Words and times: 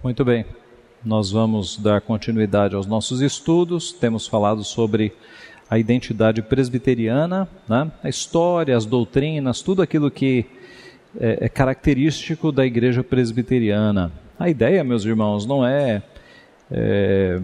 Muito 0.00 0.24
bem, 0.24 0.44
nós 1.04 1.32
vamos 1.32 1.76
dar 1.76 2.00
continuidade 2.00 2.76
aos 2.76 2.86
nossos 2.86 3.20
estudos. 3.20 3.90
Temos 3.90 4.28
falado 4.28 4.62
sobre 4.62 5.12
a 5.68 5.76
identidade 5.76 6.40
presbiteriana, 6.40 7.48
né? 7.68 7.90
a 8.04 8.08
história, 8.08 8.76
as 8.76 8.86
doutrinas, 8.86 9.60
tudo 9.60 9.82
aquilo 9.82 10.08
que 10.08 10.46
é, 11.18 11.46
é 11.46 11.48
característico 11.48 12.52
da 12.52 12.64
igreja 12.64 13.02
presbiteriana. 13.02 14.12
A 14.38 14.48
ideia, 14.48 14.84
meus 14.84 15.04
irmãos, 15.04 15.44
não 15.44 15.66
é, 15.66 16.00
é 16.70 17.40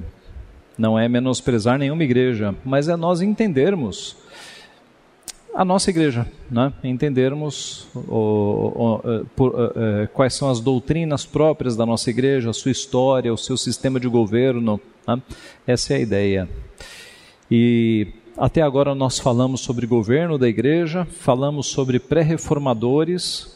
não 0.79 0.97
é 0.97 1.09
menosprezar 1.09 1.77
nenhuma 1.77 2.05
igreja, 2.05 2.55
mas 2.65 2.89
é 2.89 2.95
nós 2.95 3.21
entendermos 3.21 4.17
a 5.55 5.65
nossa 5.65 5.89
igreja, 5.91 6.27
né? 6.51 6.73
entendermos 6.83 7.87
o, 7.95 8.01
o, 8.11 8.73
o, 8.75 9.01
eh, 9.05 9.23
por, 9.37 9.51
uh, 9.55 10.09
quais 10.13 10.35
são 10.35 10.51
as 10.51 10.59
doutrinas 10.59 11.25
próprias 11.25 11.77
da 11.77 11.87
nossa 11.87 12.11
igreja, 12.11 12.51
a 12.51 12.53
sua 12.53 12.73
história, 12.73 13.33
o 13.33 13.39
seu 13.39 13.57
sistema 13.57 14.01
de 14.01 14.09
governo. 14.09 14.81
Né? 15.07 15.23
Essa 15.65 15.95
é 15.95 15.97
a 15.97 16.01
ideia. 16.01 16.49
E 17.49 18.09
até 18.37 18.63
agora 18.63 18.97
nós 18.97 19.21
falamos 19.21 19.61
sobre 19.61 19.87
governo 19.87 20.37
da 20.37 20.49
igreja, 20.49 21.05
falamos 21.05 21.69
sobre 21.69 22.01
pré-reformadores 22.01 23.55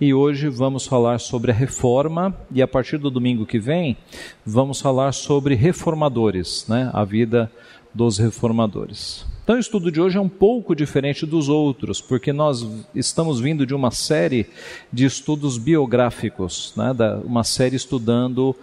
e 0.00 0.12
hoje 0.12 0.48
vamos 0.48 0.84
falar 0.84 1.20
sobre 1.20 1.52
a 1.52 1.54
reforma 1.54 2.36
e 2.50 2.60
a 2.60 2.66
partir 2.66 2.98
do 2.98 3.10
domingo 3.10 3.46
que 3.46 3.58
vem 3.58 3.96
vamos 4.44 4.80
falar 4.80 5.12
sobre 5.12 5.54
reformadores, 5.54 6.66
né? 6.68 6.90
a 6.92 7.04
vida 7.04 7.50
dos 7.96 8.18
reformadores. 8.18 9.24
Então, 9.42 9.56
o 9.56 9.58
estudo 9.58 9.90
de 9.90 10.00
hoje 10.00 10.18
é 10.18 10.20
um 10.20 10.28
pouco 10.28 10.74
diferente 10.74 11.24
dos 11.24 11.48
outros, 11.48 12.00
porque 12.00 12.32
nós 12.32 12.66
estamos 12.94 13.40
vindo 13.40 13.64
de 13.64 13.74
uma 13.74 13.90
série 13.90 14.46
de 14.92 15.06
estudos 15.06 15.56
biográficos, 15.56 16.74
né, 16.76 16.92
uma 17.24 17.42
série 17.42 17.76
estudando 17.76 18.54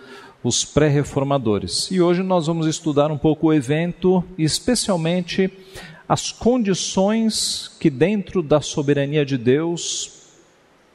os 0.43 0.63
pré-reformadores. 0.65 1.89
E 1.89 2.01
hoje 2.01 2.21
nós 2.21 2.47
vamos 2.47 2.67
estudar 2.67 3.09
um 3.11 3.17
pouco 3.17 3.47
o 3.47 3.53
evento, 3.53 4.23
especialmente 4.37 5.49
as 6.07 6.31
condições 6.31 7.71
que, 7.79 7.89
dentro 7.89 8.43
da 8.43 8.59
soberania 8.59 9.25
de 9.25 9.37
Deus, 9.37 10.11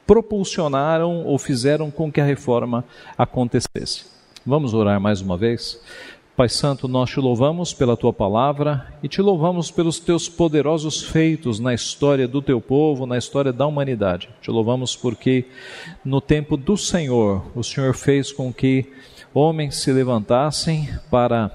propulsionaram 0.05 1.25
ou 1.25 1.37
fizeram 1.37 1.91
com 1.91 2.11
que 2.11 2.21
a 2.21 2.25
reforma 2.25 2.85
acontecesse. 3.17 4.05
Vamos 4.45 4.73
orar 4.73 5.01
mais 5.01 5.19
uma 5.19 5.35
vez? 5.35 5.81
Pai 6.39 6.47
Santo, 6.47 6.87
nós 6.87 7.09
te 7.09 7.19
louvamos 7.19 7.73
pela 7.73 7.97
tua 7.97 8.13
palavra 8.13 8.87
e 9.03 9.09
te 9.09 9.21
louvamos 9.21 9.69
pelos 9.69 9.99
teus 9.99 10.29
poderosos 10.29 11.03
feitos 11.03 11.59
na 11.59 11.73
história 11.73 12.29
do 12.29 12.41
teu 12.41 12.61
povo, 12.61 13.05
na 13.05 13.17
história 13.17 13.51
da 13.51 13.67
humanidade. 13.67 14.29
Te 14.41 14.49
louvamos 14.49 14.95
porque 14.95 15.47
no 16.01 16.21
tempo 16.21 16.55
do 16.55 16.77
Senhor, 16.77 17.43
o 17.53 17.61
Senhor 17.61 17.93
fez 17.93 18.31
com 18.31 18.53
que 18.53 18.85
homens 19.33 19.83
se 19.83 19.91
levantassem 19.91 20.87
para 21.11 21.51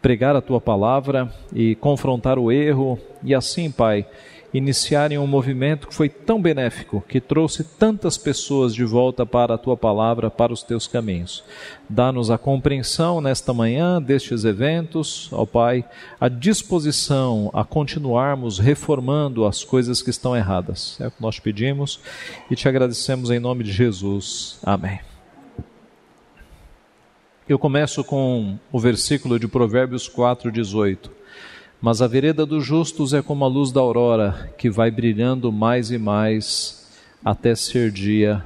pregar 0.00 0.34
a 0.34 0.40
tua 0.40 0.58
palavra 0.58 1.30
e 1.54 1.74
confrontar 1.74 2.38
o 2.38 2.50
erro, 2.50 2.98
e 3.22 3.34
assim, 3.34 3.70
Pai, 3.70 4.06
iniciarem 4.54 5.18
um 5.18 5.26
movimento 5.26 5.88
que 5.88 5.94
foi 5.94 6.08
tão 6.08 6.40
benéfico, 6.40 7.02
que 7.08 7.20
trouxe 7.20 7.64
tantas 7.64 8.16
pessoas 8.16 8.72
de 8.72 8.84
volta 8.84 9.26
para 9.26 9.54
a 9.54 9.58
tua 9.58 9.76
palavra, 9.76 10.30
para 10.30 10.52
os 10.52 10.62
teus 10.62 10.86
caminhos. 10.86 11.42
Dá-nos 11.88 12.30
a 12.30 12.38
compreensão 12.38 13.20
nesta 13.20 13.52
manhã 13.52 14.00
destes 14.00 14.44
eventos, 14.44 15.28
ó 15.32 15.44
Pai, 15.44 15.84
a 16.20 16.28
disposição 16.28 17.50
a 17.52 17.64
continuarmos 17.64 18.60
reformando 18.60 19.44
as 19.44 19.64
coisas 19.64 20.00
que 20.00 20.10
estão 20.10 20.36
erradas. 20.36 20.96
É 21.00 21.08
o 21.08 21.10
que 21.10 21.20
nós 21.20 21.40
pedimos 21.40 21.98
e 22.48 22.54
te 22.54 22.68
agradecemos 22.68 23.32
em 23.32 23.40
nome 23.40 23.64
de 23.64 23.72
Jesus. 23.72 24.60
Amém. 24.62 25.00
Eu 27.48 27.58
começo 27.58 28.04
com 28.04 28.56
o 28.70 28.78
versículo 28.78 29.38
de 29.38 29.48
Provérbios 29.48 30.08
4, 30.08 30.50
18. 30.50 31.23
Mas 31.84 32.00
a 32.00 32.06
vereda 32.06 32.46
dos 32.46 32.64
justos 32.64 33.12
é 33.12 33.20
como 33.20 33.44
a 33.44 33.46
luz 33.46 33.70
da 33.70 33.78
aurora, 33.78 34.50
que 34.56 34.70
vai 34.70 34.90
brilhando 34.90 35.52
mais 35.52 35.90
e 35.90 35.98
mais 35.98 36.90
até 37.22 37.54
ser 37.54 37.90
dia 37.90 38.42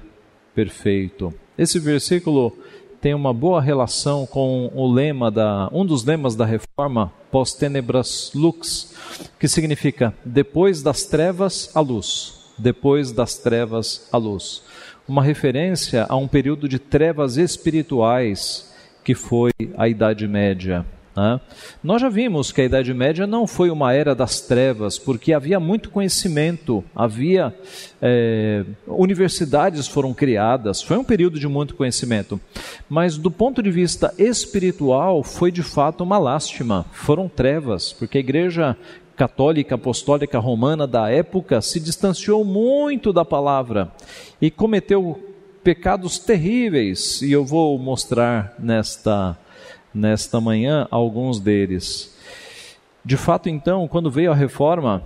perfeito. 0.57 1.33
Esse 1.57 1.79
versículo 1.79 2.53
tem 3.01 3.15
uma 3.15 3.33
boa 3.33 3.63
relação 3.63 4.27
com 4.27 4.73
o 4.75 4.93
lema 4.93 5.31
da 5.31 5.71
um 5.73 5.87
dos 5.87 6.05
lemas 6.05 6.35
da 6.35 6.45
reforma 6.45 7.13
pós 7.31 7.55
tenebras 7.55 8.33
lux, 8.35 8.93
que 9.39 9.47
significa 9.47 10.13
depois 10.25 10.83
das 10.83 11.05
trevas 11.05 11.71
a 11.77 11.81
luz, 11.81 12.53
depois 12.59 13.13
das 13.13 13.39
trevas 13.39 14.09
a 14.11 14.17
luz. 14.17 14.65
Uma 15.07 15.23
referência 15.23 16.07
a 16.09 16.17
um 16.17 16.27
período 16.27 16.69
de 16.69 16.81
trevas 16.81 17.37
espirituais 17.37 18.75
que 19.05 19.15
foi 19.15 19.53
a 19.77 19.89
Idade 19.89 20.27
Média. 20.27 20.85
Né? 21.19 21.41
Nós 21.83 22.01
já 22.01 22.09
vimos 22.09 22.53
que 22.53 22.61
a 22.61 22.65
Idade 22.65 22.95
Média 22.95 23.27
não 23.27 23.45
foi 23.45 23.71
uma 23.71 23.93
era 23.93 24.15
das 24.15 24.41
trevas, 24.41 25.01
porque 25.01 25.33
havia 25.33 25.59
muito 25.59 25.91
conhecimento, 25.91 26.85
havia 26.95 27.53
é, 28.01 28.65
universidades 28.87 29.89
foram 29.89 30.15
criadas, 30.15 30.81
foi 30.81 30.97
um 30.97 31.03
período 31.03 31.41
de 31.41 31.49
muito 31.49 31.75
conhecimento. 31.75 32.41
Mas 32.89 33.19
do 33.19 33.33
ponto 33.33 33.61
de 33.61 33.69
vista 33.69 34.15
espiritual, 34.17 35.25
foi 35.25 35.51
de 35.51 35.65
fato 35.65 36.05
uma 36.05 36.19
lástima, 36.19 36.87
foram 36.93 37.29
trevas, 37.29 37.93
porque 37.93 38.19
a 38.19 38.21
igreja 38.21 38.77
católica 39.17 39.75
apostólica 39.75 40.39
romana 40.39 40.87
da 40.87 41.11
época 41.11 41.61
se 41.61 41.81
distanciou 41.81 42.45
muito 42.45 43.13
da 43.13 43.25
palavra 43.25 43.91
e 44.41 44.53
cometeu 44.53 45.21
pecados 45.65 46.21
terríveis, 46.21 47.21
e 47.23 47.33
eu 47.33 47.45
vou 47.45 47.77
mostrar 47.77 48.55
nesta 48.57 49.37
nesta 49.95 50.41
manhã 50.41 50.87
alguns 50.91 51.41
deles. 51.41 52.17
De 53.05 53.17
fato, 53.17 53.49
então, 53.49 53.89
quando 53.89 54.11
veio 54.11 54.31
a 54.31 54.35
reforma, 54.35 55.03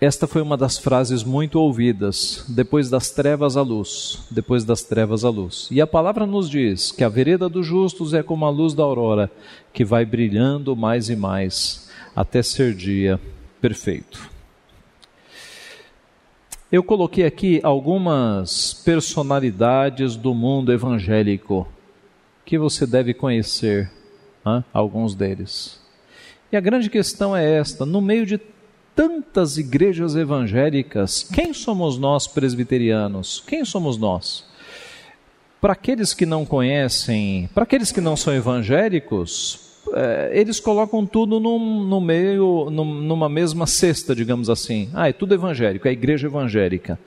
esta 0.00 0.26
foi 0.26 0.42
uma 0.42 0.56
das 0.56 0.76
frases 0.76 1.22
muito 1.22 1.58
ouvidas, 1.58 2.44
depois 2.48 2.90
das 2.90 3.10
trevas 3.10 3.56
à 3.56 3.62
luz, 3.62 4.26
depois 4.30 4.64
das 4.64 4.82
trevas 4.82 5.24
à 5.24 5.30
luz. 5.30 5.68
E 5.70 5.80
a 5.80 5.86
palavra 5.86 6.26
nos 6.26 6.50
diz 6.50 6.90
que 6.90 7.04
a 7.04 7.08
vereda 7.08 7.48
dos 7.48 7.66
justos 7.66 8.12
é 8.12 8.22
como 8.22 8.44
a 8.44 8.50
luz 8.50 8.74
da 8.74 8.82
aurora, 8.82 9.30
que 9.72 9.84
vai 9.84 10.04
brilhando 10.04 10.74
mais 10.74 11.08
e 11.08 11.16
mais 11.16 11.88
até 12.14 12.42
ser 12.42 12.74
dia 12.74 13.20
perfeito. 13.60 14.30
Eu 16.70 16.82
coloquei 16.82 17.24
aqui 17.24 17.60
algumas 17.62 18.74
personalidades 18.74 20.16
do 20.16 20.34
mundo 20.34 20.72
evangélico 20.72 21.68
que 22.44 22.58
você 22.58 22.86
deve 22.86 23.14
conhecer 23.14 23.90
hein? 24.46 24.64
alguns 24.72 25.14
deles. 25.14 25.80
E 26.52 26.56
a 26.56 26.60
grande 26.60 26.90
questão 26.90 27.36
é 27.36 27.58
esta: 27.58 27.84
no 27.84 28.00
meio 28.00 28.26
de 28.26 28.40
tantas 28.94 29.58
igrejas 29.58 30.14
evangélicas, 30.14 31.28
quem 31.32 31.52
somos 31.52 31.98
nós 31.98 32.26
presbiterianos? 32.26 33.42
Quem 33.46 33.64
somos 33.64 33.98
nós? 33.98 34.44
Para 35.60 35.72
aqueles 35.72 36.12
que 36.12 36.26
não 36.26 36.44
conhecem, 36.44 37.48
para 37.54 37.64
aqueles 37.64 37.90
que 37.90 38.00
não 38.00 38.16
são 38.16 38.34
evangélicos, 38.34 39.64
é, 39.92 40.30
eles 40.32 40.60
colocam 40.60 41.04
tudo 41.04 41.40
no 41.40 42.00
meio, 42.00 42.68
num, 42.70 42.84
numa 42.84 43.28
mesma 43.28 43.66
cesta, 43.66 44.14
digamos 44.14 44.48
assim. 44.48 44.90
Ah, 44.94 45.08
é 45.08 45.12
tudo 45.12 45.34
evangélico, 45.34 45.88
é 45.88 45.92
igreja 45.92 46.26
evangélica. 46.26 46.98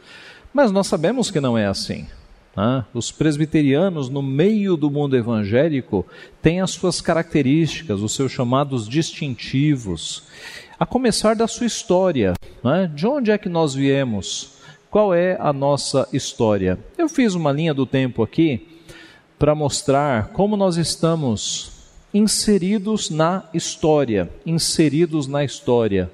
Mas 0.53 0.71
nós 0.71 0.87
sabemos 0.87 1.29
que 1.29 1.39
não 1.39 1.57
é 1.57 1.67
assim. 1.67 2.07
Né? 2.57 2.83
Os 2.91 3.11
presbiterianos, 3.11 4.09
no 4.09 4.23
meio 4.23 4.75
do 4.75 4.89
mundo 4.89 5.15
evangélico, 5.15 6.03
têm 6.41 6.59
as 6.59 6.71
suas 6.71 6.99
características, 6.99 8.01
os 8.01 8.15
seus 8.15 8.31
chamados 8.31 8.89
distintivos, 8.89 10.23
a 10.79 10.85
começar 10.85 11.35
da 11.35 11.47
sua 11.47 11.67
história. 11.67 12.33
Né? 12.63 12.91
De 12.95 13.05
onde 13.05 13.29
é 13.29 13.37
que 13.37 13.47
nós 13.47 13.75
viemos? 13.75 14.57
Qual 14.89 15.13
é 15.13 15.37
a 15.39 15.53
nossa 15.53 16.07
história? 16.11 16.79
Eu 16.97 17.07
fiz 17.07 17.35
uma 17.35 17.51
linha 17.51 17.75
do 17.75 17.85
tempo 17.85 18.23
aqui 18.23 18.67
para 19.37 19.53
mostrar 19.53 20.29
como 20.29 20.57
nós 20.57 20.77
estamos 20.77 21.71
inseridos 22.11 23.11
na 23.11 23.43
história, 23.53 24.31
inseridos 24.43 25.27
na 25.27 25.43
história. 25.43 26.09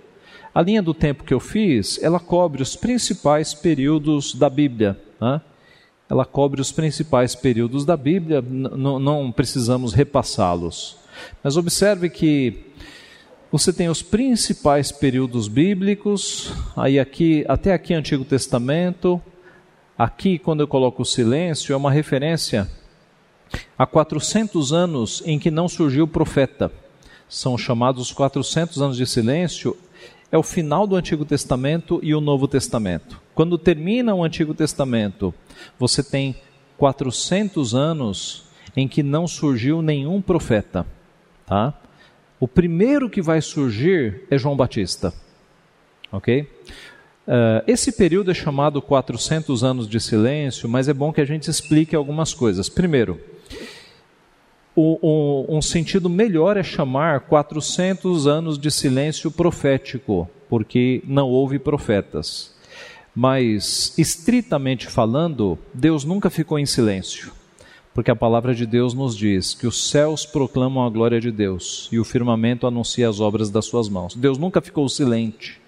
A 0.54 0.62
linha 0.62 0.82
do 0.82 0.94
tempo 0.94 1.24
que 1.24 1.34
eu 1.34 1.40
fiz, 1.40 2.02
ela 2.04 2.20
cobre 2.20 2.62
os 2.62 2.76
principais 2.76 3.54
períodos 3.54 4.36
da 4.36 4.50
Bíblia. 4.50 5.00
Né? 5.22 5.40
Ela 6.14 6.26
cobre 6.26 6.62
os 6.62 6.72
principais 6.72 7.34
períodos 7.34 7.84
da 7.86 7.98
Bíblia, 7.98 8.40
não 8.40 9.32
precisamos 9.32 9.94
repassá-los. 9.94 10.96
Mas 11.44 11.58
observe 11.58 12.08
que 12.08 12.68
você 13.52 13.74
tem 13.74 13.90
os 13.90 14.04
principais 14.04 14.92
períodos 14.92 15.48
bíblicos, 15.48 16.54
aí 16.78 17.00
aqui, 17.00 17.44
até 17.48 17.74
aqui 17.74 17.96
Antigo 17.96 18.24
Testamento, 18.24 19.20
aqui 19.98 20.38
quando 20.38 20.60
eu 20.60 20.68
coloco 20.68 21.02
o 21.02 21.06
silêncio 21.06 21.74
é 21.74 21.76
uma 21.76 21.92
referência 21.92 22.70
a 23.76 23.88
400 23.88 24.72
anos 24.72 25.24
em 25.26 25.40
que 25.40 25.50
não 25.50 25.68
surgiu 25.68 26.08
profeta. 26.08 26.72
São 27.28 27.58
chamados 27.58 28.12
400 28.12 28.80
anos 28.84 28.98
de 28.98 29.08
silêncio, 29.08 29.76
é 30.34 30.38
o 30.38 30.42
final 30.42 30.88
do 30.88 30.96
Antigo 30.96 31.24
Testamento 31.24 32.00
e 32.02 32.16
o 32.16 32.20
Novo 32.20 32.48
Testamento. 32.48 33.22
Quando 33.36 33.56
termina 33.56 34.16
o 34.16 34.24
Antigo 34.24 34.56
Testamento, 34.56 35.32
você 35.78 36.02
tem 36.02 36.36
400 36.76 37.76
anos 37.76 38.46
em 38.76 38.88
que 38.88 39.04
não 39.04 39.28
surgiu 39.28 39.84
nenhum 39.84 40.20
profeta. 40.20 40.88
Tá? 41.46 41.80
O 42.40 42.48
primeiro 42.48 43.12
que 43.12 43.22
vai 43.22 43.44
surgir 43.44 44.24
é 44.28 44.36
João 44.36 44.58
Batista. 44.58 45.14
Ok? 46.12 46.42
Uh, 46.42 47.62
esse 47.68 47.92
período 47.92 48.32
é 48.32 48.34
chamado 48.34 48.82
400 48.82 49.64
anos 49.64 49.88
de 49.88 50.00
silêncio, 50.00 50.68
mas 50.68 50.90
é 50.90 50.96
bom 50.96 51.14
que 51.14 51.22
a 51.22 51.26
gente 51.26 51.48
explique 51.48 51.96
algumas 51.96 52.34
coisas. 52.34 52.68
Primeiro, 52.68 53.22
o, 54.76 54.98
o, 55.02 55.58
um 55.58 55.62
sentido 55.62 56.10
melhor 56.10 56.58
é 56.58 56.64
chamar 56.64 57.22
400 57.22 58.28
anos 58.28 58.58
de 58.58 58.72
silêncio 58.72 59.30
profético, 59.30 60.28
porque 60.50 61.04
não 61.06 61.30
houve 61.30 61.60
profetas. 61.60 62.54
Mas, 63.16 63.94
estritamente 63.98 64.88
falando, 64.88 65.58
Deus 65.74 66.04
nunca 66.04 66.32
ficou 66.32 66.58
em 66.58 66.66
silêncio, 66.66 67.32
porque 67.94 68.10
a 68.10 68.16
palavra 68.16 68.56
de 68.56 68.66
Deus 68.66 68.96
nos 68.96 69.16
diz 69.16 69.54
que 69.54 69.68
os 69.68 69.90
céus 69.90 70.26
proclamam 70.26 70.84
a 70.84 70.90
glória 70.90 71.22
de 71.22 71.32
Deus 71.32 71.88
e 71.92 72.00
o 72.00 72.04
firmamento 72.04 72.66
anuncia 72.66 73.08
as 73.08 73.20
obras 73.20 73.52
das 73.52 73.66
suas 73.66 73.88
mãos. 73.88 74.16
Deus 74.16 74.40
nunca 74.40 74.62
ficou 74.62 74.90
silente. 74.90 75.62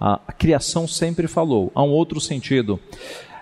A, 0.00 0.20
a 0.26 0.32
criação 0.32 0.88
sempre 0.88 1.28
falou. 1.28 1.70
Há 1.74 1.82
um 1.84 1.90
outro 1.90 2.20
sentido. 2.20 2.80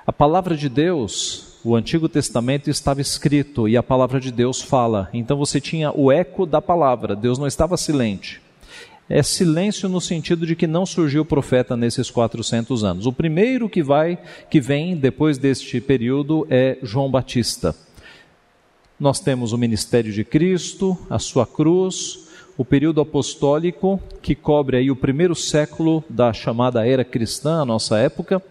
A 0.06 0.12
palavra 0.12 0.54
de 0.54 0.68
Deus, 0.68 1.55
o 1.68 1.76
Antigo 1.76 2.08
Testamento 2.08 2.70
estava 2.70 3.00
escrito 3.00 3.68
e 3.68 3.76
a 3.76 3.82
palavra 3.82 4.20
de 4.20 4.30
Deus 4.30 4.62
fala. 4.62 5.08
Então 5.12 5.36
você 5.36 5.60
tinha 5.60 5.90
o 5.90 6.12
eco 6.12 6.46
da 6.46 6.62
palavra. 6.62 7.16
Deus 7.16 7.38
não 7.38 7.46
estava 7.46 7.76
silente 7.76 8.40
é 9.08 9.22
silêncio 9.22 9.88
no 9.88 10.00
sentido 10.00 10.44
de 10.44 10.56
que 10.56 10.66
não 10.66 10.84
surgiu 10.84 11.24
profeta 11.24 11.76
nesses 11.76 12.10
400 12.10 12.82
anos. 12.82 13.06
O 13.06 13.12
primeiro 13.12 13.68
que 13.68 13.82
vai, 13.82 14.18
que 14.50 14.60
vem 14.60 14.96
depois 14.96 15.38
deste 15.38 15.80
período 15.80 16.46
é 16.50 16.76
João 16.82 17.08
Batista. 17.08 17.74
Nós 18.98 19.20
temos 19.20 19.52
o 19.52 19.58
ministério 19.58 20.12
de 20.12 20.24
Cristo, 20.24 20.98
a 21.08 21.18
sua 21.18 21.46
cruz, 21.46 22.26
o 22.58 22.64
período 22.64 23.00
apostólico 23.00 24.00
que 24.20 24.34
cobre 24.34 24.78
aí 24.78 24.90
o 24.90 24.96
primeiro 24.96 25.34
século 25.34 26.02
da 26.08 26.32
chamada 26.32 26.86
era 26.86 27.04
cristã, 27.04 27.60
a 27.60 27.64
nossa 27.64 27.98
época, 27.98 28.42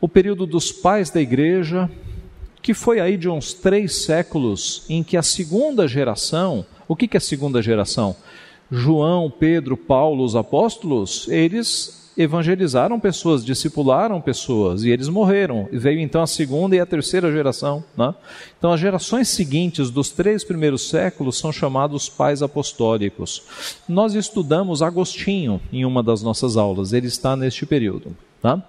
o 0.00 0.08
período 0.08 0.46
dos 0.46 0.72
pais 0.72 1.10
da 1.10 1.20
igreja, 1.20 1.88
que 2.64 2.72
foi 2.72 2.98
aí 2.98 3.18
de 3.18 3.28
uns 3.28 3.52
três 3.52 4.06
séculos 4.06 4.86
em 4.88 5.02
que 5.02 5.18
a 5.18 5.22
segunda 5.22 5.86
geração, 5.86 6.64
o 6.88 6.96
que 6.96 7.10
é 7.12 7.18
a 7.18 7.20
segunda 7.20 7.60
geração? 7.60 8.16
João, 8.72 9.30
Pedro, 9.30 9.76
Paulo, 9.76 10.24
os 10.24 10.34
apóstolos, 10.34 11.28
eles 11.28 12.10
evangelizaram 12.16 12.98
pessoas, 12.98 13.44
discipularam 13.44 14.18
pessoas 14.18 14.82
e 14.82 14.88
eles 14.88 15.10
morreram. 15.10 15.68
E 15.70 15.76
veio 15.76 16.00
então 16.00 16.22
a 16.22 16.26
segunda 16.26 16.74
e 16.74 16.80
a 16.80 16.86
terceira 16.86 17.30
geração. 17.30 17.84
Né? 17.94 18.14
Então, 18.58 18.72
as 18.72 18.80
gerações 18.80 19.28
seguintes 19.28 19.90
dos 19.90 20.08
três 20.08 20.42
primeiros 20.42 20.88
séculos 20.88 21.36
são 21.36 21.52
chamados 21.52 22.08
pais 22.08 22.42
apostólicos. 22.42 23.42
Nós 23.86 24.14
estudamos 24.14 24.80
Agostinho 24.80 25.60
em 25.70 25.84
uma 25.84 26.02
das 26.02 26.22
nossas 26.22 26.56
aulas, 26.56 26.94
ele 26.94 27.08
está 27.08 27.36
neste 27.36 27.66
período. 27.66 28.16
Tá? 28.40 28.62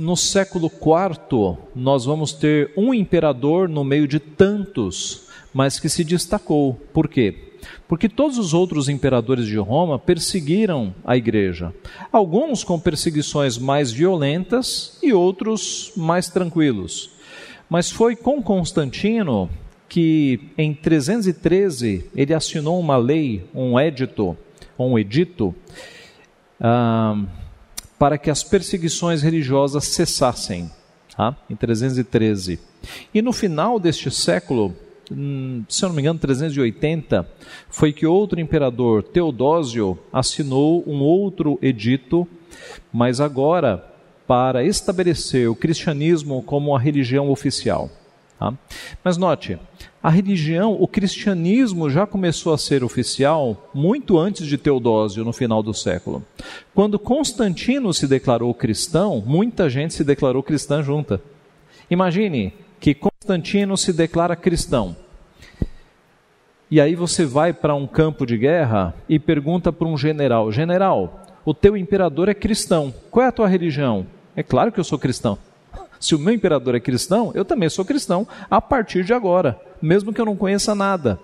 No 0.00 0.16
século 0.16 0.72
IV, 0.72 1.58
nós 1.76 2.06
vamos 2.06 2.32
ter 2.32 2.72
um 2.74 2.94
imperador 2.94 3.68
no 3.68 3.84
meio 3.84 4.08
de 4.08 4.18
tantos, 4.18 5.26
mas 5.52 5.78
que 5.78 5.90
se 5.90 6.02
destacou. 6.02 6.72
Por 6.90 7.06
quê? 7.06 7.50
porque 7.86 8.08
todos 8.08 8.38
os 8.38 8.54
outros 8.54 8.88
imperadores 8.88 9.44
de 9.44 9.58
Roma 9.58 9.98
perseguiram 9.98 10.94
a 11.04 11.18
igreja. 11.18 11.74
Alguns 12.10 12.64
com 12.64 12.80
perseguições 12.80 13.58
mais 13.58 13.92
violentas 13.92 14.98
e 15.02 15.12
outros 15.12 15.92
mais 15.94 16.30
tranquilos. 16.30 17.10
Mas 17.68 17.90
foi 17.90 18.16
com 18.16 18.42
Constantino 18.42 19.50
que, 19.86 20.40
em 20.56 20.72
313, 20.72 22.06
ele 22.16 22.32
assinou 22.32 22.80
uma 22.80 22.96
lei, 22.96 23.44
um 23.54 23.78
edito, 23.78 24.34
um 24.78 24.98
edito, 24.98 25.54
ah, 26.58 27.22
para 28.00 28.16
que 28.16 28.30
as 28.30 28.42
perseguições 28.42 29.20
religiosas 29.20 29.84
cessassem. 29.84 30.70
Tá? 31.14 31.36
Em 31.50 31.54
313. 31.54 32.58
E 33.12 33.20
no 33.20 33.30
final 33.30 33.78
deste 33.78 34.10
século, 34.10 34.74
Hum, 35.12 35.64
se 35.68 35.84
eu 35.84 35.88
não 35.88 35.96
me 35.96 36.02
engano, 36.02 36.20
380, 36.20 37.28
foi 37.68 37.92
que 37.92 38.06
outro 38.06 38.38
imperador, 38.38 39.02
Teodósio, 39.02 39.98
assinou 40.12 40.84
um 40.86 41.00
outro 41.00 41.58
edito, 41.60 42.28
mas 42.92 43.20
agora 43.20 43.84
para 44.24 44.62
estabelecer 44.62 45.50
o 45.50 45.56
cristianismo 45.56 46.40
como 46.44 46.76
a 46.76 46.78
religião 46.78 47.28
oficial. 47.28 47.90
Tá? 48.38 48.54
Mas 49.02 49.16
note, 49.16 49.58
a 50.02 50.08
religião, 50.08 50.76
o 50.80 50.88
cristianismo 50.88 51.90
já 51.90 52.06
começou 52.06 52.54
a 52.54 52.58
ser 52.58 52.82
oficial 52.82 53.68
muito 53.74 54.18
antes 54.18 54.46
de 54.46 54.56
Teodósio, 54.56 55.24
no 55.24 55.32
final 55.32 55.62
do 55.62 55.74
século. 55.74 56.24
Quando 56.74 56.98
Constantino 56.98 57.92
se 57.92 58.06
declarou 58.06 58.54
cristão, 58.54 59.22
muita 59.26 59.68
gente 59.68 59.92
se 59.92 60.02
declarou 60.02 60.42
cristã 60.42 60.82
junta. 60.82 61.20
Imagine 61.90 62.54
que 62.80 62.94
Constantino 62.94 63.76
se 63.76 63.92
declara 63.92 64.34
cristão. 64.34 64.96
E 66.70 66.80
aí 66.80 66.94
você 66.94 67.26
vai 67.26 67.52
para 67.52 67.74
um 67.74 67.86
campo 67.86 68.24
de 68.24 68.38
guerra 68.38 68.94
e 69.06 69.18
pergunta 69.18 69.70
para 69.70 69.86
um 69.86 69.98
general: 69.98 70.50
General, 70.50 71.26
o 71.44 71.52
teu 71.52 71.76
imperador 71.76 72.28
é 72.28 72.34
cristão, 72.34 72.94
qual 73.10 73.26
é 73.26 73.28
a 73.28 73.32
tua 73.32 73.48
religião? 73.48 74.06
É 74.34 74.42
claro 74.42 74.72
que 74.72 74.80
eu 74.80 74.84
sou 74.84 74.98
cristão. 74.98 75.36
Se 76.00 76.14
o 76.14 76.18
meu 76.18 76.34
imperador 76.34 76.74
é 76.74 76.80
cristão, 76.80 77.30
eu 77.34 77.44
também 77.44 77.68
sou 77.68 77.84
cristão 77.84 78.26
a 78.50 78.60
partir 78.60 79.04
de 79.04 79.12
agora, 79.12 79.60
mesmo 79.80 80.12
que 80.12 80.20
eu 80.20 80.24
não 80.24 80.34
conheça 80.34 80.74
nada. 80.74 81.20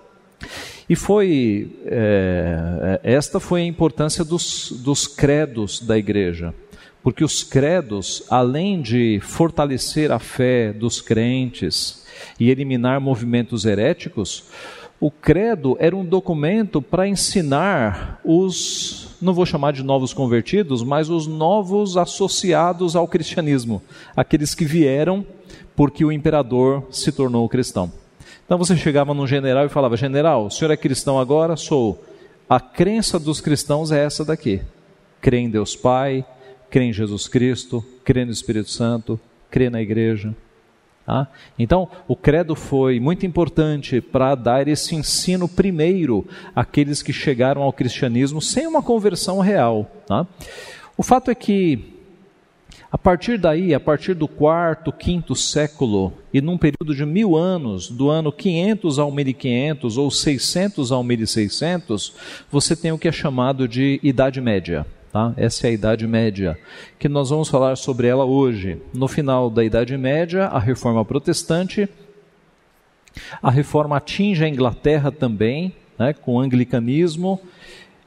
E 0.87 0.95
foi 0.95 1.75
é, 1.85 3.01
esta 3.03 3.39
foi 3.39 3.61
a 3.61 3.65
importância 3.65 4.23
dos, 4.23 4.71
dos 4.71 5.07
credos 5.07 5.81
da 5.81 5.97
igreja 5.97 6.53
porque 7.07 7.23
os 7.23 7.41
credos, 7.41 8.23
além 8.29 8.81
de 8.81 9.21
fortalecer 9.21 10.11
a 10.11 10.19
fé 10.19 10.73
dos 10.73 10.99
crentes 10.99 12.05
e 12.37 12.49
eliminar 12.49 12.99
movimentos 12.99 13.63
heréticos, 13.63 14.43
o 14.99 15.11
credo 15.11 15.77
era 15.79 15.95
um 15.95 16.03
documento 16.03 16.81
para 16.81 17.07
ensinar 17.07 18.19
os, 18.23 19.15
não 19.21 19.33
vou 19.33 19.45
chamar 19.45 19.71
de 19.71 19.83
novos 19.83 20.11
convertidos, 20.11 20.83
mas 20.83 21.09
os 21.09 21.27
novos 21.27 21.97
associados 21.97 22.95
ao 22.95 23.07
cristianismo, 23.07 23.81
aqueles 24.15 24.55
que 24.55 24.65
vieram 24.65 25.25
porque 25.75 26.03
o 26.03 26.11
imperador 26.11 26.87
se 26.89 27.11
tornou 27.11 27.47
cristão. 27.47 27.91
Então 28.43 28.57
você 28.57 28.75
chegava 28.75 29.13
num 29.13 29.27
general 29.27 29.65
e 29.65 29.69
falava: 29.69 29.95
General, 29.95 30.45
o 30.45 30.49
senhor 30.49 30.71
é 30.71 30.77
cristão 30.77 31.19
agora? 31.19 31.55
Sou. 31.55 32.03
A 32.49 32.59
crença 32.59 33.19
dos 33.19 33.39
cristãos 33.39 33.91
é 33.91 34.03
essa 34.03 34.25
daqui: 34.25 34.61
crê 35.21 35.37
em 35.37 35.49
Deus 35.49 35.75
Pai, 35.75 36.25
crê 36.69 36.85
em 36.85 36.93
Jesus 36.93 37.27
Cristo, 37.27 37.85
crê 38.03 38.25
no 38.25 38.31
Espírito 38.31 38.71
Santo, 38.71 39.19
crê 39.51 39.69
na 39.69 39.81
igreja. 39.81 40.33
Tá? 41.07 41.25
Então, 41.57 41.87
o 42.05 42.17
credo 42.17 42.53
foi 42.53 42.99
muito 42.99 43.25
importante 43.25 44.01
para 44.01 44.35
dar 44.35 44.67
esse 44.67 44.93
ensino 44.93 45.47
primeiro 45.47 46.27
àqueles 46.53 47.01
que 47.01 47.13
chegaram 47.13 47.61
ao 47.61 47.71
cristianismo 47.71 48.41
sem 48.41 48.67
uma 48.67 48.83
conversão 48.83 49.39
real. 49.39 49.89
Tá? 50.05 50.27
O 50.97 51.03
fato 51.03 51.31
é 51.31 51.35
que, 51.35 51.93
a 52.91 52.97
partir 52.97 53.37
daí, 53.37 53.73
a 53.73 53.79
partir 53.79 54.15
do 54.15 54.27
quarto, 54.27 54.91
quinto 54.91 55.33
século, 55.33 56.11
e 56.33 56.41
num 56.41 56.57
período 56.57 56.93
de 56.93 57.05
mil 57.05 57.37
anos, 57.37 57.89
do 57.89 58.09
ano 58.09 58.29
500 58.29 58.99
ao 58.99 59.09
1500 59.09 59.97
ou 59.97 60.11
600 60.11 60.91
ao 60.91 61.05
1600, 61.05 62.13
você 62.51 62.75
tem 62.75 62.91
o 62.91 62.97
que 62.97 63.07
é 63.07 63.13
chamado 63.13 63.65
de 63.65 63.97
Idade 64.03 64.41
Média. 64.41 64.85
Tá? 65.17 65.33
Essa 65.35 65.65
é 65.65 65.69
a 65.71 65.73
Idade 65.73 66.05
Média, 66.05 66.59
que 66.99 67.09
nós 67.09 67.31
vamos 67.31 67.49
falar 67.49 67.75
sobre 67.75 68.05
ela 68.05 68.23
hoje. 68.23 68.79
No 68.93 69.07
final 69.07 69.49
da 69.49 69.63
Idade 69.63 69.97
Média, 69.97 70.45
a 70.45 70.59
Reforma 70.59 71.03
Protestante. 71.03 71.89
A 73.41 73.49
Reforma 73.49 73.97
atinge 73.97 74.45
a 74.45 74.47
Inglaterra 74.47 75.11
também, 75.11 75.73
né, 75.97 76.13
com 76.13 76.35
o 76.35 76.39
anglicanismo, 76.39 77.41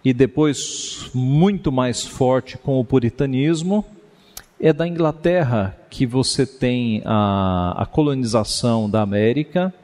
e 0.05 0.13
depois 0.13 1.11
muito 1.13 1.73
mais 1.73 2.07
forte 2.07 2.57
com 2.57 2.79
o 2.79 2.85
puritanismo. 2.85 3.85
É 4.61 4.73
da 4.73 4.87
Inglaterra 4.87 5.77
que 5.91 6.07
você 6.07 6.47
tem 6.47 7.03
a, 7.05 7.75
a 7.77 7.87
colonização 7.87 8.89
da 8.89 9.03
América, 9.03 9.75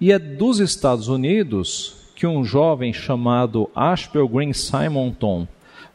e 0.00 0.10
é 0.10 0.18
dos 0.18 0.58
Estados 0.58 1.06
Unidos 1.06 2.10
que 2.16 2.26
um 2.26 2.42
jovem 2.42 2.92
chamado 2.92 3.70
Ashbel 3.72 4.26
Green 4.26 4.52
Simonton 4.52 5.46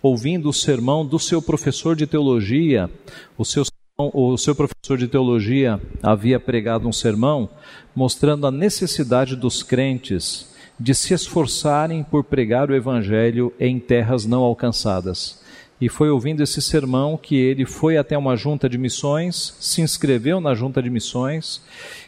ouvindo 0.02 0.50
o 0.50 0.54
sermão 0.54 1.06
do 1.06 1.20
seu 1.20 1.42
professor 1.42 1.96
de 1.96 2.08
teologia, 2.08 2.90
o 3.38 3.46
seu, 3.46 3.64
o 3.98 4.38
seu 4.38 4.56
professor 4.56 4.98
de 4.98 5.08
teologia 5.08 5.80
havia 6.02 6.40
pregado 6.40 6.88
um 6.88 6.92
sermão 6.92 7.50
mostrando 7.96 8.48
a 8.48 8.52
necessidade 8.52 9.36
dos 9.36 9.62
crentes 9.62 10.50
de 10.80 10.96
se 10.96 11.14
esforçarem 11.14 12.04
por 12.04 12.24
pregar 12.24 12.72
o 12.72 12.76
evangelho 12.76 13.54
em 13.60 13.80
terras 13.80 14.26
não 14.26 14.42
alcançadas. 14.42 15.40
e 15.80 15.90
foi 15.90 16.12
ouvindo 16.12 16.44
esse 16.44 16.62
sermão 16.62 17.18
que 17.18 17.36
ele 17.36 17.66
foi 17.66 17.98
até 17.98 18.16
uma 18.16 18.36
junta 18.36 18.70
de 18.70 18.78
missões, 18.78 19.56
se 19.60 19.82
inscreveu 19.82 20.40
na 20.40 20.54
junta 20.54 20.80
de 20.80 20.92
missões 20.92 21.60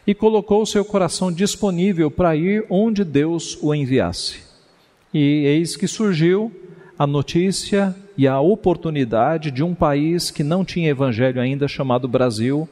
e 0.06 0.14
colocou 0.14 0.62
o 0.62 0.66
seu 0.66 0.86
coração 0.86 1.32
disponível 1.32 2.12
para 2.12 2.36
ir 2.36 2.66
onde 2.70 3.04
Deus 3.04 3.58
o 3.64 3.74
enviasse. 3.74 4.42
E 5.12 5.46
eis 5.46 5.76
que 5.76 5.88
surgiu 5.88 6.52
a 7.04 7.08
notícia 7.08 7.94
e 8.18 8.26
a 8.26 8.40
oportunidade 8.40 9.52
de 9.52 9.62
um 9.62 9.76
país 9.76 10.32
que 10.32 10.42
não 10.42 10.64
tinha 10.64 10.90
evangelho 10.90 11.42
ainda, 11.42 11.68
chamado 11.68 12.08
Brasil, 12.08 12.68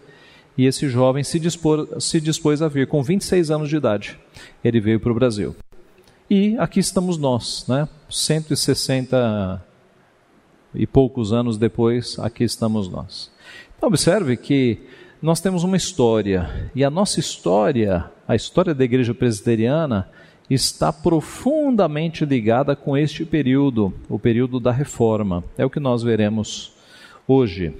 e 0.57 0.65
esse 0.65 0.87
jovem 0.87 1.21
se, 1.21 1.37
dispor, 1.37 1.99
se 1.99 2.21
dispôs 2.21 2.61
a 2.61 2.69
vir 2.69 2.87
com 2.87 3.03
26 3.03 3.51
anos 3.51 3.67
de 3.67 3.75
idade. 3.75 4.17
Ele 4.63 4.79
veio 4.79 5.01
para 5.01 5.11
o 5.11 5.15
Brasil. 5.15 5.53
E 6.29 6.55
aqui 6.59 6.79
estamos 6.79 7.17
nós, 7.17 7.65
né? 7.67 7.89
160 8.09 9.61
e 10.75 10.87
poucos 10.87 11.33
anos 11.33 11.57
depois, 11.57 12.17
aqui 12.17 12.45
estamos 12.45 12.87
nós. 12.87 13.29
Então, 13.75 13.89
observe 13.89 14.37
que 14.37 14.79
nós 15.21 15.41
temos 15.41 15.65
uma 15.65 15.75
história, 15.75 16.71
e 16.73 16.85
a 16.85 16.89
nossa 16.89 17.19
história, 17.19 18.09
a 18.25 18.33
história 18.33 18.73
da 18.73 18.85
igreja 18.85 19.13
presbiteriana, 19.13 20.09
está 20.53 20.91
profundamente 20.91 22.25
ligada 22.25 22.75
com 22.75 22.97
este 22.97 23.25
período, 23.25 23.93
o 24.09 24.19
período 24.19 24.59
da 24.59 24.71
reforma. 24.71 25.43
É 25.57 25.65
o 25.65 25.69
que 25.69 25.79
nós 25.79 26.03
veremos 26.03 26.73
hoje. 27.27 27.73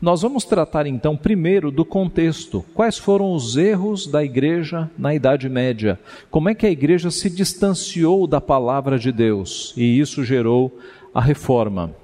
Nós 0.00 0.22
vamos 0.22 0.44
tratar 0.44 0.86
então 0.86 1.16
primeiro 1.16 1.70
do 1.70 1.84
contexto. 1.84 2.64
Quais 2.74 2.98
foram 2.98 3.32
os 3.32 3.56
erros 3.56 4.06
da 4.06 4.22
igreja 4.22 4.90
na 4.98 5.14
Idade 5.14 5.48
Média? 5.48 5.98
Como 6.30 6.48
é 6.48 6.54
que 6.54 6.66
a 6.66 6.70
igreja 6.70 7.10
se 7.10 7.30
distanciou 7.30 8.26
da 8.26 8.40
palavra 8.40 8.98
de 8.98 9.10
Deus 9.10 9.72
e 9.76 9.98
isso 9.98 10.22
gerou 10.22 10.78
a 11.14 11.20
reforma? 11.20 11.94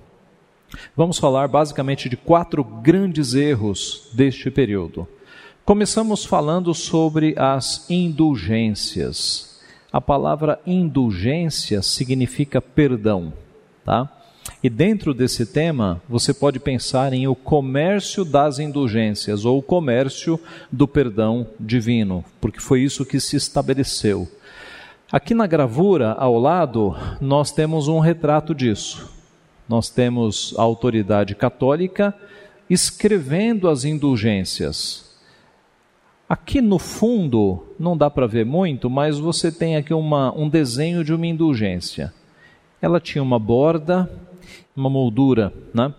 Vamos 0.97 1.19
falar 1.19 1.49
basicamente 1.49 2.09
de 2.09 2.17
quatro 2.17 2.63
grandes 2.63 3.35
erros 3.35 4.11
deste 4.13 4.51
período. 4.51 5.07
Começamos 5.65 6.25
falando 6.25 6.75
sobre 6.75 7.35
as 7.37 7.89
indulgências. 7.91 9.48
A 9.90 10.00
palavra 10.00 10.61
indulgência 10.66 11.80
significa 11.80 12.61
perdão, 12.61 13.33
tá? 13.85 14.09
E 14.62 14.68
dentro 14.68 15.14
desse 15.14 15.47
tema, 15.47 16.02
você 16.09 16.35
pode 16.35 16.59
pensar 16.59 17.12
em 17.12 17.26
o 17.26 17.35
comércio 17.35 18.25
das 18.25 18.59
indulgências 18.59 19.45
ou 19.45 19.59
o 19.59 19.62
comércio 19.62 20.38
do 20.71 20.88
perdão 20.88 21.47
divino, 21.59 22.25
porque 22.40 22.61
foi 22.61 22.83
isso 22.83 23.07
que 23.07 23.21
se 23.21 23.37
estabeleceu. 23.37 24.28
Aqui 25.11 25.33
na 25.33 25.47
gravura 25.47 26.12
ao 26.12 26.38
lado, 26.38 26.95
nós 27.21 27.50
temos 27.50 27.88
um 27.88 27.99
retrato 27.99 28.54
disso. 28.54 29.09
Nós 29.68 29.88
temos 29.88 30.54
a 30.59 30.62
autoridade 30.62 31.35
católica 31.35 32.14
escrevendo 32.68 33.68
as 33.68 33.85
indulgências. 33.85 35.08
Aqui 36.29 36.61
no 36.61 36.79
fundo, 36.79 37.65
não 37.79 37.97
dá 37.97 38.11
para 38.11 38.27
ver 38.27 38.45
muito, 38.45 38.91
mas 38.91 39.19
você 39.19 39.51
tem 39.51 39.77
aqui 39.77 39.95
uma, 39.95 40.31
um 40.37 40.47
desenho 40.47 41.03
de 41.03 41.15
uma 41.15 41.27
indulgência. 41.27 42.13
Ela 42.83 43.01
tinha 43.01 43.23
uma 43.23 43.39
borda, 43.39 44.11
uma 44.77 44.91
moldura, 44.91 45.55
né? 45.73 45.95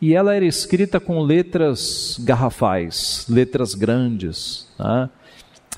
E 0.00 0.14
ela 0.14 0.34
era 0.34 0.46
escrita 0.46 0.98
com 0.98 1.20
letras 1.20 2.18
garrafais, 2.24 3.26
letras 3.28 3.74
grandes, 3.74 4.66
né? 4.78 5.10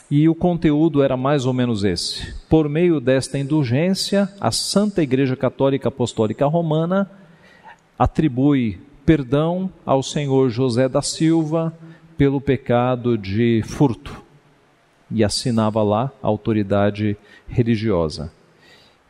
E 0.09 0.29
o 0.29 0.35
conteúdo 0.35 1.03
era 1.03 1.17
mais 1.17 1.45
ou 1.45 1.53
menos 1.53 1.83
esse. 1.83 2.35
Por 2.49 2.69
meio 2.69 3.01
desta 3.01 3.37
indulgência, 3.37 4.33
a 4.41 4.53
Santa 4.53 5.03
Igreja 5.03 5.35
Católica 5.35 5.89
Apostólica 5.89 6.47
Romana 6.47 7.11
atribui 7.99 8.81
perdão 9.05 9.69
ao 9.85 10.05
senhor 10.05 10.51
José 10.51 10.89
da 10.89 11.03
Silva 11.03 11.77
pelo 12.17 12.41
pecado 12.41 13.17
de 13.17 13.63
furto 13.65 14.25
e 15.11 15.23
assinava 15.23 15.83
lá 15.83 16.11
a 16.23 16.27
autoridade 16.27 17.17
religiosa. 17.49 18.33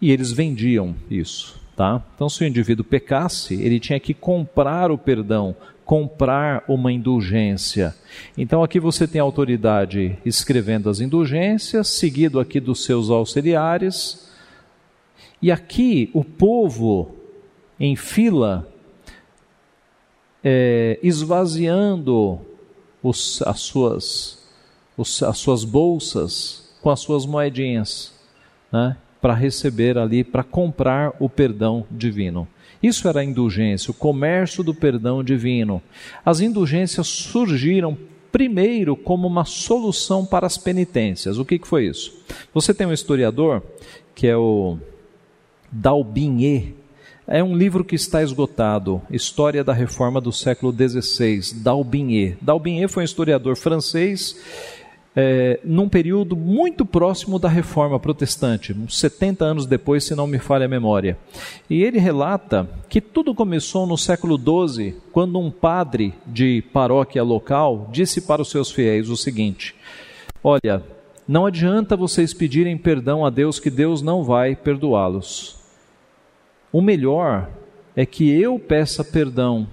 E 0.00 0.10
eles 0.10 0.32
vendiam 0.32 0.94
isso. 1.10 1.60
Tá? 1.74 2.02
Então, 2.14 2.28
se 2.28 2.42
o 2.42 2.46
indivíduo 2.46 2.84
pecasse, 2.84 3.54
ele 3.54 3.78
tinha 3.78 4.00
que 4.00 4.14
comprar 4.14 4.90
o 4.90 4.96
perdão, 4.96 5.54
comprar 5.84 6.64
uma 6.66 6.90
indulgência. 6.90 7.94
Então, 8.36 8.62
aqui 8.62 8.80
você 8.80 9.06
tem 9.06 9.20
a 9.20 9.24
autoridade 9.24 10.16
escrevendo 10.24 10.88
as 10.88 11.00
indulgências, 11.00 11.88
seguido 11.88 12.40
aqui 12.40 12.60
dos 12.60 12.82
seus 12.82 13.10
auxiliares. 13.10 14.26
E 15.40 15.52
aqui 15.52 16.08
o 16.14 16.24
povo 16.24 17.14
em 17.78 17.94
fila, 17.94 18.66
é, 20.42 20.98
esvaziando 21.02 22.40
os, 23.02 23.42
as, 23.42 23.60
suas, 23.60 24.38
os, 24.96 25.22
as 25.22 25.38
suas 25.38 25.64
bolsas 25.64 26.70
com 26.80 26.90
as 26.90 27.00
suas 27.00 27.26
moedinhas. 27.26 28.12
Né? 28.72 28.96
para 29.26 29.34
receber 29.34 29.98
ali, 29.98 30.22
para 30.22 30.44
comprar 30.44 31.12
o 31.18 31.28
perdão 31.28 31.84
divino. 31.90 32.46
Isso 32.80 33.08
era 33.08 33.20
a 33.20 33.24
indulgência, 33.24 33.90
o 33.90 33.94
comércio 33.94 34.62
do 34.62 34.72
perdão 34.72 35.24
divino. 35.24 35.82
As 36.24 36.38
indulgências 36.38 37.08
surgiram 37.08 37.98
primeiro 38.30 38.94
como 38.94 39.26
uma 39.26 39.44
solução 39.44 40.24
para 40.24 40.46
as 40.46 40.56
penitências. 40.56 41.38
O 41.38 41.44
que, 41.44 41.58
que 41.58 41.66
foi 41.66 41.86
isso? 41.86 42.22
Você 42.54 42.72
tem 42.72 42.86
um 42.86 42.92
historiador 42.92 43.64
que 44.14 44.28
é 44.28 44.36
o 44.36 44.78
Dalbinier. 45.72 46.74
É 47.28 47.42
um 47.42 47.56
livro 47.56 47.84
que 47.84 47.96
está 47.96 48.22
esgotado, 48.22 49.02
História 49.10 49.64
da 49.64 49.72
Reforma 49.72 50.20
do 50.20 50.30
século 50.30 50.72
XVI, 50.72 51.56
Dalbinier. 51.56 52.36
Dalbinier 52.40 52.88
foi 52.88 53.02
um 53.02 53.04
historiador 53.04 53.56
francês 53.56 54.36
é, 55.16 55.58
num 55.64 55.88
período 55.88 56.36
muito 56.36 56.86
próximo 56.86 57.36
da 57.36 57.48
reforma 57.48 57.98
protestante, 57.98 58.72
uns 58.72 59.00
70 59.00 59.44
anos 59.44 59.66
depois, 59.66 60.04
se 60.04 60.14
não 60.14 60.28
me 60.28 60.38
falha 60.38 60.66
a 60.66 60.68
memória. 60.68 61.18
E 61.68 61.82
ele 61.82 61.98
relata 61.98 62.68
que 62.88 63.00
tudo 63.00 63.34
começou 63.34 63.88
no 63.88 63.98
século 63.98 64.38
XII, 64.38 64.94
quando 65.10 65.40
um 65.40 65.50
padre 65.50 66.14
de 66.24 66.62
paróquia 66.72 67.24
local 67.24 67.88
disse 67.90 68.20
para 68.20 68.42
os 68.42 68.50
seus 68.50 68.70
fiéis 68.70 69.08
o 69.08 69.16
seguinte: 69.16 69.74
Olha, 70.44 70.80
não 71.26 71.44
adianta 71.44 71.96
vocês 71.96 72.32
pedirem 72.32 72.78
perdão 72.78 73.26
a 73.26 73.30
Deus, 73.30 73.58
que 73.58 73.68
Deus 73.68 74.00
não 74.00 74.22
vai 74.22 74.54
perdoá-los. 74.54 75.65
O 76.72 76.80
melhor 76.80 77.48
é 77.94 78.04
que 78.04 78.30
eu 78.30 78.58
peça 78.58 79.02
perdão. 79.02 79.66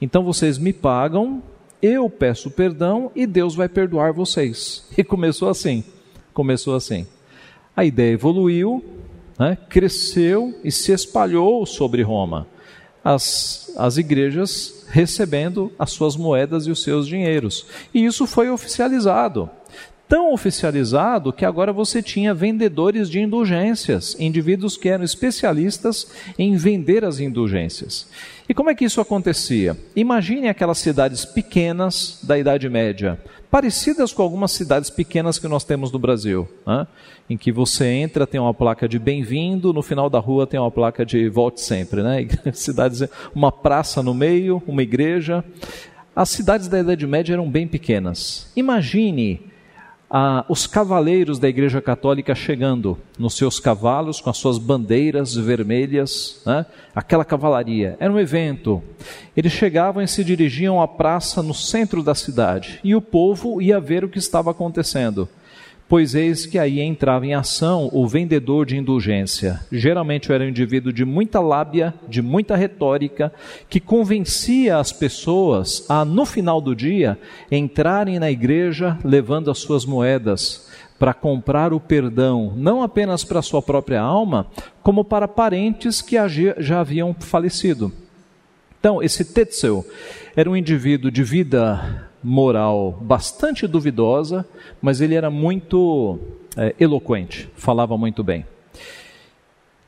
Então 0.00 0.24
vocês 0.24 0.58
me 0.58 0.72
pagam 0.72 1.42
eu 1.82 2.10
peço 2.10 2.50
perdão 2.50 3.10
e 3.14 3.26
Deus 3.26 3.54
vai 3.54 3.68
perdoar 3.68 4.12
vocês. 4.12 4.84
E 4.98 5.04
começou 5.04 5.48
assim, 5.48 5.82
começou 6.34 6.74
assim. 6.74 7.06
A 7.74 7.84
ideia 7.84 8.12
evoluiu, 8.12 8.84
né, 9.38 9.56
cresceu 9.68 10.54
e 10.62 10.70
se 10.70 10.92
espalhou 10.92 11.64
sobre 11.64 12.02
Roma. 12.02 12.46
As, 13.02 13.72
as 13.78 13.96
igrejas 13.96 14.84
recebendo 14.90 15.72
as 15.78 15.90
suas 15.92 16.16
moedas 16.16 16.66
e 16.66 16.70
os 16.70 16.82
seus 16.82 17.06
dinheiros. 17.06 17.66
E 17.94 18.04
isso 18.04 18.26
foi 18.26 18.50
oficializado 18.50 19.48
tão 20.10 20.32
oficializado 20.32 21.32
que 21.32 21.44
agora 21.44 21.72
você 21.72 22.02
tinha 22.02 22.34
vendedores 22.34 23.08
de 23.08 23.20
indulgências, 23.20 24.16
indivíduos 24.18 24.76
que 24.76 24.88
eram 24.88 25.04
especialistas 25.04 26.10
em 26.36 26.56
vender 26.56 27.04
as 27.04 27.20
indulgências. 27.20 28.08
E 28.48 28.52
como 28.52 28.70
é 28.70 28.74
que 28.74 28.84
isso 28.84 29.00
acontecia? 29.00 29.76
Imagine 29.94 30.48
aquelas 30.48 30.78
cidades 30.78 31.24
pequenas 31.24 32.18
da 32.24 32.36
Idade 32.36 32.68
Média, 32.68 33.20
parecidas 33.48 34.12
com 34.12 34.20
algumas 34.20 34.50
cidades 34.50 34.90
pequenas 34.90 35.38
que 35.38 35.46
nós 35.46 35.62
temos 35.62 35.92
no 35.92 35.98
Brasil, 36.00 36.48
né? 36.66 36.88
em 37.28 37.36
que 37.36 37.52
você 37.52 37.86
entra, 37.86 38.26
tem 38.26 38.40
uma 38.40 38.52
placa 38.52 38.88
de 38.88 38.98
bem-vindo, 38.98 39.72
no 39.72 39.80
final 39.80 40.10
da 40.10 40.18
rua 40.18 40.44
tem 40.44 40.58
uma 40.58 40.72
placa 40.72 41.06
de 41.06 41.28
volte 41.28 41.60
sempre, 41.60 42.02
né? 42.02 42.26
Cidades, 42.52 43.04
uma 43.32 43.52
praça 43.52 44.02
no 44.02 44.12
meio, 44.12 44.60
uma 44.66 44.82
igreja. 44.82 45.44
As 46.16 46.30
cidades 46.30 46.66
da 46.66 46.80
Idade 46.80 47.06
Média 47.06 47.34
eram 47.34 47.48
bem 47.48 47.68
pequenas. 47.68 48.50
Imagine 48.56 49.49
ah, 50.10 50.44
os 50.48 50.66
cavaleiros 50.66 51.38
da 51.38 51.48
Igreja 51.48 51.80
Católica 51.80 52.34
chegando 52.34 52.98
nos 53.16 53.36
seus 53.36 53.60
cavalos 53.60 54.20
com 54.20 54.28
as 54.28 54.36
suas 54.36 54.58
bandeiras 54.58 55.36
vermelhas, 55.36 56.42
né? 56.44 56.66
aquela 56.92 57.24
cavalaria. 57.24 57.96
Era 58.00 58.12
um 58.12 58.18
evento. 58.18 58.82
Eles 59.36 59.52
chegavam 59.52 60.02
e 60.02 60.08
se 60.08 60.24
dirigiam 60.24 60.82
à 60.82 60.88
praça 60.88 61.42
no 61.42 61.54
centro 61.54 62.02
da 62.02 62.14
cidade 62.14 62.80
e 62.82 62.96
o 62.96 63.00
povo 63.00 63.62
ia 63.62 63.78
ver 63.78 64.04
o 64.04 64.08
que 64.08 64.18
estava 64.18 64.50
acontecendo 64.50 65.28
pois 65.90 66.14
eis 66.14 66.46
que 66.46 66.56
aí 66.56 66.78
entrava 66.78 67.26
em 67.26 67.34
ação 67.34 67.90
o 67.92 68.06
vendedor 68.06 68.64
de 68.64 68.76
indulgência. 68.76 69.60
Geralmente 69.72 70.32
era 70.32 70.44
um 70.44 70.48
indivíduo 70.48 70.92
de 70.92 71.04
muita 71.04 71.40
lábia, 71.40 71.92
de 72.08 72.22
muita 72.22 72.54
retórica, 72.54 73.32
que 73.68 73.80
convencia 73.80 74.78
as 74.78 74.92
pessoas 74.92 75.84
a, 75.88 76.04
no 76.04 76.24
final 76.24 76.60
do 76.60 76.76
dia, 76.76 77.18
entrarem 77.50 78.20
na 78.20 78.30
igreja 78.30 78.96
levando 79.02 79.50
as 79.50 79.58
suas 79.58 79.84
moedas 79.84 80.70
para 80.96 81.12
comprar 81.12 81.72
o 81.72 81.80
perdão, 81.80 82.52
não 82.56 82.84
apenas 82.84 83.24
para 83.24 83.42
sua 83.42 83.60
própria 83.60 84.00
alma, 84.00 84.46
como 84.84 85.04
para 85.04 85.26
parentes 85.26 86.00
que 86.00 86.14
já 86.58 86.80
haviam 86.80 87.16
falecido. 87.18 87.92
Então, 88.78 89.02
esse 89.02 89.24
Tetzel 89.24 89.84
era 90.36 90.48
um 90.48 90.56
indivíduo 90.56 91.10
de 91.10 91.24
vida 91.24 92.09
moral 92.22 92.98
bastante 93.00 93.66
duvidosa, 93.66 94.46
mas 94.80 95.00
ele 95.00 95.14
era 95.14 95.30
muito 95.30 96.18
é, 96.56 96.74
eloquente, 96.78 97.48
falava 97.54 97.96
muito 97.96 98.22
bem. 98.22 98.44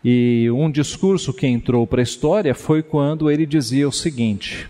E 0.04 0.50
um 0.50 0.70
discurso 0.70 1.32
que 1.32 1.46
entrou 1.46 1.86
para 1.86 2.00
a 2.00 2.02
história 2.02 2.54
foi 2.54 2.82
quando 2.82 3.30
ele 3.30 3.46
dizia 3.46 3.86
o 3.86 3.92
seguinte: 3.92 4.68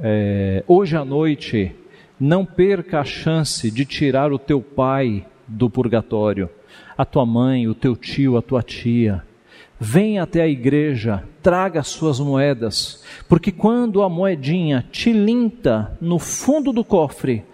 é, 0.00 0.62
Hoje 0.66 0.96
à 0.96 1.04
noite, 1.04 1.74
não 2.18 2.44
perca 2.44 3.00
a 3.00 3.04
chance 3.04 3.70
de 3.70 3.84
tirar 3.84 4.32
o 4.32 4.38
teu 4.38 4.60
pai 4.60 5.26
do 5.46 5.68
purgatório, 5.68 6.48
a 6.96 7.04
tua 7.04 7.26
mãe, 7.26 7.66
o 7.68 7.74
teu 7.74 7.96
tio, 7.96 8.36
a 8.36 8.42
tua 8.42 8.62
tia. 8.62 9.24
Venha 9.78 10.22
até 10.22 10.40
a 10.40 10.48
igreja, 10.48 11.22
traga 11.42 11.80
as 11.80 11.88
suas 11.88 12.18
moedas, 12.18 13.04
porque 13.28 13.52
quando 13.52 14.02
a 14.02 14.08
moedinha 14.08 14.84
tilinta 14.90 15.96
no 16.00 16.18
fundo 16.18 16.72
do 16.72 16.82
cofre, 16.82 17.44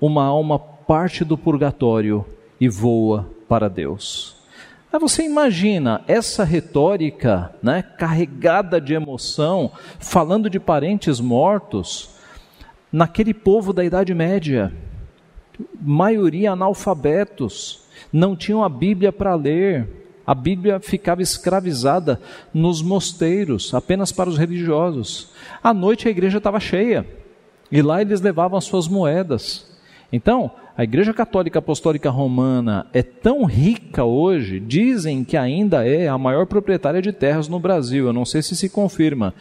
uma 0.00 0.24
alma 0.24 0.58
parte 0.58 1.24
do 1.24 1.38
purgatório 1.38 2.26
e 2.60 2.68
voa 2.68 3.30
para 3.48 3.68
Deus. 3.68 4.36
Aí 4.92 5.00
você 5.00 5.24
imagina 5.24 6.02
essa 6.06 6.44
retórica, 6.44 7.54
né, 7.62 7.82
carregada 7.82 8.78
de 8.78 8.92
emoção, 8.92 9.72
falando 9.98 10.50
de 10.50 10.60
parentes 10.60 11.18
mortos, 11.18 12.10
naquele 12.92 13.32
povo 13.32 13.72
da 13.72 13.82
Idade 13.82 14.12
Média, 14.12 14.70
maioria 15.80 16.52
analfabetos, 16.52 17.84
não 18.12 18.36
tinham 18.36 18.62
a 18.62 18.68
Bíblia 18.68 19.10
para 19.10 19.34
ler, 19.34 20.01
a 20.26 20.34
Bíblia 20.34 20.80
ficava 20.80 21.22
escravizada 21.22 22.20
nos 22.52 22.82
mosteiros, 22.82 23.72
apenas 23.74 24.12
para 24.12 24.28
os 24.28 24.38
religiosos. 24.38 25.30
À 25.62 25.74
noite 25.74 26.08
a 26.08 26.10
igreja 26.10 26.38
estava 26.38 26.60
cheia, 26.60 27.06
e 27.70 27.82
lá 27.82 28.00
eles 28.00 28.20
levavam 28.20 28.58
as 28.58 28.64
suas 28.64 28.86
moedas. 28.88 29.66
Então, 30.12 30.50
a 30.76 30.84
Igreja 30.84 31.12
Católica 31.12 31.58
Apostólica 31.58 32.08
Romana 32.08 32.86
é 32.94 33.02
tão 33.02 33.44
rica 33.44 34.04
hoje, 34.04 34.58
dizem 34.58 35.22
que 35.22 35.36
ainda 35.36 35.86
é 35.86 36.08
a 36.08 36.16
maior 36.16 36.46
proprietária 36.46 37.02
de 37.02 37.12
terras 37.12 37.46
no 37.46 37.58
Brasil. 37.58 38.06
Eu 38.06 38.12
não 38.12 38.24
sei 38.24 38.40
se 38.40 38.56
se 38.56 38.70
confirma, 38.70 39.34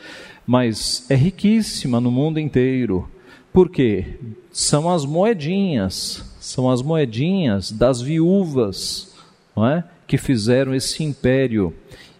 mas 0.45 1.05
é 1.09 1.15
riquíssima 1.15 2.01
no 2.01 2.11
mundo 2.11 2.39
inteiro. 2.39 3.09
Por 3.53 3.69
quê? 3.69 4.17
São 4.51 4.89
as 4.89 5.05
moedinhas, 5.05 6.23
são 6.39 6.69
as 6.69 6.81
moedinhas 6.81 7.71
das 7.71 8.01
viúvas, 8.01 9.13
não 9.55 9.65
é? 9.67 9.83
Que 10.11 10.17
fizeram 10.17 10.75
esse 10.75 11.05
império 11.05 11.73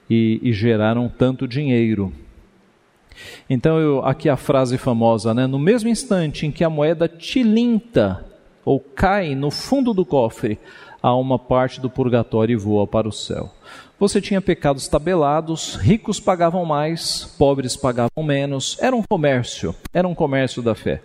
e, 0.09 0.39
e 0.41 0.53
geraram 0.53 1.09
tanto 1.09 1.45
dinheiro. 1.45 2.13
Então, 3.49 3.77
eu, 3.79 3.99
aqui 4.05 4.29
a 4.29 4.37
frase 4.37 4.77
famosa, 4.77 5.33
né? 5.33 5.45
No 5.45 5.59
mesmo 5.59 5.89
instante 5.89 6.45
em 6.45 6.51
que 6.53 6.63
a 6.63 6.69
moeda 6.69 7.05
tilinta 7.05 8.23
ou 8.63 8.79
cai 8.79 9.35
no 9.35 9.51
fundo 9.51 9.93
do 9.93 10.05
cofre 10.05 10.57
a 11.03 11.13
uma 11.13 11.37
parte 11.37 11.81
do 11.81 11.89
purgatório 11.89 12.53
e 12.53 12.55
voa 12.55 12.87
para 12.87 13.09
o 13.09 13.11
céu. 13.11 13.51
Você 13.99 14.21
tinha 14.21 14.39
pecados 14.39 14.87
tabelados, 14.87 15.75
ricos 15.75 16.17
pagavam 16.17 16.63
mais, 16.63 17.35
pobres 17.37 17.75
pagavam 17.75 18.23
menos, 18.23 18.77
era 18.79 18.95
um 18.95 19.03
comércio, 19.03 19.75
era 19.93 20.07
um 20.07 20.15
comércio 20.15 20.61
da 20.61 20.73
fé. 20.73 21.01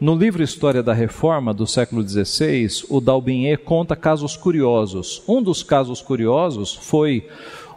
No 0.00 0.14
livro 0.14 0.42
História 0.42 0.82
da 0.82 0.92
Reforma, 0.92 1.54
do 1.54 1.66
século 1.66 2.06
XVI, 2.06 2.84
o 2.88 3.00
Dalbinhet 3.00 3.62
conta 3.62 3.94
casos 3.94 4.36
curiosos. 4.36 5.22
Um 5.28 5.42
dos 5.42 5.62
casos 5.62 6.02
curiosos 6.02 6.74
foi 6.74 7.28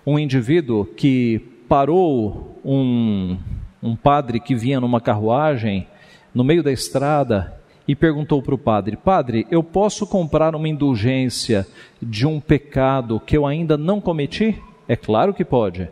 um 0.06 0.18
indivíduo 0.18 0.86
que 0.86 1.40
parou 1.68 2.60
um, 2.64 3.38
um 3.82 3.96
padre 3.96 4.40
que 4.40 4.56
vinha 4.56 4.80
numa 4.80 5.02
carruagem 5.02 5.88
no 6.34 6.44
meio 6.44 6.64
da 6.64 6.72
estrada 6.72 7.54
e 7.88 7.96
perguntou 7.96 8.42
para 8.42 8.56
o 8.56 8.58
padre: 8.58 8.98
Padre, 8.98 9.48
eu 9.50 9.64
posso 9.64 10.08
comprar 10.08 10.56
uma 10.56 10.68
indulgência 10.68 11.68
de 12.02 12.26
um 12.26 12.40
pecado 12.40 13.20
que 13.20 13.38
eu 13.38 13.46
ainda 13.46 13.78
não 13.78 14.02
cometi? 14.02 14.62
É 14.88 14.96
claro 14.96 15.34
que 15.34 15.46
pode. 15.46 15.90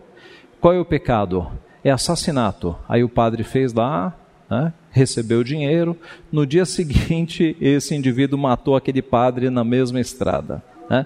Qual 0.60 0.73
é 0.73 0.79
o 0.79 0.86
pecado? 0.86 1.47
É 1.84 1.91
assassinato. 1.91 2.75
Aí 2.88 3.03
o 3.03 3.10
padre 3.10 3.43
fez 3.43 3.73
lá, 3.73 4.15
né, 4.54 4.74
recebeu 4.92 5.39
o 5.39 5.44
dinheiro. 5.44 5.98
No 6.32 6.46
dia 6.46 6.66
seguinte, 6.66 7.58
esse 7.62 7.96
indivíduo 7.96 8.38
matou 8.38 8.76
aquele 8.76 9.02
padre 9.02 9.50
na 9.50 9.63
mesma 9.63 10.00
estrada. 10.00 10.63
Né? 10.89 11.06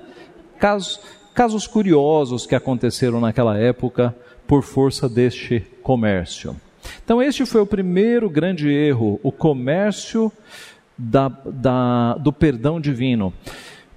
Casos, 0.60 1.00
casos 1.34 1.68
curiosos 1.68 2.46
que 2.46 2.56
aconteceram 2.56 3.20
naquela 3.20 3.58
época 3.58 4.16
por 4.46 4.64
força 4.64 5.08
deste 5.08 5.62
comércio. 5.82 6.56
Então, 7.04 7.22
este 7.22 7.46
foi 7.46 7.62
o 7.62 7.66
primeiro 7.66 8.30
grande 8.30 8.70
erro, 8.70 9.20
o 9.24 9.32
comércio 9.32 10.32
da, 10.98 11.30
da, 11.46 12.14
do 12.16 12.32
perdão 12.32 12.80
divino. 12.80 13.34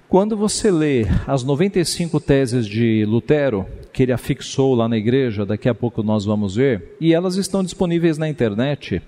Quando 0.07 0.35
você 0.35 0.69
lê 0.69 1.05
as 1.25 1.43
95 1.43 2.19
teses 2.19 2.67
de 2.67 3.05
Lutero, 3.05 3.65
que 3.91 4.03
ele 4.03 4.11
afixou 4.11 4.73
lá 4.73 4.87
na 4.87 4.97
igreja, 4.97 5.45
daqui 5.45 5.67
a 5.67 5.75
pouco 5.75 6.01
nós 6.01 6.25
vamos 6.25 6.55
ver, 6.55 6.95
e 6.99 7.13
elas 7.13 7.35
estão 7.35 7.63
disponíveis 7.63 8.17
na 8.17 8.29
internet, 8.29 9.01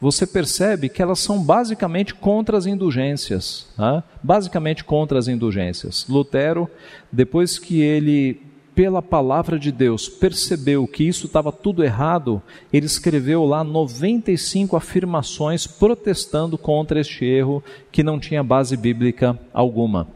você 0.00 0.26
percebe 0.26 0.88
que 0.88 1.02
elas 1.02 1.18
são 1.18 1.42
basicamente 1.42 2.14
contra 2.14 2.56
as 2.56 2.66
indulgências. 2.66 3.68
Tá? 3.76 4.02
Basicamente 4.22 4.84
contra 4.84 5.18
as 5.18 5.28
indulgências. 5.28 6.06
Lutero, 6.08 6.70
depois 7.12 7.58
que 7.58 7.80
ele 7.80 8.40
pela 8.78 9.02
palavra 9.02 9.58
de 9.58 9.72
Deus, 9.72 10.08
percebeu 10.08 10.86
que 10.86 11.02
isso 11.02 11.26
estava 11.26 11.50
tudo 11.50 11.82
errado, 11.82 12.40
ele 12.72 12.86
escreveu 12.86 13.44
lá 13.44 13.64
95 13.64 14.76
afirmações 14.76 15.66
protestando 15.66 16.56
contra 16.56 17.00
este 17.00 17.24
erro 17.24 17.60
que 17.90 18.04
não 18.04 18.20
tinha 18.20 18.40
base 18.40 18.76
bíblica 18.76 19.36
alguma. 19.52 20.06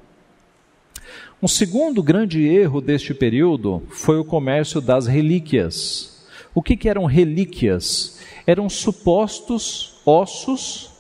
Um 1.42 1.48
segundo 1.48 2.04
grande 2.04 2.46
erro 2.46 2.80
deste 2.80 3.12
período 3.12 3.82
foi 3.90 4.16
o 4.16 4.24
comércio 4.24 4.80
das 4.80 5.08
relíquias. 5.08 6.24
O 6.54 6.62
que, 6.62 6.76
que 6.76 6.88
eram 6.88 7.04
relíquias? 7.04 8.20
Eram 8.46 8.70
supostos 8.70 9.94
ossos 10.06 10.90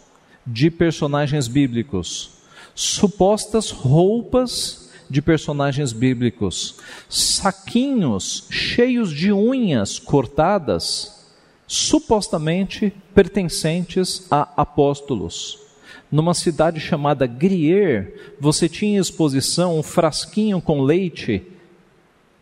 de 0.44 0.68
personagens 0.68 1.46
bíblicos, 1.46 2.30
supostas 2.74 3.70
roupas 3.70 4.90
de 5.08 5.22
personagens 5.22 5.92
bíblicos, 5.92 6.74
saquinhos 7.08 8.48
cheios 8.50 9.12
de 9.12 9.32
unhas 9.32 10.00
cortadas, 10.00 11.24
supostamente 11.68 12.92
pertencentes 13.14 14.26
a 14.28 14.48
apóstolos. 14.56 15.60
Numa 16.12 16.34
cidade 16.34 16.78
chamada 16.78 17.26
Grier, 17.26 18.34
você 18.38 18.68
tinha 18.68 18.98
em 18.98 19.00
exposição 19.00 19.78
um 19.78 19.82
frasquinho 19.82 20.60
com 20.60 20.82
leite 20.82 21.42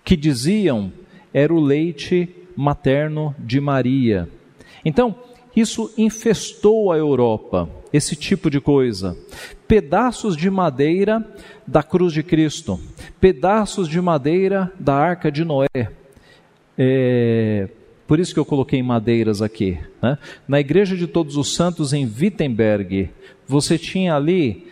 que 0.04 0.16
diziam 0.16 0.92
era 1.32 1.54
o 1.54 1.60
leite 1.60 2.28
materno 2.56 3.32
de 3.38 3.60
Maria. 3.60 4.28
Então, 4.84 5.14
isso 5.54 5.92
infestou 5.96 6.90
a 6.90 6.96
Europa, 6.96 7.70
esse 7.92 8.16
tipo 8.16 8.50
de 8.50 8.60
coisa. 8.60 9.16
Pedaços 9.68 10.36
de 10.36 10.50
madeira 10.50 11.24
da 11.64 11.84
cruz 11.84 12.12
de 12.12 12.24
Cristo, 12.24 12.80
pedaços 13.20 13.88
de 13.88 14.00
madeira 14.00 14.72
da 14.80 14.94
arca 14.94 15.30
de 15.30 15.44
Noé. 15.44 15.92
É, 16.76 17.68
por 18.10 18.18
isso 18.18 18.34
que 18.34 18.40
eu 18.40 18.44
coloquei 18.44 18.82
madeiras 18.82 19.40
aqui. 19.40 19.78
Né? 20.02 20.18
Na 20.48 20.58
Igreja 20.58 20.96
de 20.96 21.06
Todos 21.06 21.36
os 21.36 21.54
Santos, 21.54 21.92
em 21.92 22.04
Wittenberg, 22.04 23.10
você 23.50 23.76
tinha 23.76 24.14
ali 24.14 24.68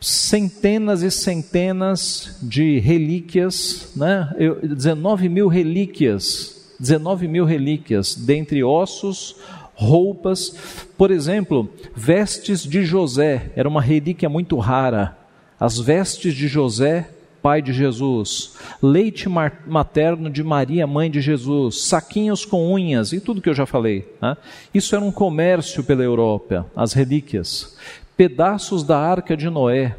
centenas 0.00 1.02
e 1.02 1.10
centenas 1.10 2.38
de 2.42 2.78
relíquias, 2.78 3.92
né? 3.94 4.30
19 4.62 5.28
mil 5.28 5.48
relíquias, 5.48 6.74
19 6.80 7.28
mil 7.28 7.44
relíquias, 7.44 8.14
dentre 8.14 8.64
ossos, 8.64 9.36
roupas, 9.74 10.86
por 10.96 11.10
exemplo, 11.10 11.70
vestes 11.94 12.62
de 12.62 12.84
José, 12.84 13.52
era 13.54 13.68
uma 13.68 13.82
relíquia 13.82 14.28
muito 14.28 14.56
rara. 14.58 15.16
As 15.60 15.78
vestes 15.78 16.34
de 16.34 16.48
José, 16.48 17.10
pai 17.44 17.60
de 17.60 17.74
Jesus, 17.74 18.54
leite 18.82 19.28
materno 19.28 20.30
de 20.30 20.42
Maria, 20.42 20.86
mãe 20.86 21.10
de 21.10 21.20
Jesus, 21.20 21.82
saquinhos 21.82 22.42
com 22.42 22.72
unhas 22.72 23.12
e 23.12 23.20
tudo 23.20 23.42
que 23.42 23.50
eu 23.50 23.54
já 23.54 23.66
falei. 23.66 24.10
Né? 24.18 24.34
Isso 24.72 24.96
era 24.96 25.04
um 25.04 25.12
comércio 25.12 25.84
pela 25.84 26.02
Europa, 26.02 26.64
as 26.74 26.94
relíquias. 26.94 27.76
Pedaços 28.16 28.82
da 28.82 28.98
arca 28.98 29.36
de 29.36 29.50
Noé. 29.50 29.94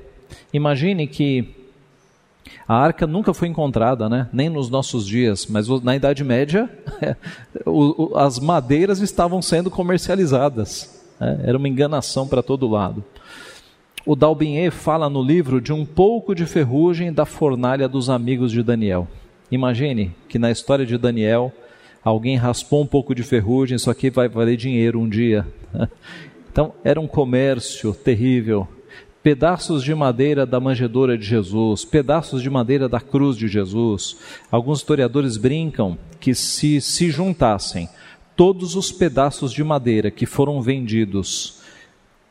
Imagine 0.51 1.05
que 1.05 1.53
a 2.67 2.73
arca 2.75 3.05
nunca 3.05 3.31
foi 3.31 3.47
encontrada, 3.47 4.09
né? 4.09 4.27
nem 4.33 4.49
nos 4.49 4.67
nossos 4.67 5.05
dias, 5.05 5.45
mas 5.45 5.67
na 5.83 5.95
Idade 5.95 6.23
Média 6.23 6.67
as 8.15 8.39
madeiras 8.39 9.01
estavam 9.01 9.39
sendo 9.39 9.69
comercializadas. 9.69 10.99
Né? 11.19 11.41
Era 11.43 11.59
uma 11.59 11.69
enganação 11.69 12.27
para 12.27 12.41
todo 12.41 12.67
lado. 12.67 13.03
O 14.07 14.15
Dalbinhet 14.15 14.69
fala 14.69 15.09
no 15.09 15.23
livro 15.23 15.59
de 15.59 15.73
um 15.73 15.83
pouco 15.83 16.35
de 16.35 16.45
ferrugem 16.45 17.11
da 17.11 17.25
fornalha 17.25 17.87
dos 17.87 18.07
amigos 18.07 18.51
de 18.51 18.61
Daniel. 18.61 19.07
Imagine 19.49 20.13
que 20.29 20.37
na 20.37 20.51
história 20.51 20.85
de 20.85 20.95
Daniel 20.95 21.51
alguém 22.03 22.35
raspou 22.35 22.83
um 22.83 22.85
pouco 22.85 23.15
de 23.15 23.23
ferrugem, 23.23 23.77
isso 23.77 23.89
aqui 23.89 24.11
vai 24.11 24.29
valer 24.29 24.57
dinheiro 24.57 24.99
um 24.99 25.09
dia. 25.09 25.45
Então, 26.51 26.73
era 26.85 27.01
um 27.01 27.07
comércio 27.07 27.93
terrível. 27.93 28.65
Pedaços 29.21 29.83
de 29.83 29.93
madeira 29.93 30.45
da 30.45 30.57
manjedoura 30.57 31.17
de 31.17 31.25
Jesus, 31.25 31.83
pedaços 31.83 32.41
de 32.41 32.49
madeira 32.49 32.87
da 32.87 33.01
cruz 33.01 33.35
de 33.35 33.49
Jesus. 33.49 34.15
Alguns 34.49 34.77
historiadores 34.77 35.35
brincam 35.35 35.97
que 36.17 36.33
se 36.33 36.79
se 36.79 37.11
juntassem 37.11 37.89
todos 38.37 38.77
os 38.77 38.89
pedaços 38.89 39.51
de 39.51 39.65
madeira 39.65 40.09
que 40.09 40.25
foram 40.25 40.61
vendidos 40.61 41.59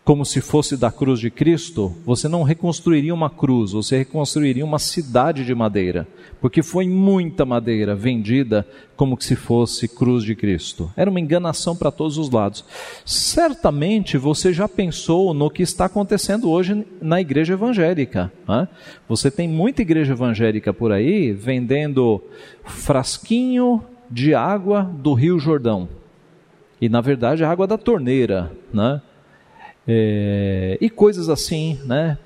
como 0.05 0.23
se 0.23 0.43
fosse 0.43 0.77
da 0.77 0.93
cruz 0.93 1.19
de 1.19 1.31
Cristo, 1.31 1.95
você 2.05 2.29
não 2.29 2.43
reconstruiria 2.43 3.15
uma 3.15 3.31
cruz, 3.31 3.73
você 3.73 3.97
reconstruiria 3.97 4.65
uma 4.65 4.79
cidade 4.79 5.47
de 5.47 5.55
madeira, 5.55 6.07
porque 6.43 6.63
foi 6.63 6.87
muita 6.87 7.47
madeira 7.47 7.95
vendida 7.95 8.67
como 8.97 9.19
se 9.19 9.35
fosse 9.35 9.89
cruz 9.89 10.23
de 10.23 10.35
Cristo. 10.35 10.93
Era 10.95 11.09
uma 11.09 11.21
enganação 11.21 11.75
para 11.75 11.91
todos 11.91 12.19
os 12.19 12.31
lados. 12.31 12.67
Certamente 13.03 14.19
você 14.19 14.53
já 14.53 14.69
pensou 14.69 15.33
no 15.33 15.49
que 15.49 15.63
está 15.63 15.87
acontecendo 15.87 16.51
hoje 16.51 16.87
na 17.01 17.19
igreja 17.19 17.55
evangélica. 17.55 18.31
Né? 18.47 18.69
Você 19.09 19.31
tem 19.31 19.49
muita 19.49 19.81
igreja 19.81 20.13
evangélica 20.13 20.73
por 20.75 20.93
aí 20.93 21.33
vendendo 21.33 22.23
frasquinho 22.63 23.83
de 24.11 24.35
água 24.35 24.83
do 24.83 25.15
Rio 25.15 25.39
Jordão. 25.39 25.89
E 26.79 26.91
na 26.91 27.01
verdade 27.01 27.43
é 27.43 27.47
água 27.47 27.67
da 27.67 27.79
torneira, 27.79 28.53
né? 28.73 29.01
É, 29.87 30.79
e 30.81 30.89
coisas 30.89 31.29
assim, 31.29 31.79
né? 31.85 32.19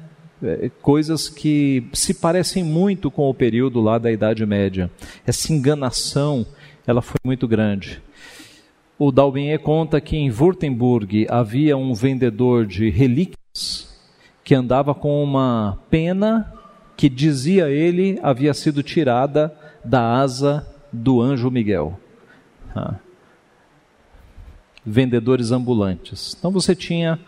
É, 0.42 0.70
coisas 0.80 1.28
que 1.28 1.84
se 1.92 2.14
parecem 2.14 2.62
muito 2.62 3.10
com 3.10 3.28
o 3.28 3.34
período 3.34 3.80
lá 3.80 3.98
da 3.98 4.10
Idade 4.10 4.46
Média. 4.46 4.90
Essa 5.26 5.52
enganação, 5.52 6.46
ela 6.86 7.02
foi 7.02 7.18
muito 7.24 7.48
grande. 7.48 8.00
O 8.98 9.12
Dalbinier 9.12 9.60
conta 9.60 10.00
que 10.00 10.16
em 10.16 10.30
Württemberg 10.30 11.26
havia 11.28 11.76
um 11.76 11.94
vendedor 11.94 12.66
de 12.66 12.90
relíquias 12.90 13.88
que 14.42 14.54
andava 14.54 14.94
com 14.94 15.22
uma 15.22 15.78
pena 15.90 16.52
que 16.96 17.08
dizia 17.08 17.68
ele 17.68 18.18
havia 18.22 18.52
sido 18.52 18.82
tirada 18.82 19.54
da 19.84 20.20
asa 20.20 20.66
do 20.92 21.20
anjo 21.20 21.48
Miguel. 21.48 21.98
Ah. 22.74 22.96
Vendedores 24.84 25.52
ambulantes. 25.52 26.34
Então 26.36 26.50
você 26.50 26.74
tinha 26.74 27.20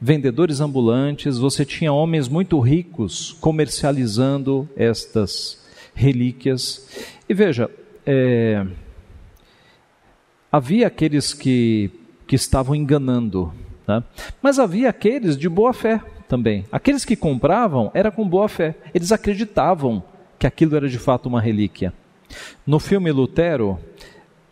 vendedores 0.00 0.60
ambulantes, 0.60 1.38
você 1.38 1.64
tinha 1.64 1.92
homens 1.92 2.28
muito 2.28 2.58
ricos 2.60 3.36
comercializando 3.40 4.68
estas 4.76 5.64
relíquias. 5.94 6.88
E 7.28 7.34
veja, 7.34 7.70
é, 8.06 8.64
havia 10.50 10.86
aqueles 10.86 11.32
que, 11.34 11.90
que 12.26 12.36
estavam 12.36 12.74
enganando, 12.74 13.52
né? 13.86 14.02
mas 14.40 14.58
havia 14.58 14.88
aqueles 14.88 15.36
de 15.36 15.48
boa 15.48 15.72
fé 15.72 16.00
também. 16.28 16.64
Aqueles 16.70 17.04
que 17.04 17.16
compravam 17.16 17.90
era 17.92 18.10
com 18.10 18.28
boa 18.28 18.48
fé, 18.48 18.76
eles 18.94 19.10
acreditavam 19.10 20.02
que 20.38 20.46
aquilo 20.46 20.76
era 20.76 20.88
de 20.88 20.98
fato 20.98 21.26
uma 21.26 21.40
relíquia. 21.40 21.92
No 22.66 22.78
filme 22.78 23.10
Lutero, 23.10 23.78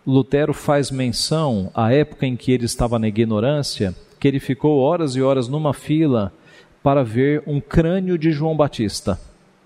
Lutero 0.04 0.52
faz 0.52 0.90
menção 0.90 1.70
à 1.74 1.92
época 1.92 2.26
em 2.26 2.35
que 2.35 2.50
ele 2.50 2.64
estava 2.64 2.98
na 2.98 3.06
ignorância 3.06 3.94
que 4.18 4.26
ele 4.26 4.40
ficou 4.40 4.79
horas 4.79 5.16
e 5.16 5.22
horas 5.22 5.48
numa 5.48 5.72
fila 5.72 6.33
para 6.83 7.02
ver 7.02 7.42
um 7.46 7.61
crânio 7.61 8.16
de 8.16 8.31
João 8.31 8.57
Batista, 8.57 9.18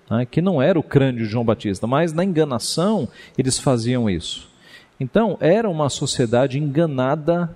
né, 0.09 0.25
que 0.25 0.41
não 0.41 0.61
era 0.61 0.79
o 0.79 0.83
crânio 0.83 1.23
de 1.23 1.29
João 1.29 1.45
Batista, 1.45 1.85
mas 1.85 2.13
na 2.13 2.23
enganação 2.23 3.07
eles 3.37 3.59
faziam 3.59 4.09
isso. 4.09 4.49
Então, 4.99 5.37
era 5.39 5.69
uma 5.69 5.89
sociedade 5.89 6.59
enganada 6.59 7.55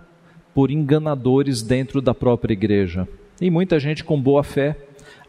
por 0.53 0.71
enganadores 0.71 1.62
dentro 1.62 2.01
da 2.01 2.13
própria 2.13 2.53
igreja. 2.53 3.08
E 3.39 3.51
muita 3.51 3.79
gente 3.79 4.03
com 4.03 4.19
boa 4.19 4.43
fé, 4.43 4.77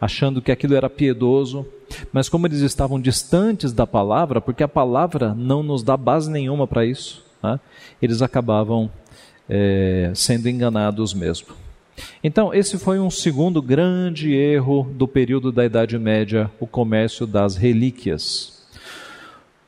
achando 0.00 0.40
que 0.40 0.52
aquilo 0.52 0.74
era 0.74 0.88
piedoso, 0.88 1.66
mas 2.12 2.28
como 2.28 2.46
eles 2.46 2.60
estavam 2.60 3.00
distantes 3.00 3.72
da 3.72 3.86
palavra, 3.86 4.40
porque 4.40 4.62
a 4.62 4.68
palavra 4.68 5.34
não 5.34 5.62
nos 5.62 5.82
dá 5.82 5.96
base 5.96 6.30
nenhuma 6.30 6.66
para 6.66 6.86
isso, 6.86 7.24
né, 7.42 7.58
eles 8.00 8.22
acabavam 8.22 8.90
é, 9.48 10.10
sendo 10.14 10.48
enganados 10.48 11.14
mesmo. 11.14 11.48
Então, 12.22 12.52
esse 12.52 12.78
foi 12.78 12.98
um 12.98 13.10
segundo 13.10 13.62
grande 13.62 14.34
erro 14.34 14.88
do 14.94 15.08
período 15.08 15.50
da 15.50 15.64
Idade 15.64 15.98
Média, 15.98 16.50
o 16.60 16.66
comércio 16.66 17.26
das 17.26 17.56
relíquias. 17.56 18.66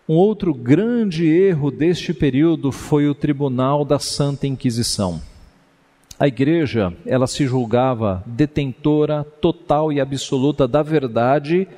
Um 0.09 0.15
outro 0.15 0.55
grande 0.55 1.27
erro 1.27 1.71
deste 1.71 2.15
período 2.15 2.73
foi 2.73 3.09
o 3.09 3.15
Tribunal 3.15 3.85
da 3.85 3.99
Santa 3.99 4.47
Inquisição. 4.47 5.21
A 6.19 6.27
igreja, 6.27 6.93
ela 7.07 7.27
se 7.27 7.47
julgava 7.47 8.25
detentora 8.27 9.23
total 9.23 9.93
e 9.93 10.01
absoluta 10.01 10.67
da 10.67 10.83
verdade 10.83 11.69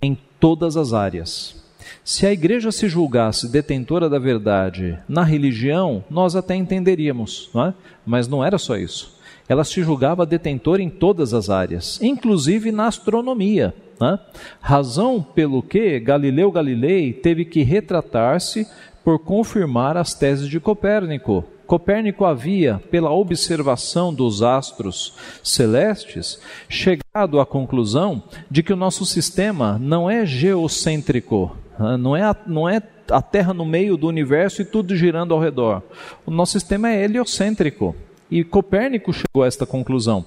em 0.00 0.16
todas 0.38 0.76
as 0.76 0.92
áreas. 0.92 1.59
Se 2.04 2.26
a 2.26 2.32
igreja 2.32 2.72
se 2.72 2.88
julgasse 2.88 3.50
detentora 3.50 4.08
da 4.08 4.18
verdade 4.18 4.98
na 5.08 5.22
religião, 5.22 6.04
nós 6.10 6.36
até 6.36 6.54
entenderíamos, 6.54 7.50
não 7.54 7.66
é? 7.66 7.74
mas 8.04 8.26
não 8.28 8.44
era 8.44 8.58
só 8.58 8.76
isso. 8.76 9.18
Ela 9.48 9.64
se 9.64 9.82
julgava 9.82 10.24
detentora 10.24 10.80
em 10.80 10.88
todas 10.88 11.34
as 11.34 11.50
áreas, 11.50 12.00
inclusive 12.00 12.70
na 12.70 12.86
astronomia. 12.86 13.74
Né? 14.00 14.18
Razão 14.60 15.20
pelo 15.22 15.62
que 15.62 15.98
Galileu 16.00 16.50
Galilei 16.52 17.12
teve 17.12 17.44
que 17.44 17.62
retratar-se 17.62 18.66
por 19.04 19.18
confirmar 19.18 19.96
as 19.96 20.14
teses 20.14 20.48
de 20.48 20.60
Copérnico. 20.60 21.44
Copérnico 21.66 22.24
havia, 22.24 22.82
pela 22.90 23.12
observação 23.12 24.12
dos 24.12 24.42
astros 24.42 25.14
celestes, 25.42 26.40
chegado 26.68 27.38
à 27.38 27.46
conclusão 27.46 28.22
de 28.50 28.60
que 28.62 28.72
o 28.72 28.76
nosso 28.76 29.06
sistema 29.06 29.78
não 29.78 30.10
é 30.10 30.26
geocêntrico, 30.26 31.56
não 31.98 32.16
é, 32.16 32.22
a, 32.22 32.36
não 32.46 32.68
é 32.68 32.82
a 33.10 33.22
Terra 33.22 33.54
no 33.54 33.64
meio 33.64 33.96
do 33.96 34.06
universo 34.06 34.62
e 34.62 34.64
tudo 34.64 34.94
girando 34.94 35.32
ao 35.32 35.40
redor. 35.40 35.82
O 36.26 36.30
nosso 36.30 36.52
sistema 36.52 36.90
é 36.90 37.04
heliocêntrico. 37.04 37.94
E 38.30 38.44
Copérnico 38.44 39.12
chegou 39.12 39.42
a 39.42 39.46
esta 39.46 39.66
conclusão. 39.66 40.24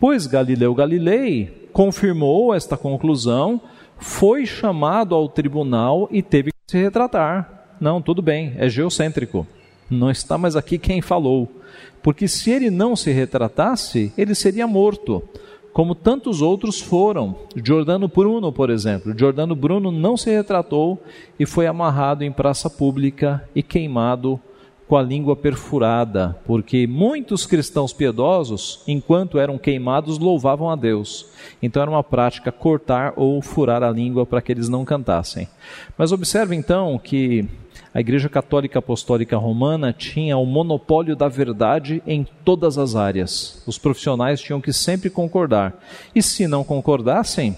Pois 0.00 0.26
Galileu 0.26 0.74
Galilei 0.74 1.68
confirmou 1.72 2.54
esta 2.54 2.76
conclusão, 2.76 3.60
foi 3.98 4.46
chamado 4.46 5.14
ao 5.14 5.28
tribunal 5.28 6.08
e 6.10 6.22
teve 6.22 6.50
que 6.50 6.72
se 6.72 6.78
retratar. 6.78 7.76
Não, 7.80 8.00
tudo 8.00 8.22
bem, 8.22 8.54
é 8.56 8.68
geocêntrico. 8.68 9.46
Não 9.90 10.10
está 10.10 10.38
mais 10.38 10.56
aqui 10.56 10.78
quem 10.78 11.02
falou. 11.02 11.48
Porque 12.02 12.26
se 12.26 12.50
ele 12.50 12.70
não 12.70 12.96
se 12.96 13.10
retratasse, 13.10 14.12
ele 14.16 14.34
seria 14.34 14.66
morto 14.66 15.22
como 15.72 15.94
tantos 15.94 16.42
outros 16.42 16.80
foram. 16.80 17.34
Giordano 17.56 18.08
Bruno, 18.08 18.52
por 18.52 18.70
exemplo. 18.70 19.16
Giordano 19.16 19.54
Bruno 19.54 19.90
não 19.90 20.16
se 20.16 20.30
retratou 20.30 21.02
e 21.38 21.46
foi 21.46 21.66
amarrado 21.66 22.22
em 22.24 22.32
praça 22.32 22.68
pública 22.68 23.48
e 23.54 23.62
queimado 23.62 24.40
com 24.92 24.96
a 24.98 25.02
língua 25.02 25.34
perfurada, 25.34 26.36
porque 26.44 26.86
muitos 26.86 27.46
cristãos 27.46 27.94
piedosos, 27.94 28.82
enquanto 28.86 29.38
eram 29.38 29.56
queimados, 29.56 30.18
louvavam 30.18 30.68
a 30.68 30.76
Deus. 30.76 31.30
Então 31.62 31.80
era 31.80 31.90
uma 31.90 32.04
prática 32.04 32.52
cortar 32.52 33.14
ou 33.16 33.40
furar 33.40 33.82
a 33.82 33.90
língua 33.90 34.26
para 34.26 34.42
que 34.42 34.52
eles 34.52 34.68
não 34.68 34.84
cantassem. 34.84 35.48
Mas 35.96 36.12
observe 36.12 36.54
então 36.54 36.98
que 36.98 37.48
a 37.94 38.00
Igreja 38.00 38.28
Católica 38.28 38.78
Apostólica 38.78 39.36
Romana 39.36 39.92
tinha 39.92 40.38
o 40.38 40.46
monopólio 40.46 41.14
da 41.14 41.28
verdade 41.28 42.02
em 42.06 42.26
todas 42.44 42.78
as 42.78 42.96
áreas. 42.96 43.62
Os 43.66 43.76
profissionais 43.76 44.40
tinham 44.40 44.62
que 44.62 44.72
sempre 44.72 45.10
concordar. 45.10 45.78
E 46.14 46.22
se 46.22 46.46
não 46.46 46.64
concordassem, 46.64 47.56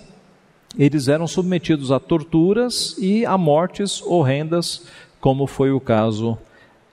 eles 0.77 1.07
eram 1.07 1.29
submetidos 1.29 1.93
a 1.93 2.01
torturas 2.01 2.97
e 2.99 3.25
a 3.25 3.39
mortes 3.39 4.03
horrendas, 4.03 4.87
como 5.21 5.47
foi 5.47 5.71
o 5.71 5.81
caso 5.81 6.37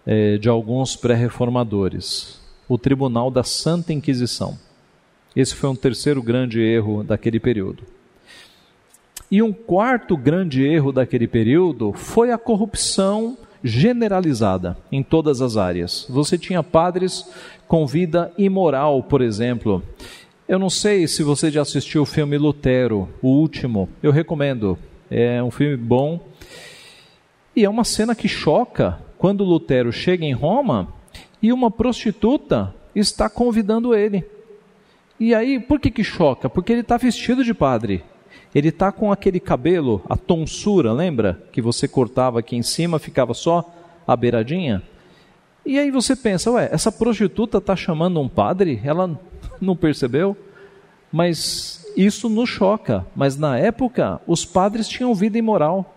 eh, 0.06 0.38
de 0.38 0.48
alguns 0.48 0.96
pré-reformadores. 0.96 2.40
O 2.70 2.78
Tribunal 2.78 3.32
da 3.32 3.44
Santa 3.44 3.92
Inquisição. 3.92 4.58
Esse 5.36 5.56
foi 5.56 5.70
um 5.70 5.76
terceiro 5.76 6.22
grande 6.22 6.62
erro 6.62 7.04
daquele 7.04 7.40
período. 7.40 7.91
E 9.32 9.42
um 9.42 9.54
quarto 9.54 10.18
grande 10.18 10.62
erro 10.62 10.92
daquele 10.92 11.26
período 11.26 11.94
foi 11.94 12.32
a 12.32 12.38
corrupção 12.38 13.38
generalizada 13.64 14.78
em 14.92 15.02
todas 15.02 15.42
as 15.42 15.56
áreas. 15.56 16.06
Você 16.10 16.38
tinha 16.38 16.62
padres 16.62 17.26
com 17.66 17.88
vida 17.88 18.30
imoral, 18.38 19.02
por 19.02 19.22
exemplo. 19.22 19.82
Eu 20.50 20.60
não 20.60 20.70
sei 20.70 21.08
se 21.08 21.24
você 21.24 21.50
já 21.50 21.62
assistiu 21.62 22.02
o 22.02 22.06
filme 22.06 22.38
Lutero, 22.38 23.08
o 23.22 23.30
último. 23.30 23.88
Eu 24.04 24.12
recomendo. 24.12 24.78
É 25.10 25.42
um 25.42 25.50
filme 25.50 25.78
bom. 25.78 26.20
E 27.56 27.64
é 27.64 27.70
uma 27.70 27.86
cena 27.86 28.14
que 28.14 28.28
choca 28.28 29.00
quando 29.18 29.46
Lutero 29.46 29.94
chega 29.94 30.26
em 30.26 30.34
Roma 30.34 30.90
e 31.42 31.54
uma 31.54 31.72
prostituta 31.72 32.76
está 32.94 33.30
convidando 33.30 33.96
ele. 33.96 34.26
E 35.18 35.34
aí, 35.34 35.58
por 35.58 35.80
que 35.80 35.90
que 35.90 36.04
choca? 36.04 36.50
Porque 36.50 36.74
ele 36.74 36.82
está 36.82 36.98
vestido 36.98 37.46
de 37.46 37.54
padre. 37.54 38.04
Ele 38.54 38.70
está 38.70 38.92
com 38.92 39.12
aquele 39.12 39.40
cabelo, 39.40 40.02
a 40.10 40.18
tonsura, 40.18 40.92
lembra? 40.92 41.42
Que 41.52 41.62
você 41.62 41.88
cortava 41.88 42.40
aqui 42.40 42.56
em 42.56 42.64
cima, 42.64 43.00
ficava 43.00 43.34
só 43.34 43.74
a 44.06 44.16
beiradinha. 44.16 44.84
E 45.66 45.80
aí 45.80 45.92
você 45.92 46.16
pensa, 46.16 46.52
ué, 46.52 46.70
essa 46.72 46.92
prostituta 46.92 47.60
está 47.60 47.76
chamando 47.76 48.20
um 48.20 48.28
padre? 48.28 48.82
Ela 48.84 49.18
não 49.62 49.76
percebeu? 49.76 50.36
Mas 51.12 51.86
isso 51.96 52.28
nos 52.28 52.50
choca. 52.50 53.06
Mas 53.16 53.38
na 53.38 53.58
época, 53.58 54.20
os 54.28 54.44
padres 54.44 54.88
tinham 54.88 55.14
vida 55.14 55.38
imoral. 55.38 55.96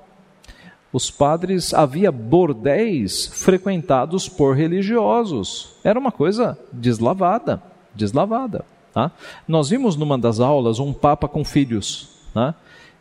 Os 0.92 1.10
padres, 1.10 1.74
havia 1.74 2.12
bordéis 2.12 3.26
frequentados 3.26 4.28
por 4.28 4.54
religiosos. 4.54 5.74
Era 5.82 5.98
uma 5.98 6.12
coisa 6.12 6.56
deslavada, 6.72 7.60
deslavada. 7.92 8.64
Tá? 8.92 9.10
Nós 9.48 9.70
vimos 9.70 9.96
numa 9.96 10.16
das 10.16 10.38
aulas 10.38 10.78
um 10.78 10.92
papa 10.92 11.26
com 11.26 11.44
filhos. 11.44 12.13
Tá? 12.34 12.54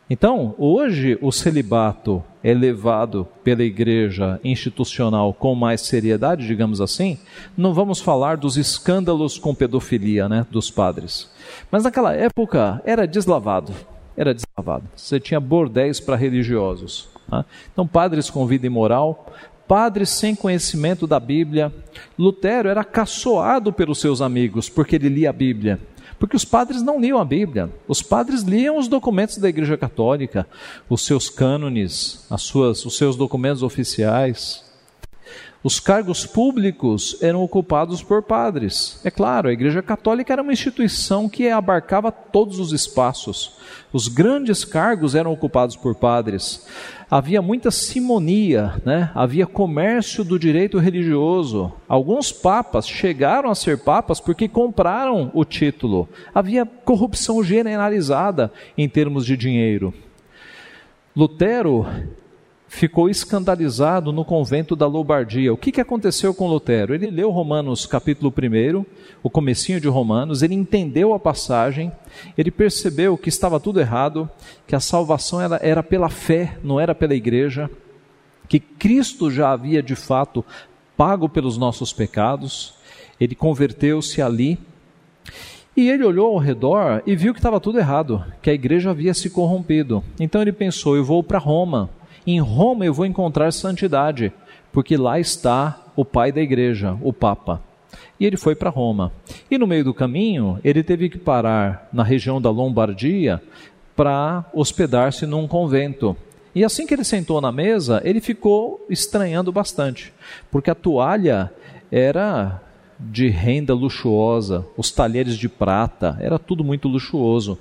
Então, 0.09 0.53
hoje 0.59 1.17
o 1.21 1.31
celibato 1.31 2.23
é 2.43 2.53
levado 2.53 3.27
pela 3.43 3.63
igreja 3.63 4.39
institucional 4.43 5.33
com 5.33 5.55
mais 5.55 5.81
seriedade, 5.81 6.45
digamos 6.45 6.79
assim. 6.79 7.17
Não 7.57 7.73
vamos 7.73 7.99
falar 7.99 8.37
dos 8.37 8.55
escândalos 8.55 9.39
com 9.39 9.55
pedofilia 9.55 10.29
né, 10.29 10.45
dos 10.51 10.69
padres. 10.69 11.31
Mas 11.71 11.83
naquela 11.83 12.13
época 12.13 12.81
era 12.85 13.07
deslavado. 13.07 13.73
Era 14.15 14.35
deslavado. 14.35 14.83
Você 14.95 15.19
tinha 15.19 15.39
bordéis 15.39 15.99
para 15.99 16.15
religiosos. 16.15 17.09
Tá? 17.27 17.43
Então, 17.71 17.87
padres 17.87 18.29
com 18.29 18.45
vida 18.45 18.67
imoral, 18.67 19.33
padres 19.67 20.09
sem 20.09 20.35
conhecimento 20.35 21.07
da 21.07 21.19
Bíblia. 21.19 21.73
Lutero 22.19 22.69
era 22.69 22.83
caçoado 22.83 23.73
pelos 23.73 23.99
seus 23.99 24.21
amigos 24.21 24.69
porque 24.69 24.97
ele 24.97 25.09
lia 25.09 25.31
a 25.31 25.33
Bíblia. 25.33 25.79
Porque 26.19 26.35
os 26.35 26.45
padres 26.45 26.81
não 26.81 26.99
liam 26.99 27.19
a 27.19 27.25
Bíblia. 27.25 27.69
Os 27.87 28.01
padres 28.01 28.41
liam 28.41 28.77
os 28.77 28.87
documentos 28.87 29.37
da 29.37 29.49
Igreja 29.49 29.77
Católica, 29.77 30.47
os 30.89 31.05
seus 31.05 31.29
cânones, 31.29 32.25
as 32.29 32.41
suas, 32.41 32.85
os 32.85 32.97
seus 32.97 33.15
documentos 33.15 33.63
oficiais. 33.63 34.63
Os 35.63 35.79
cargos 35.79 36.25
públicos 36.25 37.17
eram 37.21 37.41
ocupados 37.41 38.03
por 38.03 38.21
padres. 38.21 38.99
É 39.01 39.09
claro, 39.09 39.47
a 39.47 39.53
Igreja 39.53 39.81
Católica 39.81 40.33
era 40.33 40.41
uma 40.41 40.51
instituição 40.51 41.29
que 41.29 41.47
abarcava 41.47 42.11
todos 42.11 42.59
os 42.59 42.73
espaços. 42.73 43.55
Os 43.93 44.09
grandes 44.09 44.65
cargos 44.65 45.15
eram 45.15 45.31
ocupados 45.31 45.77
por 45.77 45.95
padres. 45.95 46.67
Havia 47.09 47.41
muita 47.41 47.71
simonia, 47.71 48.73
né? 48.83 49.09
havia 49.15 49.47
comércio 49.47 50.25
do 50.25 50.37
direito 50.37 50.79
religioso. 50.79 51.71
Alguns 51.87 52.29
papas 52.29 52.85
chegaram 52.85 53.49
a 53.49 53.55
ser 53.55 53.77
papas 53.77 54.19
porque 54.19 54.49
compraram 54.49 55.31
o 55.33 55.45
título. 55.45 56.09
Havia 56.35 56.65
corrupção 56.65 57.41
generalizada 57.41 58.51
em 58.77 58.89
termos 58.89 59.25
de 59.25 59.37
dinheiro. 59.37 59.93
Lutero 61.15 61.85
ficou 62.73 63.07
escandalizado 63.07 64.11
no 64.11 64.25
convento 64.25 64.75
da 64.75 64.87
Lombardia. 64.87 65.53
O 65.53 65.57
que, 65.57 65.71
que 65.71 65.79
aconteceu 65.79 66.33
com 66.33 66.47
Lutero? 66.47 66.95
Ele 66.95 67.11
leu 67.11 67.29
Romanos 67.29 67.85
capítulo 67.85 68.33
1, 68.35 68.83
o 69.21 69.29
comecinho 69.29 69.79
de 69.79 69.87
Romanos, 69.87 70.41
ele 70.41 70.55
entendeu 70.55 71.13
a 71.13 71.19
passagem, 71.19 71.91
ele 72.35 72.49
percebeu 72.49 73.15
que 73.15 73.29
estava 73.29 73.59
tudo 73.59 73.79
errado, 73.79 74.27
que 74.65 74.75
a 74.75 74.79
salvação 74.79 75.39
era, 75.39 75.59
era 75.61 75.83
pela 75.83 76.09
fé, 76.09 76.57
não 76.63 76.79
era 76.79 76.95
pela 76.95 77.13
igreja, 77.13 77.69
que 78.49 78.59
Cristo 78.59 79.29
já 79.29 79.51
havia 79.51 79.83
de 79.83 79.95
fato 79.95 80.43
pago 80.97 81.29
pelos 81.29 81.59
nossos 81.59 81.93
pecados, 81.93 82.73
ele 83.19 83.35
converteu-se 83.35 84.19
ali, 84.19 84.57
e 85.77 85.89
ele 85.89 86.03
olhou 86.03 86.33
ao 86.33 86.39
redor 86.39 87.03
e 87.05 87.15
viu 87.15 87.33
que 87.33 87.39
estava 87.39 87.59
tudo 87.59 87.77
errado, 87.77 88.25
que 88.41 88.49
a 88.49 88.53
igreja 88.53 88.89
havia 88.89 89.13
se 89.13 89.29
corrompido. 89.29 90.03
Então 90.19 90.41
ele 90.41 90.51
pensou: 90.51 90.95
eu 90.95 91.03
vou 91.03 91.23
para 91.23 91.39
Roma 91.39 91.89
em 92.31 92.39
Roma 92.39 92.85
eu 92.85 92.93
vou 92.93 93.05
encontrar 93.05 93.51
santidade, 93.51 94.31
porque 94.71 94.97
lá 94.97 95.19
está 95.19 95.83
o 95.95 96.05
pai 96.05 96.31
da 96.31 96.41
igreja, 96.41 96.97
o 97.01 97.11
Papa. 97.11 97.61
E 98.19 98.25
ele 98.25 98.37
foi 98.37 98.55
para 98.55 98.69
Roma. 98.69 99.11
E 99.49 99.57
no 99.57 99.67
meio 99.67 99.83
do 99.83 99.93
caminho, 99.93 100.59
ele 100.63 100.83
teve 100.83 101.09
que 101.09 101.17
parar 101.17 101.89
na 101.91 102.03
região 102.03 102.41
da 102.41 102.49
Lombardia 102.49 103.41
para 103.95 104.45
hospedar-se 104.53 105.25
num 105.25 105.47
convento. 105.47 106.15
E 106.55 106.63
assim 106.63 106.85
que 106.85 106.93
ele 106.93 107.03
sentou 107.03 107.41
na 107.41 107.51
mesa, 107.51 108.01
ele 108.03 108.21
ficou 108.21 108.85
estranhando 108.89 109.51
bastante, 109.51 110.13
porque 110.51 110.69
a 110.69 110.75
toalha 110.75 111.51
era 111.91 112.61
de 112.99 113.27
renda 113.27 113.73
luxuosa, 113.73 114.65
os 114.77 114.91
talheres 114.91 115.37
de 115.37 115.49
prata, 115.49 116.17
era 116.21 116.37
tudo 116.39 116.63
muito 116.63 116.87
luxuoso. 116.87 117.57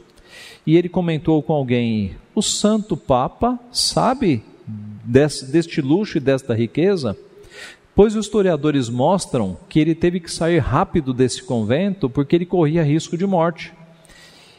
E 0.67 0.77
ele 0.77 0.89
comentou 0.89 1.43
com 1.43 1.53
alguém: 1.53 2.17
O 2.35 2.43
Santo 2.43 2.97
Papa 2.97 3.59
sabe 3.71 4.43
desse, 5.05 5.51
deste 5.51 5.81
luxo 5.81 6.19
e 6.19 6.21
desta 6.21 6.55
riqueza? 6.55 7.17
Pois 7.95 8.17
os 8.17 8.25
historiadores 8.25 8.89
mostram 8.89 9.57
que 9.69 9.79
ele 9.79 9.95
teve 9.95 10.19
que 10.19 10.33
sair 10.33 10.59
rápido 10.59 11.13
desse 11.13 11.43
convento 11.43 12.09
porque 12.09 12.35
ele 12.35 12.47
corria 12.47 12.83
risco 12.83 13.19
de 13.19 13.27
morte. 13.27 13.73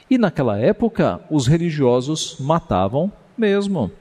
E 0.10 0.18
naquela 0.20 0.60
época, 0.60 1.20
os 1.32 1.48
religiosos 1.48 2.38
matavam 2.40 3.12
mesmo. 3.36 3.92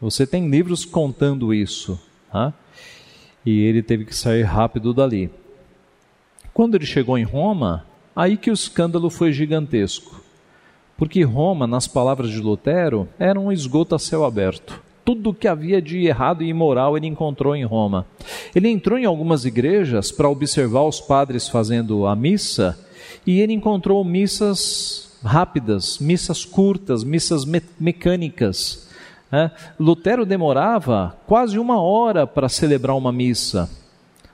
Você 0.00 0.26
tem 0.26 0.48
livros 0.48 0.86
contando 0.86 1.52
isso. 1.52 2.00
Tá? 2.32 2.54
E 3.44 3.60
ele 3.60 3.82
teve 3.82 4.06
que 4.06 4.16
sair 4.16 4.42
rápido 4.42 4.94
dali. 4.94 5.30
Quando 6.54 6.76
ele 6.76 6.86
chegou 6.86 7.18
em 7.18 7.24
Roma, 7.24 7.84
aí 8.14 8.38
que 8.38 8.50
o 8.50 8.54
escândalo 8.54 9.10
foi 9.10 9.32
gigantesco. 9.32 10.22
Porque 10.96 11.22
Roma, 11.22 11.66
nas 11.66 11.86
palavras 11.86 12.30
de 12.30 12.40
Lutero, 12.40 13.06
era 13.18 13.38
um 13.38 13.52
esgoto 13.52 13.94
a 13.94 13.98
céu 13.98 14.24
aberto 14.24 14.85
tudo 15.06 15.30
o 15.30 15.34
que 15.34 15.46
havia 15.46 15.80
de 15.80 16.04
errado 16.04 16.42
e 16.42 16.48
imoral 16.48 16.96
ele 16.96 17.06
encontrou 17.06 17.54
em 17.54 17.64
Roma. 17.64 18.04
Ele 18.52 18.68
entrou 18.68 18.98
em 18.98 19.04
algumas 19.04 19.44
igrejas 19.44 20.10
para 20.10 20.28
observar 20.28 20.82
os 20.82 21.00
padres 21.00 21.48
fazendo 21.48 22.06
a 22.06 22.16
missa 22.16 22.76
e 23.24 23.40
ele 23.40 23.52
encontrou 23.52 24.04
missas 24.04 25.16
rápidas, 25.24 26.00
missas 26.00 26.44
curtas, 26.44 27.04
missas 27.04 27.44
me 27.44 27.62
mecânicas. 27.78 28.88
É, 29.30 29.48
Lutero 29.78 30.26
demorava 30.26 31.16
quase 31.24 31.56
uma 31.56 31.80
hora 31.80 32.26
para 32.26 32.48
celebrar 32.48 32.96
uma 32.96 33.12
missa. 33.12 33.70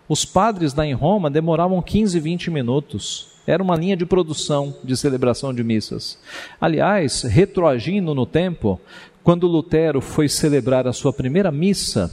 Os 0.09 0.25
padres 0.25 0.75
lá 0.75 0.87
em 0.87 0.95
Roma 0.95 1.31
demoravam 1.31 1.83
15, 1.83 2.19
20 2.19 2.51
minutos. 2.51 3.33
Era 3.47 3.63
uma 3.63 3.77
linha 3.77 3.97
de 3.97 4.07
produção 4.07 4.75
de 4.85 4.97
celebração 4.97 5.53
de 5.53 5.65
missas. 5.65 6.19
Aliás, 6.61 7.23
retroagindo 7.23 8.15
no 8.15 8.25
tempo, 8.25 8.81
quando 9.23 9.47
Lutero 9.47 10.01
foi 10.01 10.29
celebrar 10.29 10.87
a 10.87 10.93
sua 10.93 11.13
primeira 11.13 11.51
missa, 11.51 12.11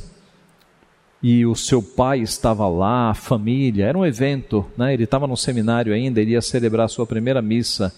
e 1.22 1.46
o 1.46 1.54
seu 1.54 1.84
pai 1.84 2.22
estava 2.22 2.68
lá, 2.68 3.10
a 3.10 3.14
família, 3.14 3.86
era 3.86 3.98
um 3.98 4.06
evento, 4.06 4.66
né? 4.78 4.94
ele 4.94 5.04
estava 5.04 5.28
no 5.28 5.36
seminário 5.36 5.94
ainda, 5.94 6.22
ele 6.22 6.32
ia 6.32 6.42
celebrar 6.42 6.86
a 6.86 6.90
sua 6.90 7.06
primeira 7.06 7.42
missa. 7.42 7.94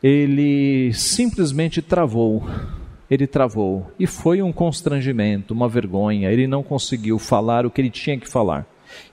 Ele 0.00 0.92
simplesmente 0.94 1.82
travou, 1.82 2.48
ele 3.10 3.26
travou, 3.26 3.90
e 3.98 4.06
foi 4.06 4.40
um 4.42 4.52
constrangimento, 4.52 5.52
uma 5.52 5.68
vergonha, 5.68 6.30
ele 6.30 6.46
não 6.46 6.62
conseguiu 6.62 7.18
falar 7.18 7.66
o 7.66 7.70
que 7.70 7.80
ele 7.80 7.90
tinha 7.90 8.16
que 8.16 8.28
falar. 8.28 8.64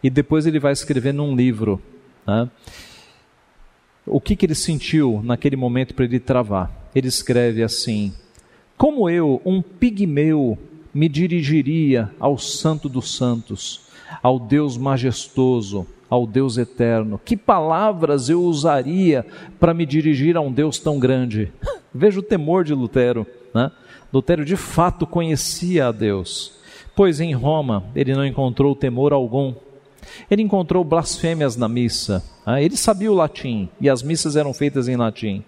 E 0.04 0.10
depois 0.10 0.46
ele 0.46 0.60
vai 0.60 0.72
escrever 0.72 1.14
num 1.14 1.36
livro 1.36 1.82
né? 2.26 2.48
o 4.06 4.22
que, 4.22 4.36
que 4.36 4.46
ele 4.46 4.56
sentiu 4.56 5.22
naquele 5.24 5.56
momento 5.56 5.96
para 5.96 6.06
ele 6.06 6.20
travar. 6.20 6.72
Ele 6.94 7.08
escreve 7.08 7.64
assim: 7.64 8.14
como 8.78 9.10
eu, 9.10 9.42
um 9.46 9.62
pigmeu, 9.62 10.58
me 10.94 11.08
dirigiria 11.08 12.12
ao 12.20 12.38
Santo 12.38 12.90
dos 12.90 13.16
Santos, 13.16 13.82
ao 14.22 14.40
Deus 14.40 14.78
majestoso, 14.78 15.88
ao 16.10 16.28
Deus 16.28 16.58
eterno? 16.58 17.20
Que 17.24 17.38
palavras 17.38 18.30
eu 18.30 18.42
usaria 18.44 19.26
para 19.60 19.74
me 19.74 19.86
dirigir 19.86 20.36
a 20.36 20.42
um 20.42 20.52
Deus 20.52 20.78
tão 20.80 21.00
grande? 21.00 21.52
Veja 21.94 22.20
o 22.20 22.24
temor 22.24 22.64
de 22.64 22.74
Lutero. 22.74 23.26
Né? 23.54 23.72
Lutero 24.14 24.44
de 24.44 24.58
fato 24.58 25.08
conhecia 25.08 25.88
a 25.88 25.92
Deus, 25.92 26.54
pois 26.96 27.20
em 27.22 27.34
Roma 27.34 27.86
ele 27.96 28.14
não 28.14 28.26
encontrou 28.26 28.76
temor 28.76 29.14
algum. 29.14 29.54
Ele 30.30 30.42
encontrou 30.42 30.84
blasfêmias 30.84 31.56
na 31.56 31.68
missa. 31.68 32.24
Né? 32.46 32.64
Ele 32.64 32.76
sabia 32.76 33.12
o 33.12 33.16
latim 33.16 33.70
e 33.80 33.90
as 33.90 34.04
missas 34.04 34.36
eram 34.36 34.54
feitas 34.54 34.88
em 34.90 34.98
latim. 34.98 35.44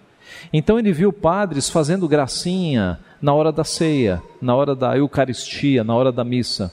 Então 0.52 0.78
ele 0.78 0.92
viu 0.92 1.12
padres 1.12 1.68
fazendo 1.68 2.08
gracinha, 2.08 2.98
na 3.20 3.34
hora 3.34 3.52
da 3.52 3.64
ceia, 3.64 4.22
na 4.40 4.54
hora 4.54 4.74
da 4.74 4.96
Eucaristia, 4.96 5.82
na 5.82 5.94
hora 5.94 6.12
da 6.12 6.24
missa. 6.24 6.72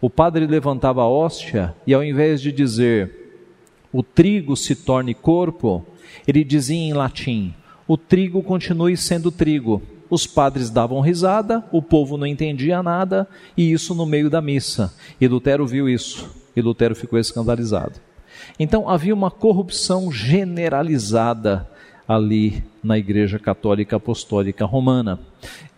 O 0.00 0.08
padre 0.08 0.46
levantava 0.46 1.02
a 1.02 1.08
hóstia 1.08 1.74
e, 1.86 1.94
ao 1.94 2.02
invés 2.02 2.40
de 2.40 2.52
dizer 2.52 3.24
o 3.92 4.02
trigo 4.02 4.56
se 4.56 4.74
torne 4.74 5.14
corpo, 5.14 5.84
ele 6.26 6.42
dizia 6.42 6.76
em 6.76 6.92
latim: 6.92 7.54
o 7.86 7.96
trigo 7.96 8.42
continue 8.42 8.96
sendo 8.96 9.30
trigo. 9.30 9.82
Os 10.10 10.26
padres 10.26 10.68
davam 10.68 11.00
risada, 11.00 11.64
o 11.72 11.80
povo 11.80 12.16
não 12.16 12.26
entendia 12.26 12.82
nada, 12.82 13.26
e 13.56 13.72
isso 13.72 13.94
no 13.94 14.04
meio 14.04 14.28
da 14.28 14.40
missa. 14.40 14.92
E 15.20 15.26
Lutero 15.26 15.66
viu 15.66 15.88
isso, 15.88 16.30
e 16.54 16.60
Lutero 16.60 16.94
ficou 16.94 17.18
escandalizado. 17.18 17.94
Então 18.58 18.88
havia 18.88 19.14
uma 19.14 19.30
corrupção 19.30 20.12
generalizada 20.12 21.68
ali 22.06 22.62
na 22.82 22.98
Igreja 22.98 23.38
Católica 23.38 23.96
Apostólica 23.96 24.64
Romana. 24.64 25.18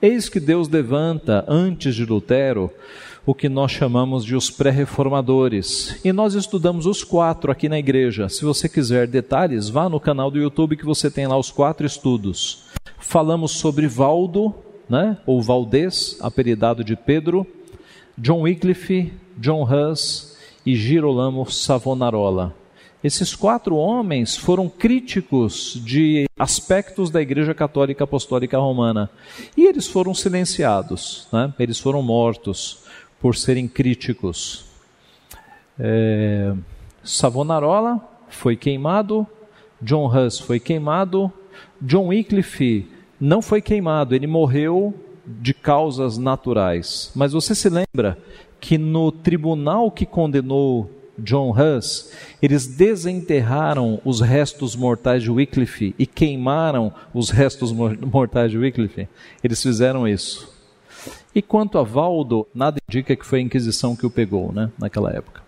Eis 0.01 0.29
que 0.29 0.39
Deus 0.39 0.69
levanta, 0.69 1.43
antes 1.49 1.95
de 1.95 2.05
Lutero, 2.05 2.71
o 3.25 3.35
que 3.35 3.49
nós 3.49 3.73
chamamos 3.73 4.27
de 4.27 4.37
os 4.37 4.51
pré-reformadores. 4.51 5.99
E 6.05 6.13
nós 6.13 6.35
estudamos 6.35 6.85
os 6.85 7.03
quatro 7.03 7.51
aqui 7.51 7.67
na 7.67 7.79
igreja. 7.79 8.29
Se 8.29 8.45
você 8.45 8.69
quiser 8.69 9.07
detalhes, 9.07 9.71
vá 9.71 9.89
no 9.89 9.99
canal 9.99 10.31
do 10.31 10.39
YouTube 10.39 10.77
que 10.77 10.85
você 10.85 11.11
tem 11.11 11.27
lá 11.27 11.39
os 11.39 11.51
quatro 11.51 11.87
estudos. 11.87 12.65
Falamos 12.99 13.53
sobre 13.53 13.89
Valdo, 13.89 14.55
né, 14.89 15.17
ou 15.27 15.41
Valdez, 15.41 16.19
apelidado 16.21 16.85
de 16.85 16.95
Pedro, 16.95 17.47
John 18.19 18.43
Wycliffe, 18.43 19.13
John 19.39 19.65
Hus 19.65 20.37
e 20.65 20.77
Girolamo 20.77 21.51
Savonarola. 21.51 22.55
Esses 23.07 23.37
quatro 23.37 23.77
homens 23.77 24.37
foram 24.37 24.69
críticos 24.69 25.81
de 25.85 26.29
aspectos 26.37 27.09
da 27.09 27.23
Igreja 27.23 27.55
Católica 27.55 28.03
Apostólica 28.03 28.59
Romana 28.59 29.09
e 29.57 29.65
eles 29.65 29.87
foram 29.87 30.13
silenciados, 30.13 31.29
né? 31.33 31.55
eles 31.57 31.79
foram 31.79 32.03
mortos 32.03 32.81
por 33.21 33.37
serem 33.37 33.69
críticos. 33.69 34.65
É, 35.79 36.53
Savonarola 37.05 38.01
foi 38.29 38.57
queimado, 38.57 39.25
John 39.81 40.09
Hus 40.13 40.41
foi 40.41 40.59
queimado, 40.59 41.33
John 41.81 42.09
Wycliffe 42.09 42.91
não 43.21 43.41
foi 43.41 43.63
queimado, 43.63 44.17
ele 44.17 44.27
morreu 44.27 44.93
de 45.25 45.55
causas 45.55 46.19
naturais. 46.19 47.13
Mas 47.15 47.33
você 47.33 47.55
se 47.55 47.69
lembra 47.69 48.19
que 48.59 48.77
no 48.77 49.13
tribunal 49.13 49.93
que 49.93 50.05
condenou 50.05 50.91
John 51.19 51.51
Hus, 51.53 52.11
eles 52.43 52.67
desenterraram 52.67 54.01
os 54.05 54.21
restos 54.21 54.77
mortais 54.77 55.23
de 55.23 55.31
Wycliffe 55.31 55.95
e 55.99 56.07
queimaram 56.07 56.93
os 57.15 57.31
restos 57.31 57.73
mortais 57.73 58.51
de 58.51 58.59
Wycliffe? 58.59 59.09
Eles 59.43 59.63
fizeram 59.63 60.07
isso. 60.07 60.55
E 61.35 61.43
quanto 61.43 61.79
a 61.79 61.83
Valdo, 61.83 62.47
nada 62.55 62.79
indica 62.89 63.15
que 63.15 63.27
foi 63.27 63.41
a 63.41 63.43
Inquisição 63.43 63.95
que 63.95 64.07
o 64.07 64.11
pegou, 64.11 64.53
né, 64.53 64.71
naquela 64.79 65.13
época. 65.13 65.43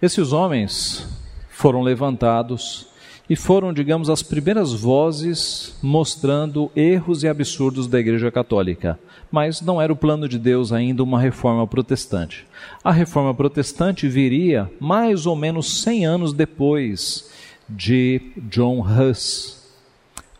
Esses 0.00 0.32
homens 0.32 1.06
foram 1.50 1.82
levantados 1.82 2.86
e 3.28 3.36
foram, 3.36 3.72
digamos, 3.72 4.10
as 4.10 4.22
primeiras 4.22 4.72
vozes 4.72 5.76
mostrando 5.82 6.70
erros 6.74 7.22
e 7.22 7.28
absurdos 7.28 7.86
da 7.86 8.00
Igreja 8.00 8.30
Católica. 8.30 8.98
Mas 9.30 9.60
não 9.60 9.80
era 9.80 9.92
o 9.92 9.96
plano 9.96 10.28
de 10.28 10.38
Deus 10.38 10.72
ainda 10.72 11.02
uma 11.02 11.20
reforma 11.20 11.66
protestante. 11.66 12.46
A 12.82 12.90
reforma 12.90 13.32
protestante 13.32 14.08
viria 14.08 14.70
mais 14.80 15.26
ou 15.26 15.36
menos 15.36 15.82
100 15.82 16.06
anos 16.06 16.32
depois 16.32 17.30
de 17.68 18.20
John 18.48 18.80
Hus 18.80 19.60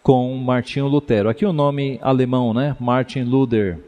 com 0.03 0.37
Martinho 0.37 0.87
Lutero. 0.89 1.29
Aqui 1.29 1.45
o 1.47 1.53
nome 1.53 1.99
alemão, 2.03 2.53
né? 2.53 2.77
Martin 2.81 3.23
Luther. 3.23 3.79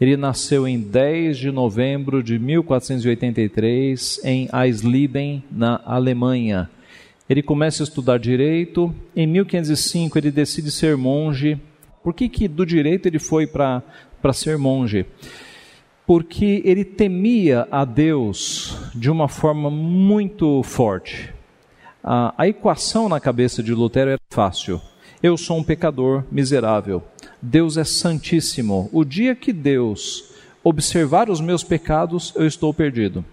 Ele 0.00 0.16
nasceu 0.16 0.66
em 0.66 0.80
10 0.80 1.38
de 1.38 1.50
novembro 1.50 2.22
de 2.22 2.38
1483 2.38 4.20
em 4.24 4.48
Eisleben, 4.52 5.42
na 5.50 5.80
Alemanha. 5.84 6.68
Ele 7.28 7.42
começa 7.42 7.82
a 7.82 7.84
estudar 7.84 8.18
direito. 8.18 8.94
Em 9.16 9.26
1505 9.26 10.18
ele 10.18 10.30
decide 10.30 10.70
ser 10.70 10.96
monge. 10.96 11.58
Por 12.04 12.12
que, 12.12 12.28
que 12.28 12.46
do 12.46 12.66
direito 12.66 13.06
ele 13.06 13.18
foi 13.18 13.46
para 13.46 13.82
ser 14.34 14.58
monge? 14.58 15.06
Porque 16.06 16.60
ele 16.62 16.84
temia 16.84 17.66
a 17.70 17.82
Deus 17.86 18.76
de 18.94 19.10
uma 19.10 19.26
forma 19.26 19.70
muito 19.70 20.62
forte. 20.62 21.32
A, 22.02 22.34
a 22.36 22.46
equação 22.46 23.08
na 23.08 23.18
cabeça 23.18 23.62
de 23.62 23.72
Lutero 23.72 24.10
era 24.10 24.20
fácil. 24.30 24.78
Eu 25.22 25.38
sou 25.38 25.56
um 25.56 25.64
pecador 25.64 26.24
miserável. 26.30 27.02
Deus 27.40 27.78
é 27.78 27.84
santíssimo. 27.84 28.90
O 28.92 29.02
dia 29.02 29.34
que 29.34 29.50
Deus 29.50 30.34
observar 30.62 31.30
os 31.30 31.40
meus 31.40 31.64
pecados, 31.64 32.34
eu 32.36 32.46
estou 32.46 32.74
perdido. 32.74 33.24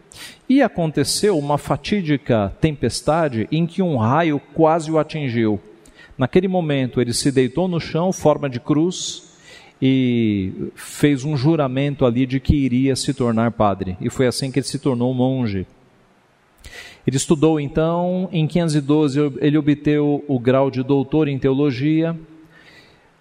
E 0.48 0.62
aconteceu 0.62 1.38
uma 1.38 1.58
fatídica 1.58 2.54
tempestade 2.62 3.50
em 3.52 3.66
que 3.66 3.82
um 3.82 3.98
raio 3.98 4.40
quase 4.54 4.90
o 4.90 4.98
atingiu. 4.98 5.60
Naquele 6.22 6.48
momento, 6.48 7.02
ele 7.02 7.12
se 7.14 7.32
deitou 7.32 7.68
no 7.68 7.80
chão, 7.80 8.14
forma 8.14 8.48
de 8.48 8.60
cruz, 8.60 9.24
e 9.82 10.52
fez 10.76 11.26
um 11.26 11.36
juramento 11.36 12.06
ali 12.06 12.28
de 12.28 12.40
que 12.40 12.56
iria 12.56 12.96
se 12.96 13.12
tornar 13.12 13.50
padre. 13.50 13.98
E 14.00 14.08
foi 14.08 14.28
assim 14.28 14.52
que 14.52 14.60
ele 14.60 14.68
se 14.68 14.78
tornou 14.78 15.12
monge. 15.16 15.66
Ele 17.08 17.18
estudou 17.18 17.60
então, 17.60 18.30
em 18.32 18.46
512 18.46 19.20
ele 19.42 19.58
obteve 19.58 19.98
o 19.98 20.40
grau 20.40 20.70
de 20.70 20.84
doutor 20.84 21.28
em 21.28 21.40
teologia, 21.40 22.16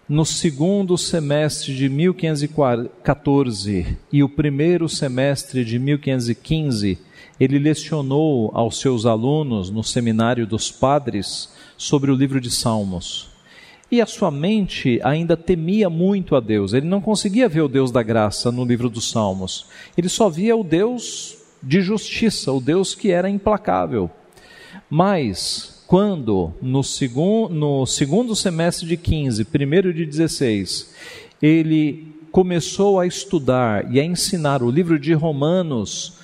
no 0.06 0.26
segundo 0.26 0.98
semestre 0.98 1.74
de 1.74 1.88
1514 1.88 3.96
e 4.12 4.22
o 4.22 4.28
primeiro 4.28 4.90
semestre 4.90 5.64
de 5.64 5.78
1515, 5.78 6.98
ele 7.40 7.58
lecionou 7.58 8.50
aos 8.52 8.78
seus 8.78 9.06
alunos 9.06 9.70
no 9.70 9.82
seminário 9.82 10.46
dos 10.46 10.70
padres 10.70 11.48
sobre 11.76 12.10
o 12.10 12.14
livro 12.14 12.38
de 12.38 12.50
Salmos. 12.50 13.30
E 13.90 14.00
a 14.00 14.06
sua 14.06 14.30
mente 14.30 15.00
ainda 15.02 15.36
temia 15.36 15.88
muito 15.88 16.36
a 16.36 16.40
Deus. 16.40 16.74
Ele 16.74 16.86
não 16.86 17.00
conseguia 17.00 17.48
ver 17.48 17.62
o 17.62 17.68
Deus 17.68 17.90
da 17.90 18.02
graça 18.02 18.52
no 18.52 18.64
livro 18.64 18.90
dos 18.90 19.10
Salmos. 19.10 19.66
Ele 19.96 20.08
só 20.08 20.28
via 20.28 20.54
o 20.54 20.62
Deus 20.62 21.38
de 21.62 21.80
justiça, 21.80 22.52
o 22.52 22.60
Deus 22.60 22.94
que 22.94 23.10
era 23.10 23.28
implacável. 23.28 24.10
Mas 24.88 25.82
quando 25.86 26.52
no, 26.62 26.84
segun, 26.84 27.48
no 27.48 27.84
segundo 27.84 28.36
semestre 28.36 28.86
de 28.86 28.96
15, 28.96 29.44
primeiro 29.46 29.92
de 29.92 30.06
16, 30.06 30.94
ele 31.42 32.14
começou 32.30 33.00
a 33.00 33.06
estudar 33.06 33.92
e 33.92 33.98
a 33.98 34.04
ensinar 34.04 34.62
o 34.62 34.70
livro 34.70 35.00
de 35.00 35.12
Romanos, 35.14 36.20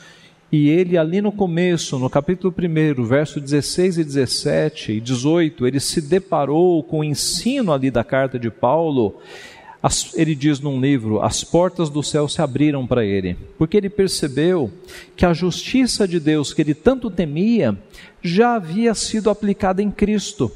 e 0.50 0.68
ele 0.68 0.96
ali 0.96 1.20
no 1.20 1.32
começo, 1.32 1.98
no 1.98 2.08
capítulo 2.08 2.54
1, 2.56 3.04
verso 3.04 3.40
16 3.40 3.98
e 3.98 4.04
17 4.04 4.92
e 4.92 5.00
18, 5.00 5.66
ele 5.66 5.80
se 5.80 6.00
deparou 6.00 6.82
com 6.84 7.00
o 7.00 7.04
ensino 7.04 7.72
ali 7.72 7.90
da 7.90 8.04
carta 8.04 8.38
de 8.38 8.50
Paulo, 8.50 9.16
ele 10.14 10.34
diz 10.34 10.60
num 10.60 10.80
livro: 10.80 11.20
as 11.20 11.42
portas 11.42 11.90
do 11.90 12.02
céu 12.02 12.28
se 12.28 12.40
abriram 12.40 12.86
para 12.86 13.04
ele, 13.04 13.36
porque 13.58 13.76
ele 13.76 13.90
percebeu 13.90 14.70
que 15.16 15.26
a 15.26 15.32
justiça 15.32 16.06
de 16.06 16.20
Deus 16.20 16.52
que 16.52 16.62
ele 16.62 16.74
tanto 16.74 17.10
temia 17.10 17.76
já 18.22 18.54
havia 18.54 18.94
sido 18.94 19.30
aplicada 19.30 19.82
em 19.82 19.90
Cristo. 19.90 20.50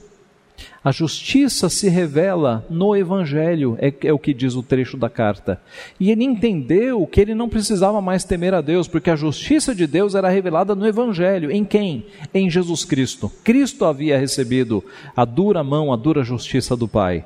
A 0.83 0.93
justiça 0.93 1.69
se 1.69 1.89
revela 1.89 2.65
no 2.71 2.97
Evangelho, 2.97 3.77
é, 3.79 3.93
é, 4.03 4.13
o 4.13 4.19
que 4.19 4.33
diz 4.33 4.55
o 4.55 4.63
trecho 4.63 4.97
da 4.97 5.11
carta. 5.11 5.61
E 5.99 6.11
ele 6.11 6.25
entendeu 6.25 7.07
que 7.07 7.21
ele 7.21 7.35
não 7.35 7.49
precisava 7.49 8.01
mais 8.01 8.25
temer 8.25 8.55
a 8.55 8.61
Deus, 8.61 8.89
porque 8.89 9.11
a 9.11 9.17
justiça 9.17 9.75
de 9.75 9.87
Deus 9.87 10.15
era 10.15 10.29
revelada 10.29 10.75
no 10.75 10.87
Evangelho. 10.87 11.51
Em 11.51 11.65
quem? 11.65 12.07
Em 12.33 12.49
Jesus 12.49 12.85
Cristo. 12.85 13.31
Cristo 13.45 13.85
havia 13.85 14.19
recebido 14.19 14.85
a 15.17 15.25
dura 15.25 15.63
mão, 15.63 15.93
a 15.93 15.97
dura 15.97 16.23
justiça 16.23 16.77
do 16.77 16.89
Pai 16.89 17.25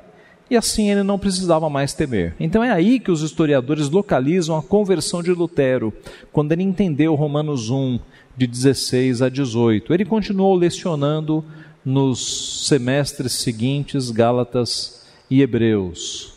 e 0.49 0.55
assim 0.55 0.91
ele 0.91 1.01
não 1.03 1.17
precisava 1.17 1.69
mais 1.69 1.93
temer. 1.93 2.35
Então 2.39 2.63
é 2.63 2.71
aí 2.71 2.99
que 2.99 3.11
os 3.11 3.21
historiadores 3.21 3.89
localizam 3.89 4.55
a 4.55 4.61
conversão 4.61 5.23
de 5.23 5.31
Lutero, 5.31 5.91
quando 6.31 6.51
ele 6.51 6.63
entendeu 6.63 7.15
Romanos 7.15 7.69
1, 7.69 7.99
de 8.37 8.45
16 8.45 9.21
a 9.21 9.29
18. 9.29 9.93
Ele 9.93 10.05
continuou 10.05 10.55
lecionando 10.55 11.43
nos 11.85 12.67
semestres 12.67 13.33
seguintes, 13.33 14.09
Gálatas 14.09 15.05
e 15.29 15.41
Hebreus. 15.41 16.33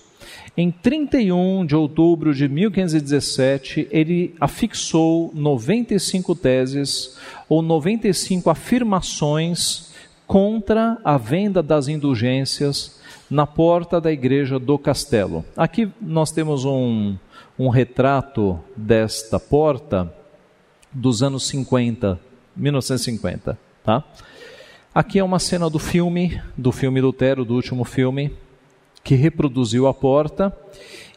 Em 0.56 0.70
31 0.70 1.64
de 1.64 1.76
outubro 1.76 2.34
de 2.34 2.48
1517, 2.48 3.87
ele 3.90 4.34
afixou 4.40 5.30
95 5.32 6.34
teses 6.34 7.16
ou 7.48 7.62
95 7.62 8.50
afirmações 8.50 9.92
contra 10.26 10.98
a 11.04 11.16
venda 11.16 11.62
das 11.62 11.88
indulgências 11.88 12.98
na 13.30 13.46
porta 13.46 14.00
da 14.00 14.11
igreja 14.11 14.58
do 14.58 14.76
castelo. 14.78 15.44
Aqui 15.56 15.90
nós 16.00 16.32
temos 16.32 16.64
um, 16.64 17.16
um 17.58 17.68
retrato 17.68 18.58
desta 18.76 19.38
porta 19.38 20.12
dos 20.92 21.23
anos 21.23 21.46
50, 21.46 22.18
1950, 22.56 23.58
tá? 23.85 24.04
Aqui 24.94 25.18
é 25.18 25.24
uma 25.24 25.38
cena 25.38 25.68
do 25.68 25.78
filme, 25.78 26.40
do 26.56 26.72
filme 26.72 27.00
Lutero, 27.00 27.44
do 27.44 27.54
último 27.54 27.84
filme, 27.84 28.32
que 29.04 29.14
reproduziu 29.14 29.86
a 29.86 29.94
porta 29.94 30.56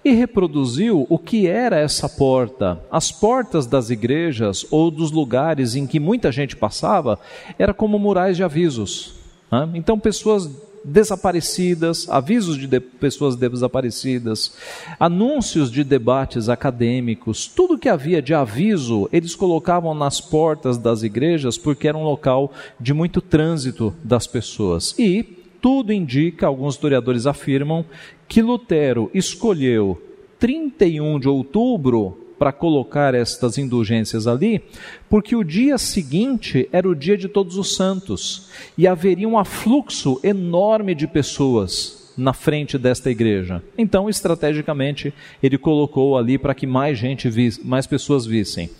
e 0.03 0.11
reproduziu 0.11 1.05
o 1.09 1.17
que 1.17 1.47
era 1.47 1.80
essa 1.80 2.09
porta. 2.09 2.84
As 2.91 3.11
portas 3.11 3.65
das 3.65 3.89
igrejas 3.89 4.65
ou 4.69 4.91
dos 4.91 5.11
lugares 5.11 5.76
em 5.76 5.88
que 5.88 5.99
muita 5.99 6.32
gente 6.32 6.55
passava 6.55 7.19
era 7.57 7.74
como 7.74 7.97
murais 7.97 8.36
de 8.36 8.43
avisos. 8.43 9.13
Né? 9.49 9.69
Então 9.76 9.99
pessoas 9.99 10.49
desaparecidas, 10.84 12.10
avisos 12.10 12.58
de, 12.58 12.68
de 12.68 12.80
pessoas 12.80 13.36
desaparecidas, 13.36 14.54
anúncios 15.00 15.72
de 15.72 15.84
debates 15.84 16.50
acadêmicos, 16.50 17.48
tudo 17.48 17.78
que 17.78 17.90
havia 17.90 18.22
de 18.22 18.34
aviso, 18.34 19.08
eles 19.12 19.36
colocavam 19.36 19.94
nas 19.94 20.20
portas 20.20 20.78
das 20.78 21.04
igrejas 21.04 21.58
porque 21.58 21.88
era 21.88 21.98
um 21.98 22.04
local 22.04 22.52
de 22.80 22.94
muito 22.94 23.22
trânsito 23.22 23.94
das 24.04 24.26
pessoas. 24.26 24.96
E 24.98 25.24
tudo 25.62 25.94
indica, 25.94 26.48
alguns 26.48 26.76
historiadores 26.76 27.28
afirmam, 27.28 27.86
que 28.28 28.42
Lutero 28.42 29.12
escolheu 29.14 30.02
31 30.40 31.20
de 31.20 31.30
outubro 31.30 32.20
para 32.42 32.52
colocar 32.52 33.14
estas 33.14 33.60
indulgências 33.60 34.26
ali, 34.26 34.64
porque 35.08 35.36
o 35.36 35.44
dia 35.44 35.78
seguinte 35.78 36.68
era 36.72 36.89
o 36.89 36.96
dia 36.96 37.16
de 37.16 37.28
Todos 37.28 37.56
os 37.56 37.76
Santos 37.76 38.50
e 38.76 38.88
haveria 38.88 39.30
um 39.30 39.38
afluxo 39.38 40.20
enorme 40.24 40.96
de 40.96 41.06
pessoas 41.06 42.12
na 42.18 42.34
frente 42.34 42.80
desta 42.80 43.12
igreja. 43.12 43.62
Então, 43.78 44.10
estrategicamente, 44.10 45.14
ele 45.44 45.56
colocou 45.56 46.18
ali 46.18 46.39
para 46.39 46.56
que 46.56 46.66
mais 46.66 46.98
gente 46.98 47.30
visse, 47.30 47.64
mais 47.64 47.86
pessoas 47.86 48.26
vissem. 48.26 48.72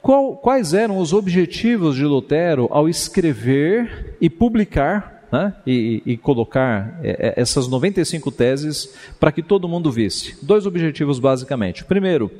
Qual, 0.00 0.36
quais 0.36 0.72
eram 0.72 0.98
os 0.98 1.12
objetivos 1.12 1.96
de 1.96 2.04
Lutero 2.04 2.68
ao 2.70 2.88
escrever 2.88 4.16
e 4.20 4.30
publicar 4.30 5.17
né, 5.30 5.54
e, 5.66 6.02
e, 6.06 6.16
colocar 6.16 6.98
é, 7.02 7.34
é, 7.36 7.40
essas 7.40 7.68
95 7.68 8.30
teses 8.30 8.94
para 9.20 9.30
que 9.30 9.42
todo 9.42 9.68
mundo 9.68 9.92
visse? 9.92 10.36
Dois 10.42 10.66
objetivos, 10.66 11.18
basicamente. 11.18 11.84
Primeiro, 11.84 12.30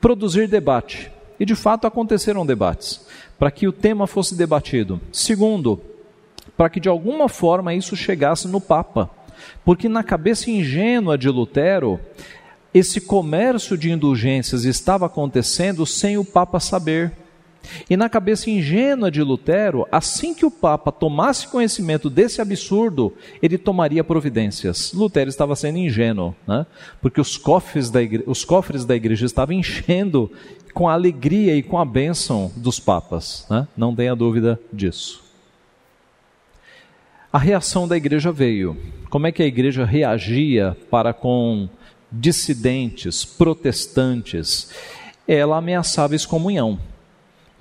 produzir 0.00 0.48
debate. 0.48 1.10
E 1.38 1.44
de 1.44 1.54
fato 1.54 1.86
aconteceram 1.86 2.46
debates, 2.46 3.06
para 3.38 3.50
que 3.50 3.66
o 3.66 3.72
tema 3.72 4.06
fosse 4.06 4.36
debatido. 4.36 5.00
Segundo, 5.12 5.80
para 6.56 6.68
que 6.68 6.80
de 6.80 6.88
alguma 6.88 7.28
forma 7.28 7.74
isso 7.74 7.96
chegasse 7.96 8.46
no 8.46 8.60
Papa. 8.60 9.10
Porque 9.64 9.88
na 9.88 10.02
cabeça 10.02 10.50
ingênua 10.50 11.16
de 11.16 11.28
Lutero, 11.28 11.98
esse 12.74 13.00
comércio 13.00 13.76
de 13.76 13.90
indulgências 13.90 14.64
estava 14.64 15.06
acontecendo 15.06 15.84
sem 15.86 16.16
o 16.16 16.24
Papa 16.24 16.60
saber. 16.60 17.12
E 17.88 17.96
na 17.96 18.08
cabeça 18.08 18.50
ingênua 18.50 19.10
de 19.10 19.22
Lutero, 19.22 19.86
assim 19.90 20.34
que 20.34 20.44
o 20.44 20.50
Papa 20.50 20.90
tomasse 20.90 21.46
conhecimento 21.48 22.10
desse 22.10 22.40
absurdo, 22.40 23.14
ele 23.42 23.58
tomaria 23.58 24.04
providências. 24.04 24.92
Lutero 24.92 25.28
estava 25.28 25.54
sendo 25.56 25.78
ingênuo, 25.78 26.34
né? 26.46 26.66
porque 27.00 27.20
os 27.20 27.36
cofres, 27.36 27.90
da 27.90 28.02
igreja, 28.02 28.24
os 28.26 28.44
cofres 28.44 28.84
da 28.84 28.94
igreja 28.94 29.26
estavam 29.26 29.54
enchendo 29.54 30.30
com 30.74 30.88
a 30.88 30.94
alegria 30.94 31.54
e 31.54 31.62
com 31.62 31.78
a 31.78 31.84
bênção 31.84 32.50
dos 32.56 32.80
papas. 32.80 33.46
Né? 33.48 33.66
Não 33.76 33.94
tenha 33.94 34.14
dúvida 34.14 34.58
disso. 34.72 35.22
A 37.32 37.38
reação 37.38 37.88
da 37.88 37.96
igreja 37.96 38.30
veio. 38.30 38.76
Como 39.08 39.26
é 39.26 39.32
que 39.32 39.42
a 39.42 39.46
igreja 39.46 39.84
reagia 39.84 40.76
para 40.90 41.12
com 41.12 41.68
dissidentes, 42.12 43.24
protestantes, 43.24 44.70
ela 45.26 45.56
ameaçava 45.56 46.14
excomunhão. 46.14 46.78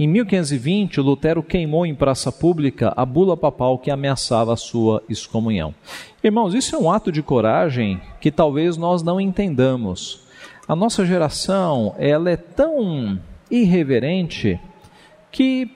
Em 0.02 0.08
1520, 0.08 0.99
Lutero 0.99 1.43
queimou 1.43 1.86
em 1.86 1.93
praça 1.93 2.32
pública 2.32 2.91
a 2.97 3.06
bula 3.06 3.38
papal 3.38 3.78
que 3.78 3.91
ameaçava 3.91 4.52
a 4.52 4.58
sua 4.58 5.04
excomunhão. 5.08 5.76
Irmãos, 6.24 6.56
isso 6.56 6.76
é 6.76 6.80
um 6.80 6.91
ato 6.91 7.12
de 7.12 7.22
coragem 7.22 8.02
que 8.20 8.32
talvez 8.32 8.78
nós 8.78 9.04
não 9.04 9.22
entendamos. 9.22 10.24
A 10.68 10.76
nossa 10.76 11.06
geração, 11.06 11.93
ela 11.99 12.32
é 12.32 12.36
tão 12.36 13.20
irreverente 13.52 14.60
que 15.32 15.70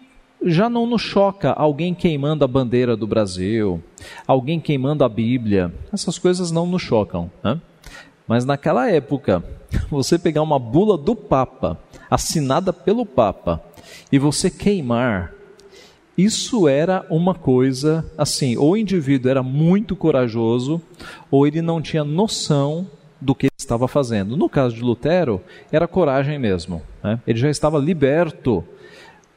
já 0.43 0.71
não 0.71 0.88
nos 0.88 1.03
choca 1.03 1.51
alguém 1.51 1.93
queimando 1.93 2.43
a 2.43 2.47
bandeira 2.47 2.97
do 2.97 3.05
Brasil, 3.05 3.80
alguém 4.26 4.59
queimando 4.59 5.03
a 5.03 5.07
Bíblia. 5.07 5.71
Essas 5.93 6.17
coisas 6.17 6.49
não 6.49 6.65
nos 6.65 6.82
chocam. 6.82 7.30
Né? 7.43 7.61
Mas 8.28 8.43
naquela 8.43 8.89
época, 8.89 9.43
você 9.88 10.17
pegar 10.17 10.41
uma 10.41 10.57
bula 10.57 10.97
do 10.97 11.15
Papa, 11.15 11.78
assinada 12.09 12.73
pelo 12.73 13.05
Papa, 13.05 13.61
e 14.11 14.19
você 14.19 14.49
queimar, 14.49 15.33
isso 16.17 16.67
era 16.67 17.05
uma 17.09 17.33
coisa 17.33 18.05
assim: 18.17 18.57
ou 18.57 18.71
o 18.71 18.77
indivíduo 18.77 19.29
era 19.29 19.43
muito 19.43 19.95
corajoso, 19.95 20.81
ou 21.29 21.45
ele 21.45 21.61
não 21.61 21.81
tinha 21.81 22.03
noção 22.03 22.88
do 23.19 23.36
que 23.36 23.47
estava 23.57 23.88
fazendo. 23.88 24.38
No 24.38 24.47
caso 24.47 24.75
de 24.75 24.81
Lutero, 24.81 25.41
era 25.71 25.88
coragem 25.88 26.38
mesmo. 26.38 26.81
Né? 27.03 27.19
Ele 27.25 27.39
já 27.39 27.49
estava 27.49 27.79
liberto 27.79 28.63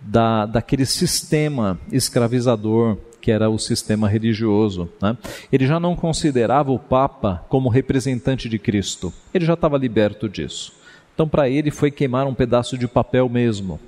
da, 0.00 0.46
daquele 0.46 0.86
sistema 0.86 1.78
escravizador 1.90 2.98
que 3.20 3.32
era 3.32 3.50
o 3.50 3.58
sistema 3.58 4.08
religioso. 4.08 4.88
Né? 5.02 5.16
Ele 5.52 5.66
já 5.66 5.80
não 5.80 5.96
considerava 5.96 6.70
o 6.70 6.78
Papa 6.78 7.44
como 7.48 7.68
representante 7.68 8.48
de 8.48 8.58
Cristo, 8.58 9.12
ele 9.34 9.44
já 9.44 9.54
estava 9.54 9.76
liberto 9.76 10.28
disso. 10.28 10.72
Então, 11.14 11.28
para 11.28 11.48
ele, 11.48 11.72
foi 11.72 11.90
queimar 11.90 12.26
um 12.26 12.34
pedaço 12.34 12.78
de 12.78 12.86
papel 12.86 13.28
mesmo. 13.28 13.80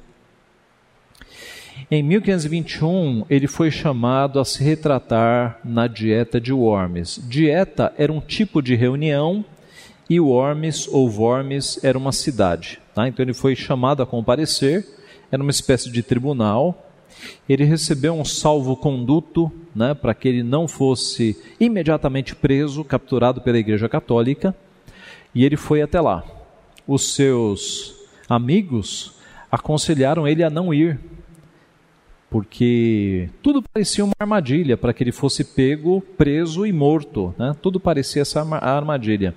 Em 1.93 2.05
1521, 2.05 3.25
ele 3.29 3.49
foi 3.49 3.69
chamado 3.69 4.39
a 4.39 4.45
se 4.45 4.63
retratar 4.63 5.59
na 5.65 5.89
Dieta 5.89 6.41
de 6.41 6.53
Worms. 6.53 7.21
Dieta 7.29 7.93
era 7.99 8.13
um 8.13 8.21
tipo 8.21 8.63
de 8.63 8.77
reunião 8.77 9.45
e 10.09 10.21
Worms 10.21 10.87
ou 10.87 11.11
Worms 11.11 11.83
era 11.83 11.99
uma 11.99 12.13
cidade. 12.13 12.79
Tá? 12.95 13.09
Então 13.09 13.25
ele 13.25 13.35
foi 13.35 13.57
chamado 13.57 14.05
a 14.05 14.07
comparecer, 14.07 14.87
era 15.33 15.43
uma 15.43 15.51
espécie 15.51 15.91
de 15.91 16.01
tribunal, 16.01 16.93
ele 17.49 17.65
recebeu 17.65 18.15
um 18.15 18.25
salvo-conduto 18.25 19.51
né, 19.75 19.93
para 19.93 20.15
que 20.15 20.29
ele 20.29 20.45
não 20.45 20.69
fosse 20.69 21.37
imediatamente 21.59 22.37
preso, 22.37 22.85
capturado 22.85 23.41
pela 23.41 23.59
Igreja 23.59 23.89
Católica, 23.89 24.55
e 25.35 25.45
ele 25.45 25.57
foi 25.57 25.83
até 25.83 26.01
lá. 26.01 26.25
Os 26.87 27.15
seus 27.15 27.97
amigos 28.29 29.13
aconselharam 29.51 30.29
ele 30.29 30.45
a 30.45 30.51
não 30.51 30.73
ir, 30.73 31.01
porque 32.31 33.29
tudo 33.43 33.61
parecia 33.61 34.05
uma 34.05 34.15
armadilha 34.19 34.77
para 34.77 34.93
que 34.93 35.03
ele 35.03 35.11
fosse 35.11 35.43
pego, 35.43 36.01
preso 36.17 36.65
e 36.65 36.73
morto. 36.73 37.35
Né? 37.37 37.57
Tudo 37.61 37.81
parecia 37.81 38.23
essa 38.23 38.41
armadilha. 38.41 39.35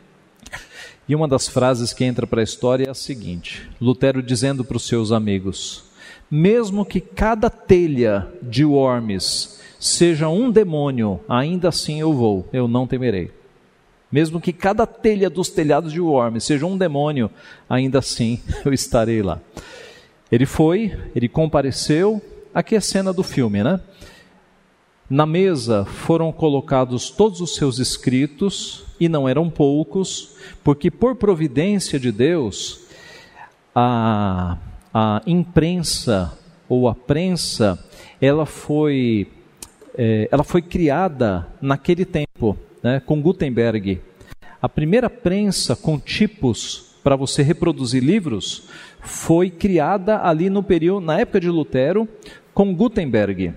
E 1.10 1.16
uma 1.16 1.28
das 1.28 1.48
frases 1.50 1.92
que 1.92 2.06
entra 2.06 2.26
para 2.26 2.42
a 2.42 2.44
história 2.44 2.86
é 2.86 2.90
a 2.90 2.94
seguinte: 2.94 3.68
Lutero 3.82 4.22
dizendo 4.22 4.64
para 4.64 4.78
os 4.78 4.88
seus 4.88 5.12
amigos: 5.12 5.86
mesmo 6.30 6.86
que 6.86 7.02
cada 7.02 7.50
telha 7.50 8.28
de 8.42 8.64
Worms 8.64 9.60
seja 9.80 10.30
um 10.30 10.50
demônio, 10.50 11.20
ainda 11.28 11.70
assim 11.70 12.00
eu 12.00 12.14
vou, 12.14 12.48
eu 12.54 12.68
não 12.68 12.88
temerei. 12.88 13.32
Mesmo 14.12 14.40
que 14.40 14.54
cada 14.54 14.86
telha 14.86 15.30
dos 15.30 15.50
telhados 15.50 15.92
de 15.92 16.00
Worms 16.00 16.44
seja 16.44 16.68
um 16.68 16.78
demônio, 16.78 17.30
ainda 17.68 18.00
assim 18.00 18.40
eu 18.64 18.72
estarei 18.72 19.24
lá. 19.24 19.42
Ele 20.32 20.46
foi, 20.46 20.98
ele 21.16 21.28
compareceu. 21.28 22.22
Aqui 22.54 22.76
é 22.76 22.78
a 22.78 22.82
cena 22.82 23.12
do 23.12 23.24
filme, 23.24 23.64
né? 23.64 23.80
Na 25.10 25.26
mesa 25.26 25.86
foram 25.86 26.32
colocados 26.32 27.10
todos 27.10 27.42
os 27.42 27.56
seus 27.56 27.80
escritos, 27.80 28.86
e 29.00 29.10
não 29.10 29.28
eram 29.28 29.50
poucos, 29.50 30.36
porque 30.64 30.90
por 30.90 31.16
providência 31.16 32.00
de 32.00 32.12
Deus, 32.12 32.82
a 33.76 34.58
a 34.94 35.22
imprensa 35.26 36.38
ou 36.70 36.88
a 36.88 36.94
prensa, 36.94 37.84
ela 38.22 38.46
foi, 38.46 39.28
é, 39.98 40.30
ela 40.32 40.44
foi 40.44 40.62
criada 40.62 41.48
naquele 41.60 42.06
tempo, 42.06 42.58
né, 42.82 43.02
com 43.04 43.20
Gutenberg. 43.20 44.00
A 44.62 44.70
primeira 44.70 45.10
prensa 45.10 45.76
com 45.76 46.00
tipos 46.00 46.94
para 47.04 47.16
você 47.16 47.42
reproduzir 47.42 48.04
livros 48.04 48.70
foi 49.02 49.50
criada 49.50 50.22
ali 50.24 50.50
no 50.50 50.62
período, 50.62 51.06
na 51.06 51.20
época 51.20 51.40
de 51.40 51.50
Lutero, 51.50 52.08
com 52.54 52.74
Gutenberg. 52.74 53.54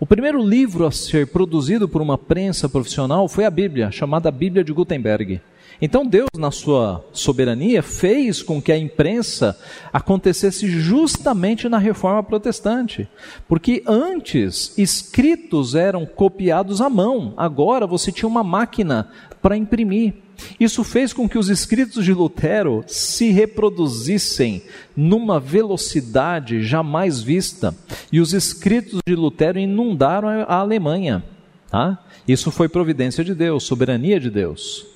O 0.00 0.06
primeiro 0.06 0.42
livro 0.42 0.86
a 0.86 0.90
ser 0.90 1.28
produzido 1.28 1.88
por 1.88 2.02
uma 2.02 2.18
prensa 2.18 2.68
profissional 2.68 3.28
foi 3.28 3.44
a 3.44 3.50
Bíblia, 3.50 3.90
chamada 3.90 4.30
Bíblia 4.30 4.64
de 4.64 4.72
Gutenberg. 4.72 5.40
Então 5.80 6.06
Deus, 6.06 6.28
na 6.36 6.50
sua 6.50 7.04
soberania, 7.12 7.82
fez 7.82 8.42
com 8.42 8.60
que 8.60 8.72
a 8.72 8.78
imprensa 8.78 9.58
acontecesse 9.92 10.68
justamente 10.68 11.68
na 11.68 11.78
reforma 11.78 12.22
protestante. 12.22 13.08
Porque 13.48 13.82
antes 13.86 14.76
escritos 14.78 15.74
eram 15.74 16.06
copiados 16.06 16.80
à 16.80 16.88
mão, 16.88 17.34
agora 17.36 17.86
você 17.86 18.12
tinha 18.12 18.28
uma 18.28 18.44
máquina 18.44 19.10
para 19.42 19.56
imprimir. 19.56 20.23
Isso 20.58 20.84
fez 20.84 21.12
com 21.12 21.28
que 21.28 21.38
os 21.38 21.48
escritos 21.48 22.04
de 22.04 22.12
Lutero 22.12 22.84
se 22.86 23.30
reproduzissem 23.30 24.62
numa 24.96 25.40
velocidade 25.40 26.62
jamais 26.62 27.20
vista. 27.20 27.74
E 28.12 28.20
os 28.20 28.32
escritos 28.32 29.00
de 29.06 29.14
Lutero 29.14 29.58
inundaram 29.58 30.28
a 30.28 30.56
Alemanha. 30.56 31.24
Tá? 31.70 31.98
Isso 32.26 32.50
foi 32.50 32.68
providência 32.68 33.24
de 33.24 33.34
Deus, 33.34 33.64
soberania 33.64 34.20
de 34.20 34.30
Deus. 34.30 34.86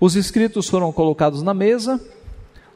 Os 0.00 0.16
escritos 0.16 0.68
foram 0.68 0.92
colocados 0.92 1.42
na 1.42 1.54
mesa. 1.54 2.00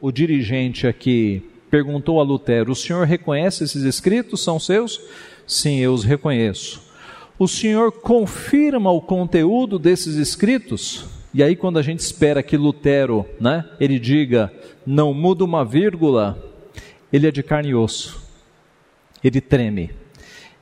O 0.01 0.11
dirigente 0.11 0.87
aqui 0.87 1.49
perguntou 1.69 2.19
a 2.19 2.23
Lutero: 2.23 2.71
O 2.71 2.75
senhor 2.75 3.05
reconhece 3.05 3.63
esses 3.63 3.83
escritos? 3.83 4.43
São 4.43 4.59
seus? 4.59 5.01
Sim, 5.45 5.79
eu 5.79 5.93
os 5.93 6.03
reconheço. 6.03 6.81
O 7.37 7.47
senhor 7.47 7.91
confirma 7.91 8.91
o 8.91 9.01
conteúdo 9.01 9.79
desses 9.79 10.15
escritos? 10.15 11.18
E 11.33 11.43
aí, 11.43 11.55
quando 11.55 11.77
a 11.77 11.81
gente 11.81 11.99
espera 11.99 12.41
que 12.41 12.57
Lutero, 12.57 13.25
né, 13.39 13.65
ele 13.79 13.99
diga, 13.99 14.51
não 14.85 15.13
muda 15.13 15.43
uma 15.43 15.63
vírgula, 15.63 16.37
ele 17.13 17.27
é 17.27 17.31
de 17.31 17.43
carne 17.43 17.69
e 17.69 17.75
osso. 17.75 18.21
Ele 19.23 19.39
treme. 19.39 19.91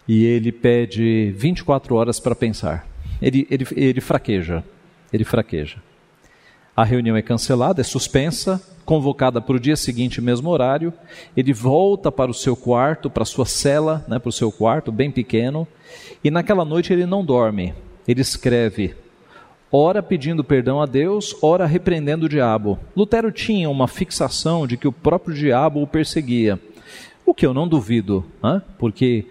E 0.08 0.26
ele 0.26 0.52
pede 0.52 1.34
24 1.38 1.96
horas 1.96 2.20
para 2.20 2.36
pensar. 2.36 2.88
Ele, 3.22 3.48
ele, 3.50 3.66
ele 3.76 4.02
fraqueja. 4.02 4.64
Ele 5.12 5.24
fraqueja. 5.24 5.78
A 6.76 6.84
reunião 6.84 7.16
é 7.18 7.22
cancelada, 7.22 7.82
é 7.82 7.84
suspensa, 7.84 8.62
convocada 8.86 9.42
para 9.42 9.56
o 9.56 9.60
dia 9.60 9.76
seguinte, 9.76 10.22
mesmo 10.22 10.50
horário. 10.50 10.94
Ele 11.36 11.52
volta 11.52 12.12
para 12.12 12.30
o 12.30 12.34
seu 12.34 12.56
quarto, 12.56 13.10
para 13.10 13.24
a 13.24 13.26
sua 13.26 13.46
cela, 13.46 14.06
né, 14.08 14.20
para 14.20 14.30
o 14.30 14.34
seu 14.34 14.52
quarto, 14.52 14.92
bem 14.92 15.12
pequeno. 15.12 15.68
E 16.24 16.30
naquela 16.30 16.64
noite 16.64 16.94
ele 16.94 17.06
não 17.06 17.26
dorme. 17.26 17.74
Ele 18.08 18.22
escreve, 18.22 18.96
ora 19.72 20.02
pedindo 20.02 20.44
perdão 20.44 20.82
a 20.82 20.86
Deus, 20.86 21.36
ora 21.42 21.66
repreendendo 21.66 22.26
o 22.26 22.30
diabo. 22.30 22.80
Lutero 22.96 23.32
tinha 23.32 23.70
uma 23.70 23.88
fixação 23.88 24.66
de 24.66 24.78
que 24.78 24.88
o 24.88 24.92
próprio 24.92 25.36
diabo 25.36 25.82
o 25.82 25.88
perseguia. 25.88 26.60
O 27.26 27.34
que 27.34 27.46
eu 27.46 27.54
não 27.54 27.68
duvido, 27.68 28.26
né? 28.42 28.62
porque 28.78 29.26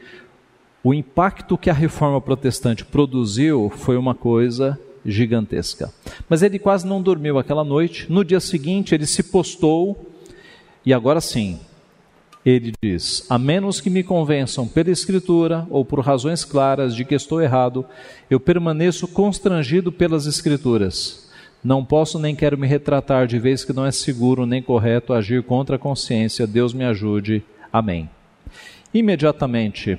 o 0.85 0.93
impacto 0.93 1.57
que 1.57 1.71
a 1.71 1.75
reforma 1.75 2.21
protestante 2.21 2.85
produziu 2.85 3.71
foi 3.75 3.97
uma 3.97 4.15
coisa 4.15 4.79
gigantesca. 5.05 5.93
Mas 6.29 6.43
ele 6.43 6.59
quase 6.59 6.87
não 6.87 7.01
dormiu 7.01 7.39
aquela 7.39 7.65
noite. 7.65 8.07
No 8.11 8.25
dia 8.25 8.41
seguinte, 8.41 8.95
ele 8.95 9.07
se 9.07 9.23
postou 9.23 10.13
e 10.85 10.93
agora 10.93 11.21
sim, 11.21 11.59
ele 12.47 12.73
diz: 12.81 13.27
A 13.29 13.37
menos 13.37 13.81
que 13.81 13.91
me 13.91 14.05
convençam 14.05 14.69
pela 14.69 14.91
Escritura 14.91 15.67
ou 15.69 15.85
por 15.85 15.99
razões 15.99 16.45
claras 16.45 16.95
de 16.95 17.05
que 17.05 17.17
estou 17.17 17.43
errado, 17.43 17.85
eu 18.31 18.39
permaneço 18.39 19.09
constrangido 19.09 19.91
pelas 19.91 20.27
Escrituras. 20.27 21.29
Não 21.65 21.85
posso 21.85 22.21
nem 22.21 22.37
quero 22.37 22.57
me 22.57 22.69
retratar 22.69 23.27
de 23.27 23.41
vez 23.41 23.65
que 23.65 23.73
não 23.73 23.85
é 23.85 23.91
seguro 23.91 24.47
nem 24.47 24.63
correto 24.63 25.13
agir 25.13 25.43
contra 25.43 25.75
a 25.75 25.79
consciência. 25.79 26.47
Deus 26.47 26.73
me 26.73 26.85
ajude. 26.85 27.43
Amém. 27.73 28.09
Imediatamente, 28.95 29.99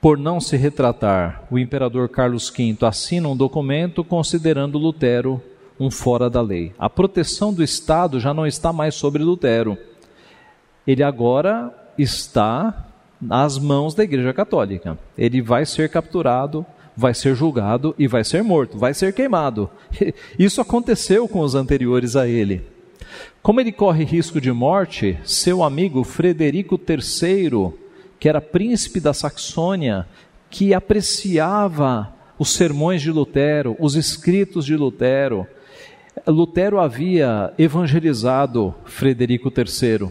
por 0.00 0.16
não 0.16 0.40
se 0.40 0.56
retratar, 0.56 1.44
o 1.50 1.58
imperador 1.58 2.08
Carlos 2.08 2.50
V 2.50 2.78
assina 2.80 3.28
um 3.28 3.36
documento 3.36 4.02
considerando 4.02 4.78
Lutero 4.78 5.42
um 5.78 5.90
fora 5.90 6.30
da 6.30 6.40
lei. 6.40 6.72
A 6.78 6.88
proteção 6.88 7.52
do 7.52 7.62
Estado 7.62 8.18
já 8.18 8.32
não 8.32 8.46
está 8.46 8.72
mais 8.72 8.94
sobre 8.94 9.22
Lutero. 9.22 9.76
Ele 10.86 11.02
agora 11.02 11.72
está 11.98 12.86
nas 13.20 13.58
mãos 13.58 13.94
da 13.94 14.04
Igreja 14.04 14.32
Católica. 14.32 14.98
Ele 15.16 15.40
vai 15.40 15.64
ser 15.66 15.88
capturado, 15.88 16.64
vai 16.96 17.14
ser 17.14 17.34
julgado 17.34 17.94
e 17.98 18.06
vai 18.06 18.24
ser 18.24 18.42
morto, 18.42 18.78
vai 18.78 18.94
ser 18.94 19.12
queimado. 19.12 19.70
Isso 20.38 20.60
aconteceu 20.60 21.26
com 21.26 21.40
os 21.40 21.54
anteriores 21.54 22.16
a 22.16 22.28
ele. 22.28 22.62
Como 23.42 23.60
ele 23.60 23.72
corre 23.72 24.04
risco 24.04 24.40
de 24.40 24.52
morte, 24.52 25.18
seu 25.24 25.62
amigo 25.62 26.04
Frederico 26.04 26.78
III 26.78 27.86
que 28.18 28.28
era 28.28 28.40
príncipe 28.40 29.00
da 29.00 29.12
Saxônia, 29.12 30.06
que 30.50 30.72
apreciava 30.72 32.14
os 32.38 32.50
sermões 32.50 33.02
de 33.02 33.10
Lutero, 33.10 33.76
os 33.78 33.94
escritos 33.94 34.64
de 34.64 34.76
Lutero. 34.76 35.46
Lutero 36.26 36.80
havia 36.80 37.52
evangelizado 37.58 38.74
Frederico 38.84 39.52
III. 39.54 40.10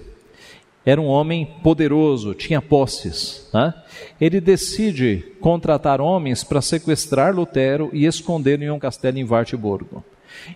Era 0.86 1.02
um 1.02 1.08
homem 1.08 1.46
poderoso, 1.64 2.34
tinha 2.36 2.62
posses. 2.62 3.50
Né? 3.54 3.74
Ele 4.22 4.40
decide 4.40 5.24
contratar 5.42 6.00
homens 6.00 6.44
para 6.44 6.62
sequestrar 6.62 7.36
Lutero 7.36 7.90
e 7.92 8.06
escondê-lo 8.06 8.64
em 8.64 8.70
um 8.70 8.80
castelo 8.80 9.18
em 9.18 9.24
Wartburgo. 9.24 10.04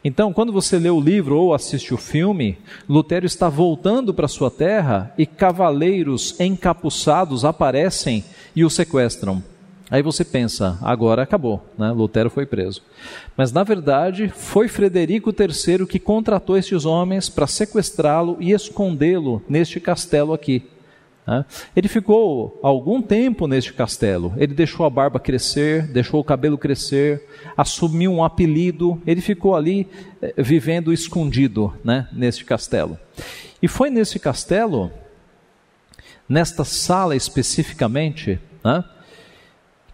Então, 0.04 0.32
quando 0.32 0.52
você 0.52 0.78
lê 0.78 0.90
o 0.90 1.00
livro 1.00 1.38
ou 1.38 1.54
assiste 1.54 1.94
o 1.94 1.98
filme, 1.98 2.58
Lutero 2.88 3.26
está 3.26 3.50
voltando 3.50 4.14
para 4.14 4.28
sua 4.28 4.52
terra 4.52 5.14
e 5.18 5.26
cavaleiros 5.26 6.40
encapuçados 6.40 7.44
aparecem 7.44 8.24
e 8.56 8.64
o 8.64 8.70
sequestram. 8.70 9.44
Aí 9.92 10.04
você 10.04 10.24
pensa, 10.24 10.78
agora 10.82 11.24
acabou, 11.24 11.66
né? 11.78 11.92
Lutero 11.92 12.30
foi 12.30 12.46
preso. 12.46 12.82
Mas 13.36 13.52
na 13.52 13.64
verdade 13.64 14.30
foi 14.30 14.68
Frederico 14.68 15.32
III 15.32 15.88
que 15.88 15.98
contratou 15.98 16.58
estes 16.58 16.86
homens 16.86 17.28
para 17.28 17.48
sequestrá-lo 17.48 18.38
e 18.40 18.52
escondê-lo 18.52 19.42
neste 19.50 19.80
castelo 19.80 20.32
aqui. 20.32 20.64
Né? 21.30 21.46
Ele 21.76 21.88
ficou 21.88 22.60
algum 22.64 23.02
tempo 23.02 23.48
neste 23.48 23.72
castelo. 23.74 24.34
Ele 24.38 24.54
deixou 24.54 24.86
a 24.86 24.90
barba 24.90 25.20
crescer, 25.20 25.88
deixou 25.88 26.20
o 26.20 26.24
cabelo 26.24 26.58
crescer, 26.58 27.24
assumiu 27.56 28.12
um 28.12 28.24
apelido. 28.24 29.02
Ele 29.06 29.22
ficou 29.22 29.56
ali 29.56 29.88
eh, 30.22 30.34
vivendo 30.38 30.92
escondido 30.92 31.72
né, 31.84 32.08
neste 32.12 32.44
castelo. 32.46 32.98
E 33.62 33.68
foi 33.68 33.92
nesse 33.92 34.18
castelo, 34.18 34.92
nesta 36.28 36.64
sala 36.64 37.16
especificamente, 37.16 38.40
né, 38.64 38.84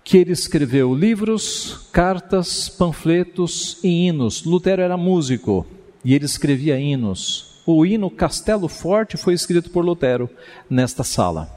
que 0.05 0.17
ele 0.17 0.31
escreveu 0.31 0.95
livros, 0.95 1.89
cartas, 1.91 2.69
panfletos 2.69 3.77
e 3.83 4.07
hinos. 4.07 4.45
Lutero 4.45 4.81
era 4.81 4.95
músico 4.95 5.67
e 6.05 6.13
ele 6.13 6.23
escrevia 6.23 6.79
hinos 6.79 7.55
o 7.65 7.85
hino 7.85 8.11
Castelo 8.11 8.67
Forte 8.67 9.17
foi 9.17 9.33
escrito 9.33 9.71
por 9.71 9.83
Lutero 9.83 10.29
nesta 10.69 11.03
sala. 11.03 11.49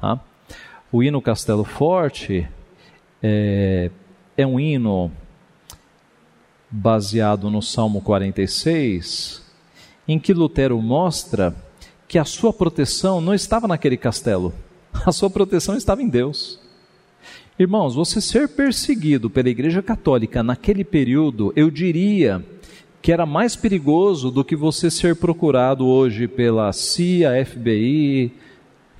Tá? 0.00 0.20
O 0.92 1.02
hino 1.02 1.20
Castelo 1.20 1.64
Forte 1.64 2.48
é, 3.20 3.90
é 4.36 4.46
um 4.46 4.60
hino 4.60 5.10
baseado 6.70 7.50
no 7.50 7.60
Salmo 7.60 8.00
46, 8.00 9.42
em 10.06 10.20
que 10.20 10.32
Lutero 10.32 10.80
mostra 10.80 11.54
que 12.06 12.18
a 12.18 12.24
sua 12.24 12.52
proteção 12.52 13.20
não 13.20 13.34
estava 13.34 13.66
naquele 13.66 13.96
castelo, 13.96 14.54
a 15.04 15.10
sua 15.10 15.28
proteção 15.28 15.76
estava 15.76 16.00
em 16.02 16.08
Deus. 16.08 16.60
Irmãos, 17.58 17.94
você 17.94 18.20
ser 18.20 18.50
perseguido 18.50 19.30
pela 19.30 19.48
Igreja 19.48 19.80
Católica 19.80 20.42
naquele 20.42 20.84
período, 20.84 21.54
eu 21.56 21.70
diria 21.70 22.44
que 23.00 23.10
era 23.10 23.24
mais 23.24 23.56
perigoso 23.56 24.30
do 24.30 24.44
que 24.44 24.54
você 24.54 24.90
ser 24.90 25.16
procurado 25.16 25.86
hoje 25.86 26.28
pela 26.28 26.70
CIA, 26.74 27.46
FBI, 27.46 28.30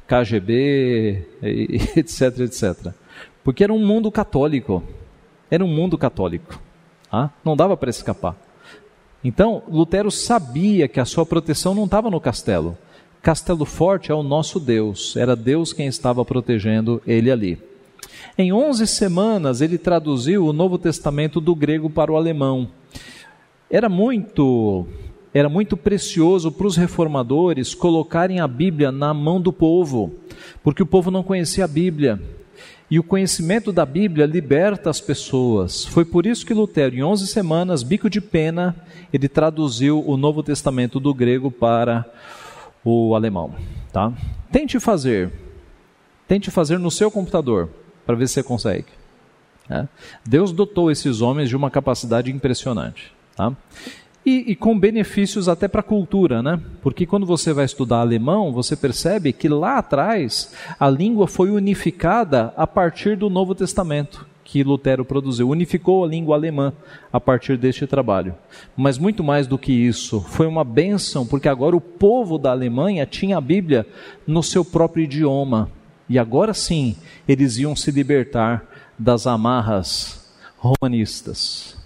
KGB, 0.09 1.23
etc, 1.97 2.41
etc. 2.41 2.95
Porque 3.45 3.63
era 3.63 3.75
um 3.75 3.85
mundo 3.85 4.11
católico. 4.11 4.83
Era 5.51 5.63
um 5.63 5.69
mundo 5.69 5.99
católico. 5.99 6.59
Ah, 7.13 7.29
não 7.45 7.55
dava 7.55 7.77
para 7.77 7.91
escapar. 7.91 8.37
Então, 9.23 9.65
Lutero 9.69 10.11
sabia 10.11 10.89
que 10.89 10.99
a 10.99 11.05
sua 11.05 11.27
proteção 11.27 11.75
não 11.75 11.85
estava 11.85 12.09
no 12.09 12.19
castelo. 12.19 12.79
Castelo 13.21 13.67
Forte 13.67 14.11
é 14.11 14.15
o 14.15 14.23
nosso 14.23 14.59
Deus. 14.59 15.15
Era 15.15 15.37
Deus 15.37 15.75
quem 15.75 15.89
estava 15.89 16.25
protegendo 16.25 17.03
ele 17.07 17.31
ali. 17.31 17.76
Em 18.39 18.53
11 18.53 18.87
semanas, 18.87 19.61
ele 19.61 19.79
traduziu 19.79 20.47
o 20.47 20.53
Novo 20.53 20.79
Testamento 20.79 21.41
do 21.41 21.55
grego 21.55 21.89
para 21.89 22.13
o 22.13 22.17
alemão. 22.17 22.69
Era 23.71 23.89
muito 23.89 24.87
era 25.35 25.51
muito 25.51 25.77
precioso 25.77 26.51
para 26.51 26.67
os 26.67 26.77
reformadores 26.77 27.75
colocarem 27.75 28.41
a 28.41 28.49
Bíblia 28.49 28.91
na 28.91 29.13
mão 29.13 29.39
do 29.39 29.53
povo, 29.53 30.15
porque 30.63 30.83
o 30.83 30.87
povo 30.87 31.11
não 31.11 31.23
conhecia 31.23 31.65
a 31.65 31.69
Bíblia. 31.69 32.19
E 32.91 32.99
o 32.99 33.03
conhecimento 33.03 33.71
da 33.71 33.85
Bíblia 33.85 34.25
liberta 34.27 34.89
as 34.89 35.01
pessoas. 35.01 35.85
Foi 35.85 36.05
por 36.05 36.25
isso 36.25 36.47
que 36.47 36.55
Lutero, 36.55 36.95
em 36.95 37.03
11 37.03 37.27
semanas, 37.27 37.83
bico 37.83 38.09
de 38.09 38.21
pena, 38.21 38.77
ele 39.13 39.29
traduziu 39.29 40.03
o 40.07 40.17
Novo 40.17 40.43
Testamento 40.43 40.99
do 40.99 41.13
grego 41.13 41.51
para 41.51 42.07
o 42.85 43.15
alemão. 43.15 43.55
Tá? 43.93 44.13
Tente 44.53 44.79
fazer. 44.79 45.33
Tente 46.29 46.51
fazer 46.51 46.79
no 46.79 46.91
seu 46.91 47.11
computador, 47.11 47.69
para 48.07 48.15
ver 48.15 48.29
se 48.29 48.35
você 48.35 48.43
consegue. 48.43 48.87
É. 49.69 49.87
Deus 50.25 50.53
dotou 50.53 50.91
esses 50.91 51.21
homens 51.21 51.49
de 51.49 51.57
uma 51.57 51.71
capacidade 51.71 52.31
impressionante. 52.31 53.13
Tá? 53.35 53.53
E, 54.25 54.53
e, 54.53 54.57
com 54.57 54.79
benefícios 54.79 55.49
até 55.49 55.69
para 55.69 55.81
a 55.81 55.85
cultura, 55.85 56.43
né? 56.43 56.61
Porque 56.83 57.07
quando 57.07 57.27
você 57.27 57.53
vai 57.53 57.65
estudar 57.65 58.01
alemão, 58.01 58.53
você 58.53 58.75
percebe 58.75 59.33
que 59.33 59.49
lá 59.49 59.79
atrás 59.79 60.53
a 60.81 60.89
língua 60.91 61.29
foi 61.29 61.51
unificada 61.51 62.53
a 62.57 62.67
partir 62.67 63.17
do 63.17 63.31
Novo 63.31 63.55
Testamento 63.55 64.27
que 64.47 64.63
Lutero 64.63 65.05
produziu, 65.05 65.49
unificou 65.49 66.05
a 66.05 66.09
língua 66.09 66.37
alemã 66.37 66.73
a 67.13 67.21
partir 67.21 67.59
deste 67.59 67.85
trabalho. 67.85 68.33
Mas 68.77 68.97
muito 68.97 69.25
mais 69.25 69.49
do 69.49 69.59
que 69.59 69.73
isso, 69.73 70.21
foi 70.21 70.47
uma 70.47 70.63
bênção, 70.63 71.27
porque 71.27 71.49
agora 71.49 71.75
o 71.75 71.81
povo 71.81 72.39
da 72.39 72.53
Alemanha 72.53 73.05
tinha 73.05 73.39
a 73.39 73.41
Bíblia 73.41 73.85
no 74.25 74.45
seu 74.45 74.65
próprio 74.65 75.03
idioma. 75.03 75.69
E 76.09 76.19
agora 76.19 76.55
sim, 76.55 76.97
eles 77.27 77.57
iam 77.59 77.75
se 77.75 77.91
libertar 77.91 78.65
das 78.99 79.27
amarras 79.27 80.33
romanistas. 80.57 81.77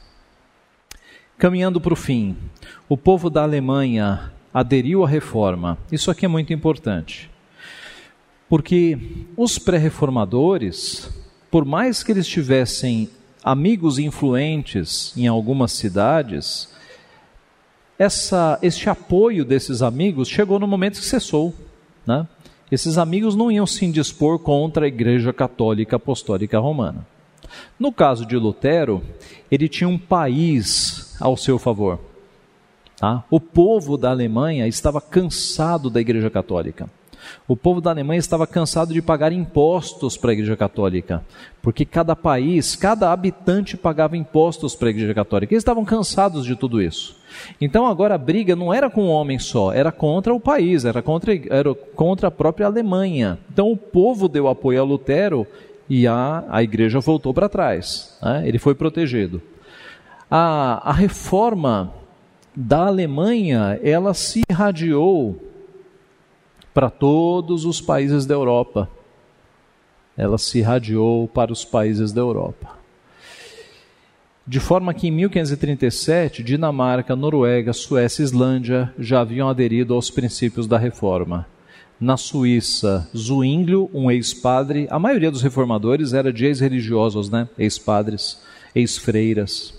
Caminhando 1.39 1.81
para 1.81 1.93
o 1.93 1.97
fim, 1.97 2.37
o 2.89 2.97
povo 2.97 3.31
da 3.31 3.43
Alemanha 3.43 4.33
aderiu 4.53 5.05
à 5.05 5.09
reforma. 5.09 5.79
Isso 5.91 6.11
aqui 6.11 6.27
é 6.27 6.29
muito 6.29 6.53
importante. 6.53 7.31
Porque 8.49 8.99
os 9.37 9.59
pré-reformadores, 9.59 11.09
por 11.51 11.65
mais 11.65 12.03
que 12.03 12.13
eles 12.13 12.27
tivessem 12.27 13.09
amigos 13.43 13.99
influentes 13.99 15.17
em 15.17 15.27
algumas 15.27 15.73
cidades, 15.73 16.69
essa, 17.99 18.59
este 18.63 18.91
apoio 18.91 19.45
desses 19.45 19.83
amigos 19.83 20.29
chegou 20.29 20.59
no 20.59 20.67
momento 20.67 20.99
que 20.99 21.07
cessou. 21.07 21.55
Né? 22.07 22.27
Esses 22.71 22.99
amigos 22.99 23.35
não 23.35 23.51
iam 23.51 23.67
se 23.67 23.85
indispor 23.85 24.39
contra 24.39 24.85
a 24.85 24.89
Igreja 24.89 25.33
Católica 25.33 25.97
Apostólica 25.97 26.59
Romana. 26.59 27.07
No 27.79 27.93
caso 27.93 28.25
de 28.25 28.37
Lutero, 28.37 29.03
ele 29.51 29.69
tinha 29.69 29.89
um 29.89 29.99
país 29.99 31.17
ao 31.21 31.37
seu 31.37 31.59
favor. 31.59 31.99
Tá? 32.97 33.25
O 33.31 33.41
povo 33.41 33.97
da 33.97 34.11
Alemanha 34.11 34.69
estava 34.69 35.01
cansado 35.01 35.91
da 35.91 36.01
Igreja 36.01 36.31
Católica. 36.31 36.89
O 37.47 37.57
povo 37.57 37.81
da 37.81 37.91
Alemanha 37.91 38.19
estava 38.19 38.47
cansado 38.47 38.93
de 38.93 39.03
pagar 39.03 39.33
impostos 39.33 40.17
para 40.17 40.31
a 40.31 40.33
Igreja 40.33 40.57
Católica, 40.57 41.25
porque 41.63 41.85
cada 41.85 42.15
país, 42.15 42.77
cada 42.77 43.13
habitante 43.13 43.77
pagava 43.77 44.17
impostos 44.17 44.75
para 44.75 44.89
a 44.89 44.91
Igreja 44.91 45.15
Católica. 45.15 45.53
Eles 45.53 45.63
estavam 45.63 45.85
cansados 45.85 46.45
de 46.45 46.57
tudo 46.57 46.81
isso. 46.81 47.17
Então 47.61 47.87
agora 47.87 48.15
a 48.15 48.19
briga 48.19 48.57
não 48.57 48.73
era 48.73 48.91
com 48.91 49.05
um 49.05 49.11
homem 49.11 49.39
só, 49.39 49.73
era 49.73 49.93
contra 49.93 50.35
o 50.35 50.41
país, 50.41 50.85
era 50.85 51.03
contra, 51.03 51.33
era 51.49 51.75
contra 51.75 52.29
a 52.29 52.31
própria 52.31 52.67
Alemanha. 52.67 53.39
Então 53.53 53.71
o 53.71 53.77
povo 53.77 54.29
deu 54.29 54.49
apoio 54.49 54.81
a 54.81 54.85
Lutero 54.85 55.47
e 55.89 56.07
a, 56.07 56.45
a 56.49 56.63
igreja 56.63 57.01
voltou 57.01 57.35
para 57.35 57.49
trás. 57.49 58.17
Né? 58.23 58.43
Ele 58.47 58.59
foi 58.59 58.75
protegido. 58.75 59.43
A, 60.31 60.91
a 60.91 60.93
reforma 60.93 61.93
da 62.55 62.87
Alemanha, 62.87 63.79
ela 63.83 64.15
se 64.15 64.43
irradiou 64.49 65.50
para 66.81 66.89
todos 66.89 67.67
os 67.67 67.79
países 67.79 68.25
da 68.25 68.33
Europa. 68.33 68.89
Ela 70.17 70.39
se 70.39 70.61
irradiou 70.61 71.29
para 71.29 71.53
os 71.53 71.63
países 71.63 72.11
da 72.11 72.23
Europa. 72.23 72.71
De 74.47 74.59
forma 74.59 74.95
que 74.95 75.07
em 75.07 75.11
1537, 75.11 76.43
Dinamarca, 76.43 77.15
Noruega, 77.15 77.75
Suécia 77.75 78.23
e 78.23 78.25
Islândia 78.25 78.95
já 78.99 79.21
haviam 79.21 79.47
aderido 79.51 79.93
aos 79.93 80.11
princípios 80.11 80.67
da 80.67 80.79
reforma. 80.79 81.47
Na 82.01 82.17
Suíça, 82.17 83.07
Zwinglio, 83.15 83.91
um 83.93 84.11
ex-padre, 84.11 84.89
a 84.91 84.99
maioria 84.99 85.31
dos 85.31 85.43
reformadores 85.43 86.15
era 86.15 86.33
de 86.33 86.47
ex-religiosos, 86.47 87.29
né? 87.29 87.47
ex-padres, 87.59 88.41
ex-freiras. 88.75 89.75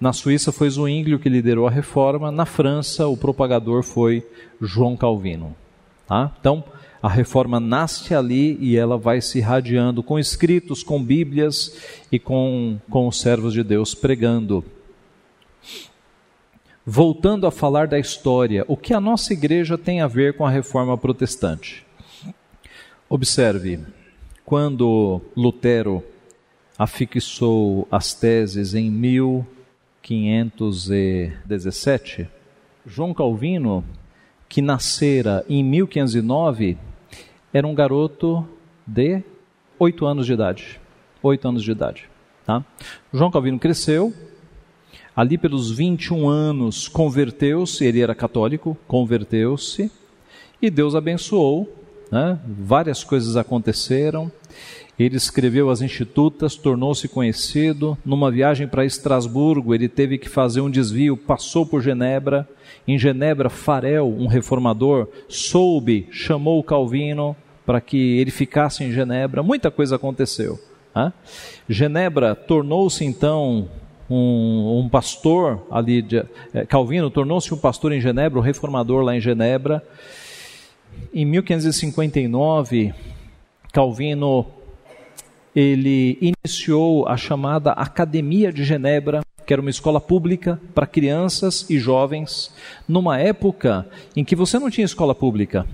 Na 0.00 0.12
Suíça 0.12 0.50
foi 0.50 0.68
Zwinglio 0.68 1.20
que 1.20 1.28
liderou 1.28 1.68
a 1.68 1.70
reforma, 1.70 2.32
na 2.32 2.44
França 2.44 3.06
o 3.06 3.16
propagador 3.16 3.84
foi 3.84 4.26
João 4.60 4.96
Calvino. 4.96 5.61
Tá? 6.06 6.32
Então, 6.38 6.64
a 7.02 7.08
reforma 7.08 7.58
nasce 7.58 8.14
ali 8.14 8.56
e 8.60 8.76
ela 8.76 8.96
vai 8.96 9.20
se 9.20 9.38
irradiando 9.38 10.02
com 10.02 10.18
escritos, 10.18 10.82
com 10.82 11.02
Bíblias 11.02 11.76
e 12.10 12.18
com, 12.18 12.78
com 12.90 13.08
os 13.08 13.20
servos 13.20 13.52
de 13.52 13.62
Deus 13.62 13.94
pregando. 13.94 14.64
Voltando 16.84 17.46
a 17.46 17.50
falar 17.50 17.86
da 17.86 17.98
história, 17.98 18.64
o 18.66 18.76
que 18.76 18.92
a 18.92 19.00
nossa 19.00 19.32
igreja 19.32 19.78
tem 19.78 20.00
a 20.00 20.06
ver 20.06 20.36
com 20.36 20.44
a 20.44 20.50
reforma 20.50 20.98
protestante? 20.98 21.86
Observe, 23.08 23.80
quando 24.44 25.20
Lutero 25.36 26.02
afixou 26.78 27.86
as 27.90 28.14
teses 28.14 28.74
em 28.74 28.90
1000 28.90 29.46
1517, 30.10 32.28
João 32.84 33.14
Calvino, 33.14 33.84
que 34.52 34.60
nascera 34.60 35.42
em 35.48 35.64
1509, 35.64 36.76
era 37.54 37.66
um 37.66 37.74
garoto 37.74 38.46
de 38.86 39.22
oito 39.78 40.04
anos 40.04 40.26
de 40.26 40.34
idade. 40.34 40.78
Oito 41.22 41.48
anos 41.48 41.62
de 41.62 41.70
idade. 41.70 42.06
Tá? 42.44 42.62
João 43.14 43.30
Calvino 43.30 43.58
cresceu, 43.58 44.12
ali 45.16 45.38
pelos 45.38 45.70
21 45.70 46.28
anos 46.28 46.86
converteu-se, 46.86 47.82
ele 47.86 48.02
era 48.02 48.14
católico, 48.14 48.76
converteu-se, 48.86 49.90
e 50.60 50.68
Deus 50.68 50.94
abençoou, 50.94 51.74
né? 52.10 52.38
várias 52.46 53.02
coisas 53.02 53.38
aconteceram, 53.38 54.30
ele 54.98 55.16
escreveu 55.16 55.70
as 55.70 55.80
Institutas, 55.80 56.54
tornou-se 56.54 57.08
conhecido. 57.08 57.96
Numa 58.04 58.30
viagem 58.30 58.68
para 58.68 58.84
Estrasburgo, 58.84 59.74
ele 59.74 59.88
teve 59.88 60.18
que 60.18 60.28
fazer 60.28 60.60
um 60.60 60.70
desvio, 60.70 61.16
passou 61.16 61.64
por 61.64 61.82
Genebra. 61.82 62.48
Em 62.86 62.98
Genebra, 62.98 63.48
Farel, 63.48 64.08
um 64.08 64.26
reformador, 64.26 65.08
soube, 65.28 66.08
chamou 66.10 66.62
Calvino 66.62 67.36
para 67.64 67.80
que 67.80 68.18
ele 68.18 68.30
ficasse 68.30 68.84
em 68.84 68.92
Genebra. 68.92 69.42
Muita 69.42 69.70
coisa 69.70 69.96
aconteceu. 69.96 70.58
Né? 70.94 71.12
Genebra 71.68 72.34
tornou-se 72.34 73.04
então 73.04 73.68
um, 74.10 74.80
um, 74.80 74.88
pastor 74.88 75.66
ali, 75.70 76.02
de, 76.02 76.24
é, 76.52 76.66
Calvino 76.66 77.08
tornou-se 77.08 77.52
um 77.54 77.56
pastor 77.56 77.92
em 77.92 78.00
Genebra, 78.00 78.38
um 78.38 78.42
reformador 78.42 79.02
lá 79.02 79.16
em 79.16 79.20
Genebra. 79.20 79.82
Em 81.14 81.24
1559, 81.24 82.92
Calvino 83.72 84.46
ele 85.54 86.18
iniciou 86.20 87.06
a 87.06 87.16
chamada 87.16 87.72
Academia 87.72 88.52
de 88.52 88.64
Genebra, 88.64 89.22
que 89.46 89.52
era 89.52 89.60
uma 89.60 89.70
escola 89.70 90.00
pública 90.00 90.60
para 90.74 90.86
crianças 90.86 91.68
e 91.68 91.78
jovens, 91.78 92.52
numa 92.88 93.18
época 93.18 93.86
em 94.16 94.24
que 94.24 94.36
você 94.36 94.58
não 94.58 94.70
tinha 94.70 94.84
escola 94.84 95.14
pública. 95.14 95.66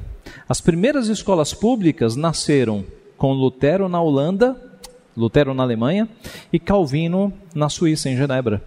As 0.49 0.61
primeiras 0.61 1.09
escolas 1.09 1.55
públicas 1.55 2.17
nasceram 2.17 2.85
com 3.17 3.33
Lutero 3.33 3.89
na 3.89 4.01
Holanda, 4.01 4.57
Lutero 5.17 5.53
na 5.53 5.63
Alemanha 5.63 6.09
e 6.53 6.59
Calvino 6.59 7.33
na 7.55 7.69
Suíça, 7.69 8.09
em 8.09 8.17
Genebra. 8.17 8.63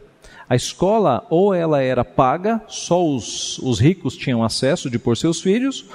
A 0.48 0.56
escola 0.56 1.26
ou 1.30 1.54
ela 1.54 1.82
era 1.82 2.04
paga, 2.04 2.62
só 2.68 3.04
os, 3.06 3.58
os 3.60 3.80
ricos 3.80 4.18
tinham 4.18 4.44
acesso 4.44 4.90
de 4.90 5.00
por 5.00 5.16
seus 5.16 5.42
filhos, 5.42 5.86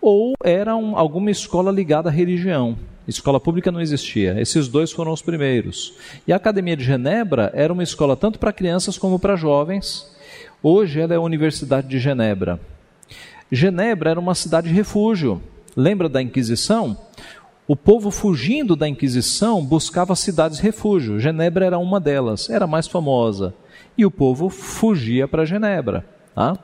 ou 0.00 0.34
era 0.42 0.74
um, 0.74 0.96
alguma 0.96 1.30
escola 1.30 1.70
ligada 1.70 2.08
à 2.08 2.12
religião. 2.12 2.76
Escola 3.10 3.40
pública 3.40 3.72
não 3.72 3.80
existia. 3.80 4.40
Esses 4.40 4.68
dois 4.68 4.92
foram 4.92 5.12
os 5.12 5.20
primeiros. 5.20 5.94
E 6.28 6.32
a 6.32 6.36
Academia 6.36 6.76
de 6.76 6.84
Genebra 6.84 7.50
era 7.52 7.72
uma 7.72 7.82
escola 7.82 8.16
tanto 8.16 8.38
para 8.38 8.52
crianças 8.52 8.96
como 8.96 9.18
para 9.18 9.34
jovens. 9.34 10.08
Hoje 10.62 11.00
ela 11.00 11.12
é 11.12 11.16
a 11.16 11.20
Universidade 11.20 11.88
de 11.88 11.98
Genebra. 11.98 12.60
Genebra 13.50 14.10
era 14.10 14.20
uma 14.20 14.34
cidade 14.34 14.70
refúgio. 14.70 15.42
Lembra 15.76 16.08
da 16.08 16.22
Inquisição? 16.22 16.96
O 17.66 17.74
povo 17.74 18.12
fugindo 18.12 18.76
da 18.76 18.88
Inquisição 18.88 19.64
buscava 19.64 20.14
cidades 20.14 20.60
refúgio. 20.60 21.18
Genebra 21.18 21.66
era 21.66 21.78
uma 21.78 21.98
delas, 21.98 22.48
era 22.48 22.66
mais 22.66 22.86
famosa. 22.86 23.52
E 23.98 24.06
o 24.06 24.10
povo 24.10 24.48
fugia 24.48 25.26
para 25.26 25.44
Genebra. 25.44 26.04
Tá? 26.32 26.56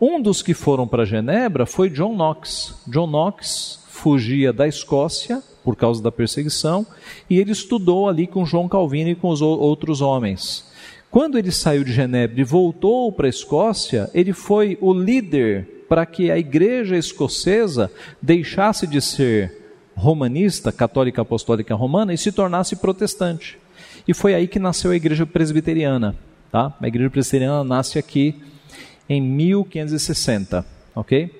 Um 0.00 0.20
dos 0.20 0.42
que 0.42 0.54
foram 0.54 0.88
para 0.88 1.04
Genebra 1.04 1.66
foi 1.66 1.88
John 1.88 2.16
Knox. 2.16 2.82
John 2.88 3.06
Knox 3.06 3.84
fugia 3.88 4.52
da 4.52 4.66
Escócia 4.66 5.40
por 5.64 5.74
causa 5.74 6.02
da 6.02 6.12
perseguição, 6.12 6.86
e 7.28 7.38
ele 7.38 7.52
estudou 7.52 8.08
ali 8.08 8.26
com 8.26 8.44
João 8.44 8.68
Calvino 8.68 9.10
e 9.10 9.14
com 9.14 9.30
os 9.30 9.40
outros 9.40 10.00
homens. 10.00 10.70
Quando 11.10 11.38
ele 11.38 11.50
saiu 11.50 11.84
de 11.84 11.92
Genebra 11.92 12.40
e 12.40 12.44
voltou 12.44 13.10
para 13.10 13.26
a 13.26 13.30
Escócia, 13.30 14.10
ele 14.12 14.32
foi 14.32 14.76
o 14.80 14.92
líder 14.92 15.86
para 15.88 16.04
que 16.04 16.30
a 16.30 16.36
igreja 16.36 16.96
escocesa 16.96 17.90
deixasse 18.20 18.86
de 18.86 19.00
ser 19.00 19.64
romanista, 19.96 20.72
católica 20.72 21.22
apostólica 21.22 21.74
romana, 21.74 22.12
e 22.12 22.18
se 22.18 22.32
tornasse 22.32 22.76
protestante. 22.76 23.58
E 24.06 24.12
foi 24.12 24.34
aí 24.34 24.48
que 24.48 24.58
nasceu 24.58 24.90
a 24.90 24.96
igreja 24.96 25.24
presbiteriana. 25.24 26.16
Tá? 26.50 26.76
A 26.80 26.88
igreja 26.88 27.10
presbiteriana 27.10 27.64
nasce 27.64 27.98
aqui 27.98 28.34
em 29.08 29.20
1560, 29.20 30.66
ok? 30.94 31.30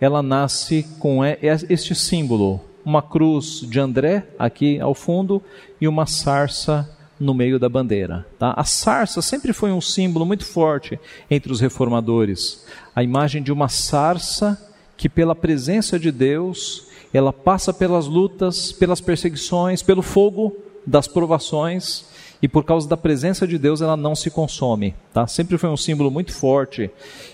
Ela 0.00 0.22
nasce 0.22 0.84
com 0.98 1.20
este 1.24 1.94
símbolo, 1.94 2.60
uma 2.84 3.02
cruz 3.02 3.60
de 3.60 3.78
André 3.78 4.26
aqui 4.38 4.80
ao 4.80 4.94
fundo 4.94 5.42
e 5.80 5.86
uma 5.86 6.06
sarça 6.06 6.88
no 7.18 7.32
meio 7.32 7.58
da 7.58 7.68
bandeira. 7.68 8.26
Tá? 8.38 8.52
A 8.56 8.64
sarça 8.64 9.22
sempre 9.22 9.52
foi 9.52 9.70
um 9.70 9.80
símbolo 9.80 10.26
muito 10.26 10.44
forte 10.44 10.98
entre 11.30 11.52
os 11.52 11.60
reformadores. 11.60 12.66
A 12.94 13.02
imagem 13.02 13.42
de 13.42 13.52
uma 13.52 13.68
sarça 13.68 14.60
que, 14.96 15.08
pela 15.08 15.34
presença 15.34 15.98
de 15.98 16.10
Deus, 16.10 16.88
ela 17.14 17.32
passa 17.32 17.72
pelas 17.72 18.06
lutas, 18.06 18.72
pelas 18.72 19.00
perseguições, 19.00 19.82
pelo 19.82 20.02
fogo 20.02 20.56
das 20.84 21.06
provações 21.06 22.04
e 22.42 22.48
por 22.48 22.64
causa 22.64 22.88
da 22.88 22.96
presença 22.96 23.46
de 23.46 23.56
Deus 23.56 23.80
ela 23.80 23.96
não 23.96 24.16
se 24.16 24.28
consome. 24.28 24.94
Tá? 25.12 25.26
Sempre 25.28 25.56
foi 25.56 25.70
um 25.70 25.76
símbolo 25.76 26.10
muito 26.10 26.32
forte 26.32 26.90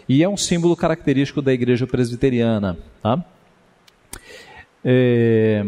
e 0.07 0.23
é 0.23 0.29
um 0.29 0.37
símbolo 0.37 0.77
característico 0.77 1.41
da 1.41 1.53
igreja 1.53 1.87
presbiteriana. 1.87 2.77
Tá? 3.03 3.25
É, 4.85 5.65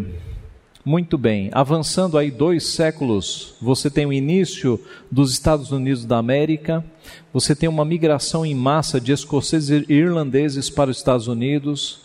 muito 0.85 1.19
bem, 1.19 1.51
avançando 1.53 2.17
aí 2.17 2.31
dois 2.31 2.69
séculos, 2.69 3.55
você 3.61 3.91
tem 3.91 4.07
o 4.07 4.13
início 4.13 4.81
dos 5.11 5.33
Estados 5.33 5.73
Unidos 5.73 6.05
da 6.05 6.17
América, 6.17 6.85
você 7.33 7.55
tem 7.55 7.69
uma 7.69 7.85
migração 7.85 8.47
em 8.47 8.55
massa 8.55 9.01
de 9.01 9.13
escoceses 9.13 9.85
e 9.89 9.93
irlandeses 9.93 10.71
para 10.71 10.91
os 10.91 10.97
Estados 10.97 11.29
Unidos. 11.29 12.01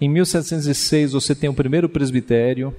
Em 0.00 0.08
1706 0.08 1.12
você 1.12 1.34
tem 1.34 1.50
o 1.50 1.54
primeiro 1.54 1.88
presbitério. 1.88 2.74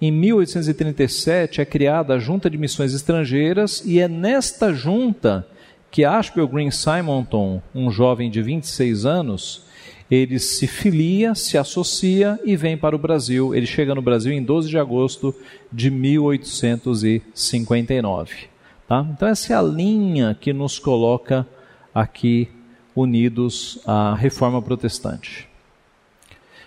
Em 0.00 0.10
1837 0.10 1.60
é 1.60 1.64
criada 1.64 2.14
a 2.14 2.18
Junta 2.18 2.48
de 2.48 2.56
Missões 2.56 2.94
Estrangeiras 2.94 3.82
e 3.84 4.00
é 4.00 4.08
nesta 4.08 4.72
junta 4.72 5.46
que 5.90 6.04
Ashbel 6.04 6.48
Green 6.48 6.70
Simonton, 6.70 7.60
um 7.74 7.90
jovem 7.90 8.30
de 8.30 8.40
26 8.40 9.04
anos, 9.04 9.69
ele 10.10 10.40
se 10.40 10.66
filia, 10.66 11.36
se 11.36 11.56
associa 11.56 12.36
e 12.44 12.56
vem 12.56 12.76
para 12.76 12.96
o 12.96 12.98
Brasil. 12.98 13.54
Ele 13.54 13.66
chega 13.66 13.94
no 13.94 14.02
Brasil 14.02 14.32
em 14.32 14.42
12 14.42 14.68
de 14.68 14.76
agosto 14.76 15.32
de 15.72 15.88
1859. 15.90 18.50
Tá? 18.88 19.06
Então, 19.08 19.28
essa 19.28 19.52
é 19.52 19.56
a 19.56 19.62
linha 19.62 20.36
que 20.38 20.52
nos 20.52 20.80
coloca 20.80 21.46
aqui 21.94 22.48
unidos 22.94 23.80
à 23.86 24.14
reforma 24.16 24.60
protestante. 24.60 25.48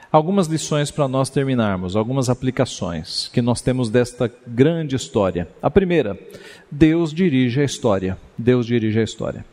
Algumas 0.10 0.48
lições 0.48 0.90
para 0.92 1.06
nós 1.08 1.30
terminarmos, 1.30 1.96
algumas 1.96 2.30
aplicações 2.30 3.30
que 3.34 3.42
nós 3.42 3.62
temos 3.62 3.90
desta 3.90 4.32
grande 4.46 4.96
história. 4.96 5.48
A 5.62 5.70
primeira, 5.72 6.18
Deus 6.72 7.12
dirige 7.12 7.60
a 7.60 7.64
história. 7.64 8.16
Deus 8.38 8.68
dirige 8.68 9.00
a 9.00 9.04
história. 9.04 9.44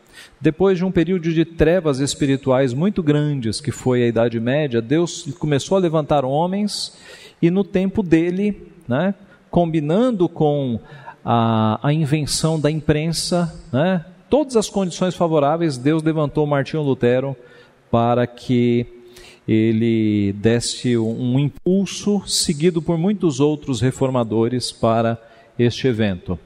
Depois 0.41 0.79
de 0.79 0.85
um 0.85 0.91
período 0.91 1.33
de 1.33 1.45
trevas 1.45 2.01
espirituais 2.01 2.73
muito 2.73 3.03
grandes, 3.03 3.61
que 3.61 3.71
foi 3.71 4.03
a 4.03 4.07
Idade 4.07 4.41
Média, 4.41 4.81
Deus 4.81 5.29
começou 5.39 5.77
a 5.77 5.81
levantar 5.81 6.25
homens 6.25 6.97
e 7.43 7.51
no 7.51 7.63
tempo 7.63 8.03
dele, 8.03 8.69
né, 8.89 9.15
combinando 9.51 10.29
com 10.29 10.81
a, 11.25 11.79
a 11.83 11.93
invenção 11.93 12.59
da 12.59 12.71
imprensa, 12.71 13.55
né, 13.73 14.05
todas 14.29 14.57
as 14.57 14.71
condições 14.71 15.15
favoráveis, 15.15 15.77
Deus 15.77 16.03
levantou 16.03 16.47
Martinho 16.47 16.83
Lutero 16.83 17.37
para 17.91 18.27
que 18.27 18.87
ele 19.47 20.33
desse 20.35 20.97
um 20.97 21.39
impulso 21.39 22.23
seguido 22.27 22.81
por 22.81 22.97
muitos 22.97 23.41
outros 23.41 23.81
reformadores 23.81 24.71
para 24.71 25.19
este 25.59 25.89
evento. 25.89 26.39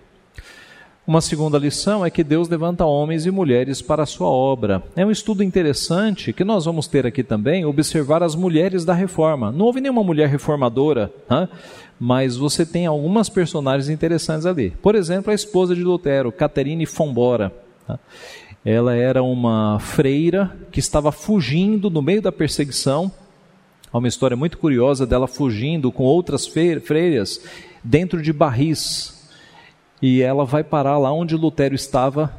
Uma 1.06 1.20
segunda 1.20 1.58
lição 1.58 2.04
é 2.04 2.08
que 2.08 2.24
Deus 2.24 2.48
levanta 2.48 2.86
homens 2.86 3.26
e 3.26 3.30
mulheres 3.30 3.82
para 3.82 4.04
a 4.04 4.06
sua 4.06 4.26
obra. 4.26 4.82
É 4.96 5.04
um 5.04 5.10
estudo 5.10 5.44
interessante 5.44 6.32
que 6.32 6.44
nós 6.44 6.64
vamos 6.64 6.86
ter 6.88 7.06
aqui 7.06 7.22
também, 7.22 7.66
observar 7.66 8.22
as 8.22 8.34
mulheres 8.34 8.86
da 8.86 8.94
reforma. 8.94 9.52
Não 9.52 9.66
houve 9.66 9.82
nenhuma 9.82 10.02
mulher 10.02 10.30
reformadora, 10.30 11.12
mas 12.00 12.38
você 12.38 12.64
tem 12.64 12.86
algumas 12.86 13.28
personagens 13.28 13.90
interessantes 13.90 14.46
ali. 14.46 14.70
Por 14.70 14.94
exemplo, 14.94 15.30
a 15.30 15.34
esposa 15.34 15.74
de 15.74 15.84
Lutero, 15.84 16.32
Caterine 16.32 16.86
Fombora. 16.86 17.52
Ela 18.64 18.94
era 18.94 19.22
uma 19.22 19.78
freira 19.78 20.56
que 20.72 20.80
estava 20.80 21.12
fugindo 21.12 21.90
no 21.90 22.00
meio 22.00 22.22
da 22.22 22.32
perseguição. 22.32 23.12
Há 23.92 23.98
uma 23.98 24.08
história 24.08 24.38
muito 24.38 24.56
curiosa 24.56 25.06
dela 25.06 25.28
fugindo 25.28 25.92
com 25.92 26.04
outras 26.04 26.46
freiras 26.46 27.42
dentro 27.84 28.22
de 28.22 28.32
barris. 28.32 29.13
E 30.02 30.22
ela 30.22 30.44
vai 30.44 30.62
parar 30.62 30.98
lá 30.98 31.12
onde 31.12 31.36
Lutero 31.36 31.74
estava 31.74 32.34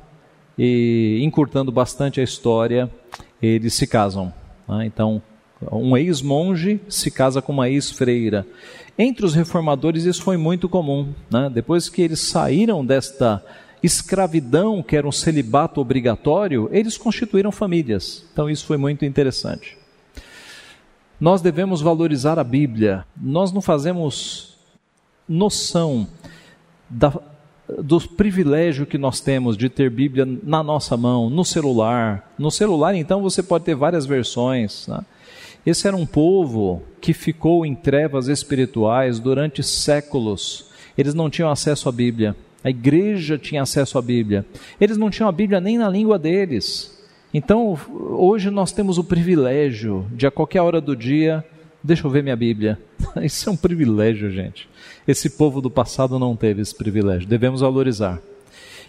e, 0.58 1.20
encurtando 1.24 1.72
bastante 1.72 2.20
a 2.20 2.24
história, 2.24 2.90
eles 3.42 3.74
se 3.74 3.88
casam. 3.88 4.34
Né? 4.68 4.86
Então, 4.86 5.22
um 5.72 5.96
ex-monge 5.98 6.80
se 6.90 7.10
casa 7.10 7.42
com 7.42 7.54
uma 7.54 7.70
ex-freira. 7.70 8.46
Entre 8.98 9.26
os 9.26 9.34
reformadores 9.34 10.06
isso 10.06 10.22
foi 10.22 10.38
muito 10.38 10.70
comum. 10.70 11.14
Né? 11.30 11.50
Depois 11.54 11.90
que 11.90 12.02
eles 12.02 12.22
saíram 12.22 12.86
desta 12.86 13.44
escravidão, 13.84 14.82
que 14.82 14.96
era 14.96 15.08
um 15.08 15.12
celibato 15.12 15.80
obrigatório, 15.80 16.70
eles 16.72 16.98
constituíram 16.98 17.52
famílias. 17.52 18.26
Então 18.32 18.50
isso 18.50 18.66
foi 18.66 18.78
muito 18.78 19.06
interessante. 19.06 19.78
Nós 21.20 21.42
devemos 21.42 21.82
valorizar 21.82 22.38
a 22.40 22.44
Bíblia. 22.44 23.06
Nós 23.16 23.52
não 23.52 23.62
fazemos 23.62 24.58
noção 25.28 26.08
da, 26.90 27.14
do 27.68 28.00
privilégio 28.00 28.86
que 28.86 28.98
nós 28.98 29.20
temos 29.20 29.58
de 29.58 29.70
ter 29.70 29.90
Bíblia 29.90 30.28
na 30.44 30.62
nossa 30.62 30.96
mão, 30.96 31.30
no 31.30 31.44
celular. 31.44 32.32
No 32.38 32.52
celular, 32.52 32.96
então, 32.96 33.22
você 33.22 33.42
pode 33.42 33.66
ter 33.66 33.76
várias 33.76 34.06
versões. 34.06 34.88
Né? 34.88 35.00
Esse 35.66 35.88
era 35.88 35.96
um 35.96 36.06
povo 36.06 36.84
que 37.02 37.14
ficou 37.14 37.66
em 37.66 37.74
trevas 37.74 38.28
espirituais 38.28 39.20
durante 39.20 39.64
séculos. 39.64 40.68
Eles 40.98 41.14
não 41.14 41.30
tinham 41.30 41.50
acesso 41.50 41.90
à 41.90 41.92
Bíblia. 41.92 42.36
A 42.64 42.70
igreja 42.70 43.38
tinha 43.38 43.64
acesso 43.64 43.98
à 43.98 44.02
Bíblia. 44.02 44.46
Eles 44.80 44.98
não 44.98 45.10
tinham 45.10 45.28
a 45.28 45.32
Bíblia 45.32 45.60
nem 45.60 45.78
na 45.78 45.90
língua 45.90 46.20
deles. 46.20 46.96
Então, 47.34 47.78
hoje 47.92 48.50
nós 48.50 48.72
temos 48.72 48.98
o 48.98 49.04
privilégio 49.04 50.06
de 50.12 50.26
a 50.26 50.32
qualquer 50.32 50.62
hora 50.62 50.80
do 50.80 50.96
dia, 50.96 51.44
deixa 51.84 52.08
eu 52.08 52.12
ver 52.12 52.24
minha 52.24 52.36
Bíblia. 52.36 52.80
Isso 53.22 53.50
é 53.50 53.52
um 53.52 53.58
privilégio, 53.58 54.32
gente. 54.32 54.70
Esse 55.08 55.30
povo 55.30 55.62
do 55.62 55.70
passado 55.70 56.18
não 56.18 56.36
teve 56.36 56.62
esse 56.62 56.74
privilégio. 56.74 57.28
Devemos 57.28 57.62
valorizar. 57.62 58.20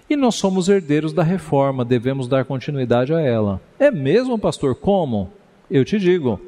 E 0.09 0.17
nós 0.17 0.37
somos 0.37 0.69
herdeiros 0.69 1.13
da 1.13 1.23
reforma, 1.23 1.85
devemos 1.85 2.29
dar 2.29 2.45
continuidade 2.45 3.13
a 3.13 3.21
ela. 3.21 3.61
É 3.79 3.91
mesmo, 3.91 4.39
pastor? 4.39 4.75
Como? 4.75 5.31
Eu 5.71 5.85
te 5.85 5.99
digo. 5.99 6.41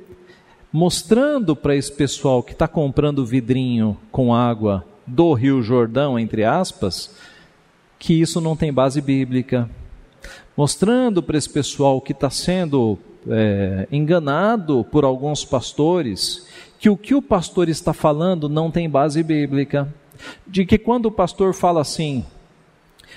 Mostrando 0.73 1.57
para 1.57 1.75
esse 1.75 1.91
pessoal 1.91 2.43
que 2.43 2.53
está 2.53 2.69
comprando 2.69 3.27
vidrinho 3.27 3.97
com 4.13 4.35
água 4.35 4.85
do 5.07 5.33
Rio 5.33 5.63
Jordão, 5.63 6.19
entre 6.19 6.45
aspas, 6.45 7.15
que 7.99 8.21
isso 8.21 8.41
não 8.41 8.55
tem 8.55 8.73
base 8.73 9.01
bíblica. 9.01 9.69
Mostrando 10.57 11.23
para 11.23 11.37
esse 11.37 11.49
pessoal 11.49 12.01
que 12.01 12.13
está 12.13 12.31
sendo 12.31 12.99
é, 13.29 13.89
enganado 13.91 14.85
por 14.85 15.05
alguns 15.05 15.45
pastores 15.45 16.47
que 16.79 16.89
o 16.89 16.97
que 16.97 17.15
o 17.15 17.23
pastor 17.23 17.69
está 17.69 17.93
falando 17.93 18.49
não 18.49 18.71
tem 18.71 18.89
base 18.89 19.23
bíblica. 19.23 19.93
De 20.47 20.65
que 20.67 20.79
quando 20.79 21.07
o 21.07 21.13
pastor 21.13 21.55
fala 21.55 21.81
assim, 21.81 22.25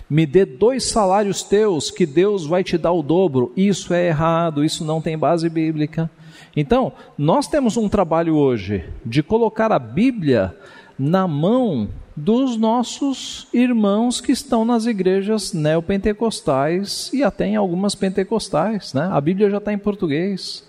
me 0.09 0.25
dê 0.25 0.45
dois 0.45 0.85
salários 0.85 1.43
teus, 1.43 1.89
que 1.89 2.05
Deus 2.05 2.45
vai 2.45 2.63
te 2.63 2.77
dar 2.77 2.91
o 2.91 3.01
dobro, 3.01 3.51
isso 3.55 3.93
é 3.93 4.07
errado, 4.07 4.63
isso 4.63 4.83
não 4.83 5.01
tem 5.01 5.17
base 5.17 5.49
bíblica. 5.49 6.09
Então, 6.55 6.93
nós 7.17 7.47
temos 7.47 7.77
um 7.77 7.87
trabalho 7.87 8.35
hoje 8.35 8.83
de 9.05 9.23
colocar 9.23 9.71
a 9.71 9.79
Bíblia 9.79 10.55
na 10.97 11.27
mão 11.27 11.89
dos 12.15 12.57
nossos 12.57 13.47
irmãos 13.53 14.19
que 14.19 14.31
estão 14.31 14.65
nas 14.65 14.85
igrejas 14.85 15.53
neopentecostais 15.53 17.09
e 17.13 17.23
até 17.23 17.47
em 17.47 17.55
algumas 17.55 17.95
pentecostais. 17.95 18.93
Né? 18.93 19.09
A 19.11 19.21
Bíblia 19.21 19.49
já 19.49 19.57
está 19.57 19.71
em 19.71 19.77
português. 19.77 20.63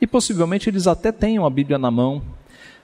E 0.00 0.06
possivelmente 0.06 0.68
eles 0.68 0.86
até 0.86 1.10
tenham 1.10 1.46
a 1.46 1.50
Bíblia 1.50 1.78
na 1.78 1.90
mão, 1.90 2.22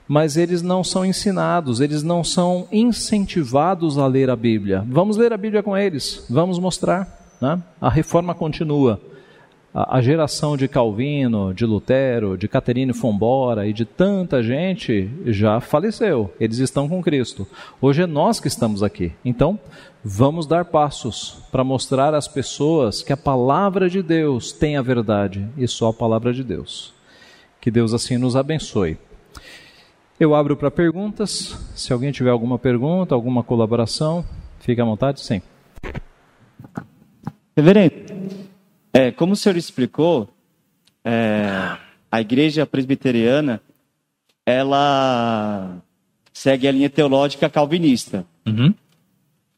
mas 0.07 0.35
eles 0.35 0.61
não 0.61 0.83
são 0.83 1.05
ensinados, 1.05 1.79
eles 1.79 2.03
não 2.03 2.23
são 2.23 2.67
incentivados 2.71 3.97
a 3.97 4.07
ler 4.07 4.29
a 4.29 4.35
Bíblia. 4.35 4.85
Vamos 4.87 5.17
ler 5.17 5.31
a 5.31 5.37
Bíblia 5.37 5.63
com 5.63 5.77
eles, 5.77 6.25
vamos 6.29 6.59
mostrar. 6.59 7.37
Né? 7.39 7.61
A 7.79 7.89
reforma 7.89 8.33
continua 8.33 8.99
a, 9.73 10.01
geração 10.01 10.55
de 10.55 10.67
Calvino, 10.67 11.53
de 11.53 11.65
Lutero, 11.65 12.37
de 12.37 12.47
Caterine 12.47 12.93
Fombora 12.93 13.65
e 13.65 13.73
de 13.73 13.85
tanta 13.85 14.43
gente 14.43 15.09
já 15.25 15.59
faleceu. 15.59 16.31
Eles 16.39 16.59
estão 16.59 16.87
com 16.87 17.01
Cristo. 17.01 17.47
Hoje 17.81 18.03
é 18.03 18.05
nós 18.05 18.39
que 18.39 18.47
estamos 18.47 18.83
aqui. 18.83 19.11
Então, 19.25 19.59
vamos 20.03 20.45
dar 20.45 20.65
passos 20.65 21.39
para 21.51 21.63
mostrar 21.63 22.13
às 22.13 22.27
pessoas 22.27 23.01
que 23.01 23.11
a 23.11 23.17
palavra 23.17 23.89
de 23.89 24.03
Deus 24.03 24.51
tem 24.51 24.77
a 24.77 24.81
verdade 24.81 25.47
e 25.57 25.67
só 25.67 25.89
a 25.89 25.93
palavra 25.93 26.31
de 26.31 26.43
Deus. 26.43 26.93
Que 27.63 27.71
Deus 27.71 27.93
assim 27.93 28.17
nos 28.17 28.35
abençoe. 28.35 28.97
Eu 30.19 30.35
abro 30.35 30.57
para 30.57 30.69
perguntas. 30.69 31.57
Se 31.73 31.93
alguém 31.93 32.11
tiver 32.11 32.29
alguma 32.29 32.59
pergunta, 32.59 33.15
alguma 33.15 33.41
colaboração, 33.41 34.25
fique 34.59 34.81
à 34.81 34.83
vontade, 34.83 35.21
sim. 35.21 35.41
Reverendo, 37.55 37.95
é, 38.91 39.11
como 39.11 39.31
o 39.31 39.35
senhor 39.37 39.55
explicou, 39.55 40.27
é, 41.05 41.77
a 42.11 42.19
igreja 42.19 42.65
presbiteriana, 42.65 43.61
ela 44.45 45.77
segue 46.33 46.67
a 46.67 46.71
linha 46.73 46.89
teológica 46.89 47.49
calvinista. 47.49 48.25
Uhum. 48.45 48.73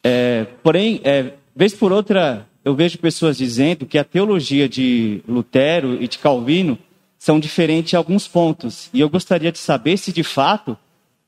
É, 0.04 0.46
porém, 0.62 1.02
é, 1.04 1.34
vez 1.56 1.74
por 1.74 1.92
outra, 1.92 2.46
eu 2.64 2.76
vejo 2.76 3.00
pessoas 3.00 3.36
dizendo 3.36 3.88
que 3.88 3.98
a 3.98 4.04
teologia 4.04 4.70
de 4.70 5.24
Lutero 5.28 6.00
e 6.00 6.08
de 6.08 6.20
Calvino 6.20 6.78
são 7.26 7.40
diferentes 7.40 7.92
em 7.92 7.98
alguns 7.98 8.28
pontos. 8.28 8.88
E 8.94 9.00
eu 9.00 9.10
gostaria 9.10 9.52
de 9.52 9.58
saber 9.58 9.98
se, 9.98 10.14
de 10.14 10.22
fato, 10.22 10.78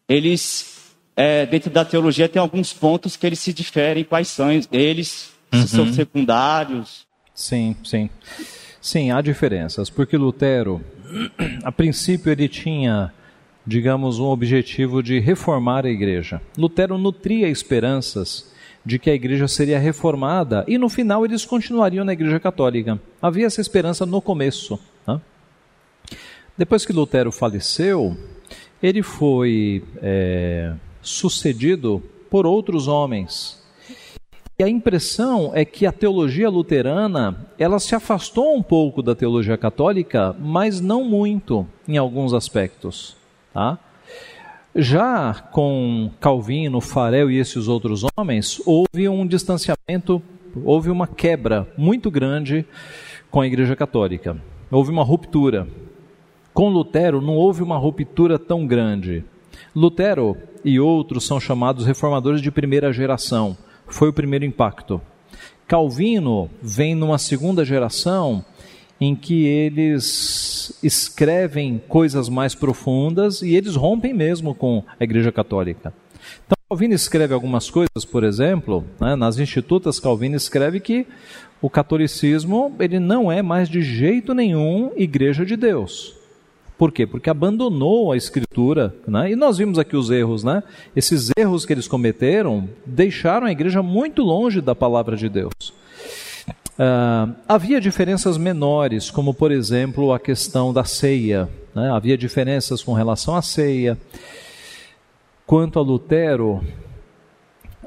eles, 0.07 0.93
é, 1.15 1.43
dentro 1.47 1.71
da 1.71 1.83
teologia, 1.83 2.29
tem 2.29 2.39
alguns 2.39 2.71
pontos 2.71 3.15
que 3.15 3.25
eles 3.25 3.39
se 3.39 3.51
diferem, 3.51 4.03
quais 4.03 4.27
são 4.27 4.47
eles, 4.71 5.31
se 5.51 5.59
uhum. 5.59 5.67
são 5.67 5.91
secundários. 5.91 7.07
Sim, 7.33 7.75
sim. 7.83 8.11
Sim, 8.79 9.09
há 9.09 9.21
diferenças, 9.21 9.89
porque 9.89 10.15
Lutero, 10.15 10.85
a 11.63 11.71
princípio, 11.71 12.31
ele 12.31 12.47
tinha, 12.47 13.11
digamos, 13.65 14.19
um 14.19 14.25
objetivo 14.25 15.01
de 15.01 15.17
reformar 15.17 15.83
a 15.83 15.89
igreja. 15.89 16.39
Lutero 16.55 16.95
nutria 16.99 17.49
esperanças 17.49 18.51
de 18.85 18.99
que 18.99 19.09
a 19.09 19.15
igreja 19.15 19.47
seria 19.47 19.79
reformada 19.79 20.63
e 20.67 20.77
no 20.77 20.89
final 20.89 21.25
eles 21.25 21.43
continuariam 21.43 22.05
na 22.05 22.13
igreja 22.13 22.39
católica. 22.39 23.01
Havia 23.19 23.47
essa 23.47 23.61
esperança 23.61 24.05
no 24.05 24.21
começo. 24.21 24.79
Depois 26.57 26.85
que 26.85 26.93
Lutero 26.93 27.31
faleceu, 27.31 28.17
ele 28.81 29.03
foi 29.03 29.83
é, 30.01 30.73
sucedido 31.01 32.01
por 32.29 32.45
outros 32.45 32.87
homens 32.87 33.57
e 34.59 34.63
a 34.63 34.67
impressão 34.67 35.51
é 35.53 35.63
que 35.63 35.85
a 35.85 35.91
teologia 35.91 36.49
luterana, 36.49 37.45
ela 37.59 37.77
se 37.77 37.93
afastou 37.93 38.55
um 38.55 38.63
pouco 38.63 39.03
da 39.03 39.13
teologia 39.13 39.55
católica, 39.55 40.35
mas 40.39 40.81
não 40.81 41.03
muito 41.03 41.67
em 41.87 41.95
alguns 41.95 42.33
aspectos, 42.33 43.15
tá? 43.53 43.77
Já 44.75 45.31
com 45.51 46.09
Calvino, 46.19 46.81
Farel 46.81 47.29
e 47.29 47.37
esses 47.37 47.67
outros 47.67 48.03
homens, 48.17 48.59
houve 48.65 49.07
um 49.07 49.27
distanciamento, 49.27 50.23
houve 50.65 50.89
uma 50.89 51.05
quebra 51.05 51.71
muito 51.77 52.09
grande 52.09 52.65
com 53.29 53.41
a 53.41 53.45
Igreja 53.45 53.75
Católica. 53.75 54.41
Houve 54.71 54.89
uma 54.89 55.03
ruptura. 55.03 55.67
Com 56.57 56.69
Lutero 56.69 57.21
não 57.21 57.35
houve 57.35 57.61
uma 57.61 57.77
ruptura 57.77 58.39
tão 58.39 58.65
grande. 58.65 59.23
Lutero 59.75 60.35
e 60.65 60.79
outros 60.79 61.23
são 61.23 61.39
chamados 61.39 61.85
reformadores 61.85 62.41
de 62.41 62.49
primeira 62.49 62.91
geração. 62.91 63.55
Foi 63.85 64.09
o 64.09 64.13
primeiro 64.13 64.43
impacto. 64.43 64.99
Calvino 65.67 66.49
vem 66.59 66.95
numa 66.95 67.19
segunda 67.19 67.63
geração 67.63 68.43
em 68.99 69.15
que 69.15 69.45
eles 69.45 70.75
escrevem 70.81 71.79
coisas 71.87 72.27
mais 72.27 72.55
profundas 72.55 73.43
e 73.43 73.53
eles 73.53 73.75
rompem 73.75 74.11
mesmo 74.11 74.55
com 74.55 74.83
a 74.99 75.03
Igreja 75.03 75.31
Católica. 75.31 75.93
Então, 76.43 76.57
Calvino 76.67 76.95
escreve 76.95 77.35
algumas 77.35 77.69
coisas, 77.69 78.03
por 78.03 78.23
exemplo, 78.23 78.83
né, 78.99 79.15
nas 79.15 79.37
Institutas, 79.37 79.99
Calvino 79.99 80.35
escreve 80.35 80.79
que 80.79 81.05
o 81.61 81.69
catolicismo 81.69 82.75
ele 82.79 82.99
não 82.99 83.31
é 83.31 83.43
mais 83.43 83.69
de 83.69 83.83
jeito 83.83 84.33
nenhum 84.33 84.91
Igreja 84.97 85.45
de 85.45 85.55
Deus. 85.55 86.16
Por 86.77 86.91
quê? 86.91 87.07
Porque 87.07 87.29
abandonou 87.29 88.11
a 88.11 88.17
escritura, 88.17 88.93
né? 89.07 89.31
e 89.31 89.35
nós 89.35 89.57
vimos 89.57 89.79
aqui 89.79 89.95
os 89.95 90.11
erros, 90.11 90.43
né? 90.43 90.61
Esses 90.95 91.31
erros 91.35 91.65
que 91.65 91.73
eles 91.73 91.87
cometeram 91.87 92.69
deixaram 92.85 93.47
a 93.47 93.51
igreja 93.51 93.81
muito 93.81 94.21
longe 94.21 94.61
da 94.61 94.75
palavra 94.75 95.17
de 95.17 95.27
Deus. 95.27 95.73
Uh, 96.77 97.33
havia 97.47 97.81
diferenças 97.81 98.37
menores, 98.37 99.09
como 99.09 99.33
por 99.33 99.51
exemplo 99.51 100.13
a 100.13 100.19
questão 100.19 100.71
da 100.71 100.83
ceia. 100.83 101.49
Né? 101.73 101.89
Havia 101.89 102.15
diferenças 102.15 102.83
com 102.83 102.93
relação 102.93 103.35
à 103.35 103.41
ceia. 103.41 103.97
Quanto 105.47 105.79
a 105.79 105.81
Lutero, 105.81 106.61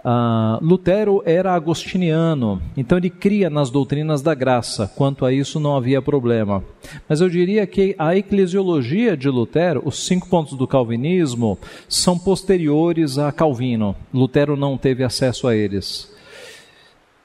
uh, 0.04 0.64
Lutero 0.64 1.22
era 1.24 1.54
agostiniano, 1.54 2.60
então 2.76 2.98
ele 2.98 3.10
cria 3.10 3.48
nas 3.48 3.70
doutrinas 3.70 4.22
da 4.22 4.34
graça. 4.34 4.90
Quanto 4.96 5.24
a 5.24 5.32
isso, 5.32 5.58
não 5.60 5.76
havia 5.76 6.02
problema. 6.02 6.62
Mas 7.08 7.20
eu 7.20 7.28
diria 7.28 7.66
que 7.66 7.94
a 7.98 8.16
eclesiologia 8.16 9.16
de 9.16 9.28
Lutero, 9.28 9.82
os 9.84 10.06
cinco 10.06 10.28
pontos 10.28 10.56
do 10.56 10.66
calvinismo, 10.66 11.58
são 11.88 12.18
posteriores 12.18 13.18
a 13.18 13.30
Calvino. 13.32 13.94
Lutero 14.12 14.56
não 14.56 14.76
teve 14.76 15.04
acesso 15.04 15.46
a 15.46 15.54
eles. 15.54 16.12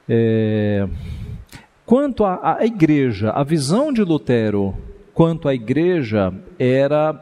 É 0.07 0.87
Quanto 1.85 2.25
à, 2.25 2.57
à 2.59 2.65
igreja, 2.65 3.29
a 3.29 3.43
visão 3.43 3.93
de 3.93 4.01
Lutero 4.01 4.73
quanto 5.13 5.47
à 5.47 5.53
igreja 5.53 6.33
era 6.57 7.21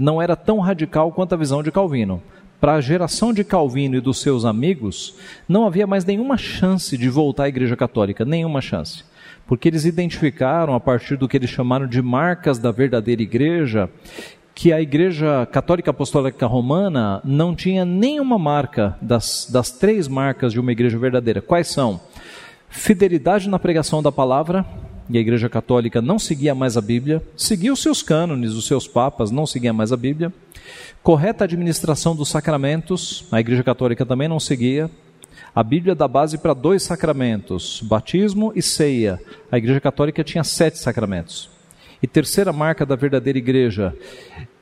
não 0.00 0.20
era 0.20 0.34
tão 0.34 0.58
radical 0.58 1.12
quanto 1.12 1.34
a 1.34 1.38
visão 1.38 1.62
de 1.62 1.70
Calvino. 1.70 2.20
Para 2.60 2.74
a 2.74 2.80
geração 2.80 3.32
de 3.32 3.44
Calvino 3.44 3.96
e 3.96 4.00
dos 4.00 4.20
seus 4.20 4.44
amigos, 4.44 5.14
não 5.48 5.66
havia 5.66 5.86
mais 5.86 6.04
nenhuma 6.04 6.36
chance 6.36 6.96
de 6.96 7.08
voltar 7.08 7.44
à 7.44 7.48
Igreja 7.48 7.76
Católica, 7.76 8.24
nenhuma 8.24 8.60
chance. 8.60 9.04
Porque 9.46 9.68
eles 9.68 9.84
identificaram, 9.84 10.74
a 10.74 10.80
partir 10.80 11.16
do 11.16 11.28
que 11.28 11.36
eles 11.36 11.50
chamaram 11.50 11.86
de 11.86 12.00
marcas 12.02 12.58
da 12.58 12.70
verdadeira 12.70 13.22
igreja, 13.22 13.90
que 14.54 14.72
a 14.72 14.80
Igreja 14.80 15.46
Católica 15.52 15.90
Apostólica 15.90 16.46
Romana 16.46 17.20
não 17.24 17.54
tinha 17.54 17.84
nenhuma 17.84 18.38
marca 18.38 18.96
das, 19.00 19.48
das 19.50 19.70
três 19.70 20.08
marcas 20.08 20.52
de 20.52 20.58
uma 20.58 20.72
igreja 20.72 20.98
verdadeira. 20.98 21.42
Quais 21.42 21.68
são? 21.68 22.00
fidelidade 22.76 23.48
na 23.48 23.58
pregação 23.58 24.02
da 24.02 24.12
palavra, 24.12 24.64
e 25.08 25.18
a 25.18 25.20
Igreja 25.20 25.48
Católica 25.48 26.02
não 26.02 26.18
seguia 26.18 26.54
mais 26.54 26.76
a 26.76 26.80
Bíblia, 26.80 27.22
seguia 27.36 27.72
os 27.72 27.80
seus 27.80 28.02
cânones, 28.02 28.52
os 28.52 28.66
seus 28.66 28.88
papas, 28.88 29.30
não 29.30 29.46
seguia 29.46 29.72
mais 29.72 29.92
a 29.92 29.96
Bíblia. 29.96 30.32
Correta 31.02 31.44
administração 31.44 32.16
dos 32.16 32.28
sacramentos, 32.28 33.24
a 33.30 33.38
Igreja 33.40 33.62
Católica 33.62 34.04
também 34.04 34.28
não 34.28 34.40
seguia. 34.40 34.90
A 35.54 35.62
Bíblia 35.62 35.94
dá 35.94 36.06
base 36.06 36.36
para 36.36 36.52
dois 36.52 36.82
sacramentos, 36.82 37.80
batismo 37.82 38.52
e 38.54 38.60
ceia. 38.60 39.20
A 39.50 39.56
Igreja 39.56 39.80
Católica 39.80 40.24
tinha 40.24 40.44
sete 40.44 40.78
sacramentos. 40.78 41.48
E 42.02 42.06
terceira 42.06 42.52
marca 42.52 42.84
da 42.84 42.94
verdadeira 42.94 43.38
igreja, 43.38 43.96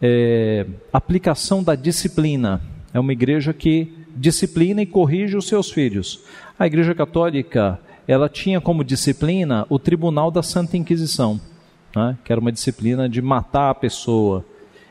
é, 0.01 0.67
aplicação 0.93 1.63
da 1.63 1.75
disciplina. 1.75 2.61
É 2.93 3.01
uma 3.01 3.13
igreja 3.13 3.53
que 3.53 3.93
disciplina 4.15 4.83
e 4.83 4.87
corrige 4.87 5.37
os 5.37 5.49
seus 5.49 5.71
filhos. 5.71 6.21
A 6.57 6.67
Igreja 6.67 6.95
Católica 6.95 7.81
ela 8.07 8.29
tinha 8.29 8.61
como 8.61 8.85
disciplina 8.85 9.67
o 9.69 9.79
Tribunal 9.79 10.31
da 10.31 10.43
Santa 10.43 10.77
Inquisição, 10.77 11.41
né? 11.95 12.17
que 12.25 12.33
era 12.33 12.41
uma 12.41 12.53
disciplina 12.53 13.09
de 13.09 13.23
matar 13.23 13.71
a 13.71 13.75
pessoa. 13.75 14.45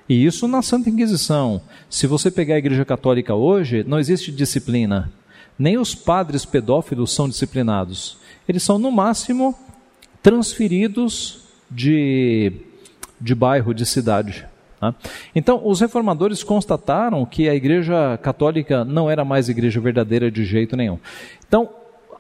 E 0.07 0.25
isso 0.25 0.47
na 0.47 0.61
Santa 0.61 0.89
Inquisição. 0.89 1.61
Se 1.89 2.07
você 2.07 2.29
pegar 2.29 2.55
a 2.55 2.59
Igreja 2.59 2.83
Católica 2.83 3.33
hoje, 3.33 3.83
não 3.87 3.99
existe 3.99 4.31
disciplina. 4.31 5.11
Nem 5.57 5.77
os 5.77 5.95
padres 5.95 6.45
pedófilos 6.45 7.13
são 7.13 7.29
disciplinados. 7.29 8.17
Eles 8.47 8.63
são, 8.63 8.77
no 8.77 8.91
máximo, 8.91 9.55
transferidos 10.21 11.43
de, 11.69 12.51
de 13.19 13.33
bairro, 13.33 13.73
de 13.73 13.85
cidade. 13.85 14.45
Tá? 14.79 14.93
Então, 15.33 15.61
os 15.63 15.79
reformadores 15.79 16.43
constataram 16.43 17.25
que 17.25 17.47
a 17.47 17.55
Igreja 17.55 18.17
Católica 18.21 18.83
não 18.83 19.09
era 19.09 19.23
mais 19.23 19.47
igreja 19.47 19.79
verdadeira 19.79 20.29
de 20.29 20.43
jeito 20.43 20.75
nenhum. 20.75 20.99
Então, 21.47 21.69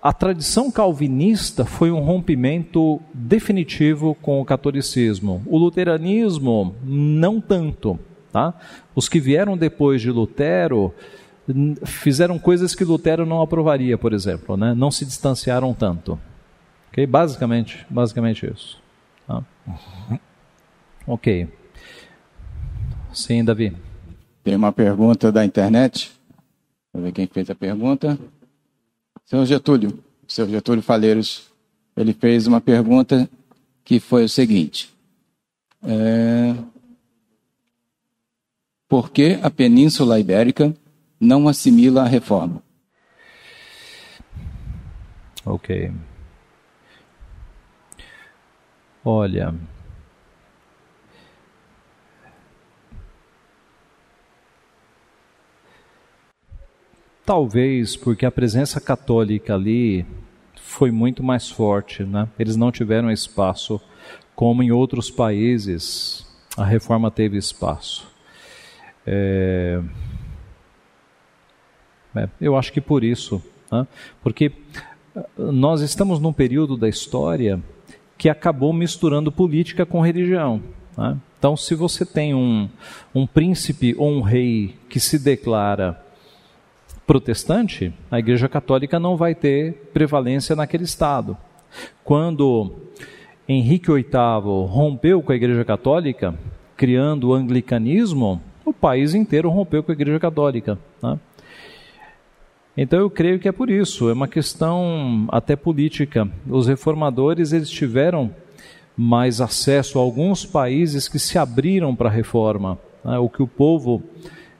a 0.03 0.11
tradição 0.11 0.69
calvinista 0.69 1.63
foi 1.63 1.89
um 1.89 2.01
rompimento 2.01 2.99
definitivo 3.13 4.13
com 4.15 4.41
o 4.41 4.43
catolicismo. 4.43 5.41
O 5.45 5.57
luteranismo, 5.57 6.75
não 6.83 7.39
tanto. 7.39 7.97
Tá? 8.29 8.53
Os 8.93 9.07
que 9.07 9.21
vieram 9.21 9.55
depois 9.55 10.01
de 10.01 10.11
Lutero 10.11 10.93
fizeram 11.85 12.37
coisas 12.37 12.75
que 12.75 12.83
Lutero 12.83 13.25
não 13.25 13.41
aprovaria, 13.41 13.97
por 13.97 14.11
exemplo, 14.11 14.57
né? 14.57 14.73
não 14.73 14.91
se 14.91 15.05
distanciaram 15.05 15.73
tanto. 15.73 16.19
Okay? 16.91 17.07
Basicamente, 17.07 17.85
basicamente 17.89 18.45
isso. 18.45 18.81
Tá? 19.25 19.41
Ok. 21.05 21.49
Sim, 23.11 23.43
Davi. 23.43 23.75
Tem 24.41 24.55
uma 24.55 24.71
pergunta 24.71 25.33
da 25.33 25.43
internet. 25.43 26.13
Vamos 26.93 27.07
ver 27.07 27.11
quem 27.11 27.27
fez 27.27 27.49
a 27.49 27.55
pergunta. 27.55 28.17
Senhor 29.25 29.45
Getúlio, 29.45 30.03
senhor 30.27 30.49
Getúlio 30.49 30.83
Faleiros, 30.83 31.51
ele 31.95 32.13
fez 32.13 32.47
uma 32.47 32.59
pergunta 32.59 33.29
que 33.83 33.99
foi 33.99 34.25
o 34.25 34.29
seguinte: 34.29 34.93
é, 35.83 36.55
Por 38.87 39.11
que 39.11 39.39
a 39.41 39.49
Península 39.49 40.19
Ibérica 40.19 40.73
não 41.19 41.47
assimila 41.47 42.03
a 42.03 42.07
reforma? 42.07 42.61
Ok. 45.45 45.91
Olha, 49.03 49.53
Talvez 57.25 57.95
porque 57.95 58.25
a 58.25 58.31
presença 58.31 58.81
católica 58.81 59.53
ali 59.53 60.05
foi 60.55 60.91
muito 60.91 61.23
mais 61.23 61.49
forte, 61.49 62.03
né? 62.03 62.27
Eles 62.37 62.55
não 62.55 62.71
tiveram 62.71 63.09
espaço 63.09 63.79
como 64.35 64.61
em 64.63 64.71
outros 64.71 65.09
países 65.09 66.25
a 66.57 66.65
reforma 66.65 67.09
teve 67.09 67.37
espaço. 67.37 68.07
É... 69.05 69.81
É, 72.15 72.29
eu 72.39 72.55
acho 72.55 72.71
que 72.71 72.79
por 72.79 73.03
isso, 73.03 73.41
né? 73.71 73.87
porque 74.21 74.51
nós 75.35 75.81
estamos 75.81 76.19
num 76.19 76.31
período 76.31 76.77
da 76.77 76.87
história 76.87 77.59
que 78.17 78.29
acabou 78.29 78.71
misturando 78.71 79.31
política 79.31 79.83
com 79.85 79.99
religião. 79.99 80.61
Né? 80.95 81.17
Então, 81.39 81.57
se 81.57 81.73
você 81.73 82.05
tem 82.05 82.35
um, 82.35 82.69
um 83.15 83.25
príncipe 83.25 83.95
ou 83.97 84.11
um 84.11 84.21
rei 84.21 84.75
que 84.87 84.99
se 84.99 85.17
declara 85.17 86.02
protestante, 87.05 87.93
a 88.09 88.19
Igreja 88.19 88.47
Católica 88.47 88.99
não 88.99 89.15
vai 89.15 89.35
ter 89.35 89.89
prevalência 89.93 90.55
naquele 90.55 90.83
estado. 90.83 91.37
Quando 92.03 92.71
Henrique 93.47 93.91
VIII 93.91 94.67
rompeu 94.67 95.21
com 95.21 95.31
a 95.31 95.35
Igreja 95.35 95.65
Católica, 95.65 96.33
criando 96.77 97.29
o 97.29 97.33
anglicanismo, 97.33 98.41
o 98.65 98.73
país 98.73 99.13
inteiro 99.13 99.49
rompeu 99.49 99.83
com 99.83 99.91
a 99.91 99.95
Igreja 99.95 100.19
Católica. 100.19 100.79
Né? 101.01 101.19
Então 102.75 102.99
eu 102.99 103.09
creio 103.09 103.39
que 103.39 103.47
é 103.47 103.51
por 103.51 103.69
isso, 103.69 104.09
é 104.09 104.13
uma 104.13 104.27
questão 104.27 105.27
até 105.31 105.55
política. 105.55 106.27
Os 106.47 106.67
reformadores 106.67 107.51
eles 107.51 107.69
tiveram 107.69 108.33
mais 108.95 109.41
acesso 109.41 109.99
a 109.99 110.01
alguns 110.01 110.45
países 110.45 111.07
que 111.07 111.19
se 111.19 111.37
abriram 111.37 111.95
para 111.95 112.09
a 112.09 112.11
reforma, 112.11 112.79
né? 113.03 113.17
o 113.17 113.27
que 113.27 113.43
o 113.43 113.47
povo 113.47 114.01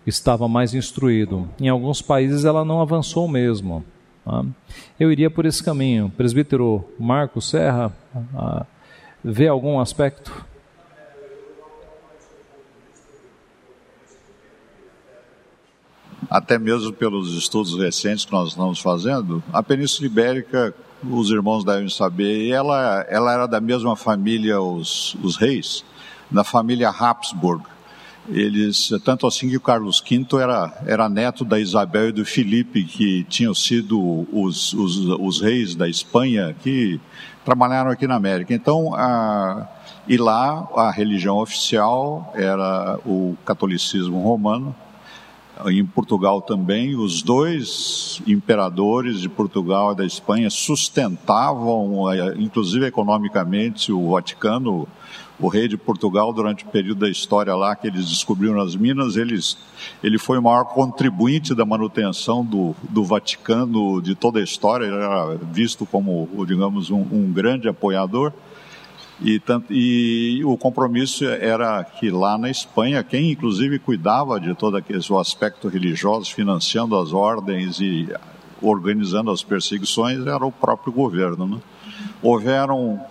estava 0.05 0.47
mais 0.47 0.73
instruído. 0.73 1.49
Em 1.59 1.69
alguns 1.69 2.01
países 2.01 2.45
ela 2.45 2.63
não 2.63 2.81
avançou 2.81 3.27
mesmo. 3.27 3.83
Tá? 4.25 4.45
Eu 4.99 5.11
iria 5.11 5.29
por 5.29 5.45
esse 5.45 5.63
caminho. 5.63 6.11
Presbítero 6.15 6.83
Marco 6.99 7.41
Serra, 7.41 7.91
ah, 8.35 8.65
vê 9.23 9.47
algum 9.47 9.79
aspecto? 9.79 10.45
Até 16.29 16.57
mesmo 16.57 16.91
pelos 16.93 17.33
estudos 17.37 17.77
recentes 17.77 18.25
que 18.25 18.31
nós 18.31 18.49
estamos 18.49 18.79
fazendo, 18.79 19.43
a 19.51 19.61
Península 19.61 20.07
Ibérica 20.07 20.73
os 21.09 21.29
irmãos 21.29 21.63
devem 21.63 21.89
saber. 21.89 22.49
Ela, 22.49 23.05
ela 23.09 23.33
era 23.33 23.47
da 23.47 23.59
mesma 23.59 23.95
família, 23.95 24.61
os, 24.61 25.15
os 25.21 25.35
reis, 25.35 25.83
da 26.29 26.43
família 26.43 26.89
Habsburg. 26.89 27.63
Eles, 28.29 28.89
tanto 29.03 29.27
assim 29.27 29.49
que 29.49 29.59
Carlos 29.59 30.01
V 30.01 30.25
era, 30.41 30.83
era 30.85 31.09
neto 31.09 31.43
da 31.43 31.59
Isabel 31.59 32.09
e 32.09 32.11
do 32.13 32.25
Felipe, 32.25 32.83
que 32.83 33.23
tinham 33.25 33.53
sido 33.53 34.25
os, 34.31 34.71
os, 34.73 34.97
os 35.19 35.41
reis 35.41 35.75
da 35.75 35.89
Espanha 35.89 36.55
que 36.63 36.99
trabalharam 37.43 37.91
aqui 37.91 38.07
na 38.07 38.15
América. 38.15 38.53
Então, 38.53 38.95
a, 38.95 39.67
e 40.07 40.17
lá 40.17 40.67
a 40.75 40.89
religião 40.89 41.37
oficial 41.37 42.31
era 42.35 42.97
o 43.05 43.35
catolicismo 43.45 44.21
romano. 44.21 44.73
Em 45.67 45.85
Portugal 45.85 46.41
também, 46.41 46.95
os 46.95 47.21
dois 47.21 48.21
imperadores 48.25 49.19
de 49.19 49.29
Portugal 49.29 49.93
e 49.93 49.95
da 49.95 50.05
Espanha 50.05 50.49
sustentavam, 50.49 52.11
eh, 52.11 52.35
inclusive 52.39 52.87
economicamente, 52.87 53.91
o 53.91 54.11
Vaticano 54.11 54.87
o 55.43 55.49
rei 55.49 55.67
de 55.67 55.75
Portugal, 55.75 56.31
durante 56.31 56.63
o 56.63 56.67
período 56.67 56.99
da 56.99 57.09
história 57.09 57.53
lá 57.53 57.75
que 57.75 57.85
eles 57.85 58.07
descobriram 58.07 58.61
as 58.61 58.77
minas, 58.77 59.17
eles, 59.17 59.57
ele 60.01 60.17
foi 60.17 60.39
o 60.39 60.41
maior 60.41 60.63
contribuinte 60.63 61.53
da 61.53 61.65
manutenção 61.65 62.45
do, 62.45 62.73
do 62.89 63.03
Vaticano 63.03 64.01
de 64.01 64.15
toda 64.15 64.39
a 64.39 64.43
história, 64.43 64.85
ele 64.85 64.95
era 64.95 65.35
visto 65.51 65.85
como, 65.85 66.29
digamos, 66.47 66.89
um, 66.89 67.01
um 67.11 67.29
grande 67.33 67.67
apoiador. 67.67 68.31
E, 69.21 69.37
tanto, 69.37 69.71
e, 69.71 70.41
o 70.45 70.55
compromisso 70.55 71.25
era 71.25 71.83
que 71.83 72.09
lá 72.09 72.37
na 72.37 72.49
Espanha, 72.49 73.03
quem 73.03 73.31
inclusive 73.31 73.79
cuidava 73.79 74.39
de 74.39 74.55
todo 74.55 74.77
aquele 74.77 75.01
o 75.09 75.19
aspecto 75.19 75.67
religioso, 75.67 76.33
financiando 76.33 76.97
as 76.97 77.11
ordens 77.11 77.81
e 77.81 78.07
organizando 78.61 79.29
as 79.29 79.43
perseguições, 79.43 80.25
era 80.25 80.45
o 80.45 80.51
próprio 80.51 80.93
governo. 80.93 81.45
Né? 81.45 81.57
Houveram 82.21 83.01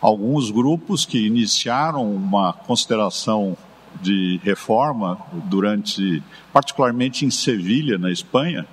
alguns 0.00 0.50
grupos 0.50 1.04
que 1.04 1.26
iniciaram 1.26 2.10
uma 2.14 2.52
consideração 2.52 3.56
de 4.00 4.40
reforma 4.42 5.18
durante, 5.44 6.22
particularmente 6.52 7.26
em 7.26 7.30
Sevilha, 7.30 7.98
na 7.98 8.10
Espanha, 8.10 8.66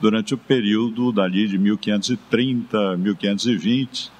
durante 0.00 0.34
o 0.34 0.38
período 0.38 1.12
dali 1.12 1.46
de 1.46 1.56
1530, 1.58 2.96
1520, 2.96 4.10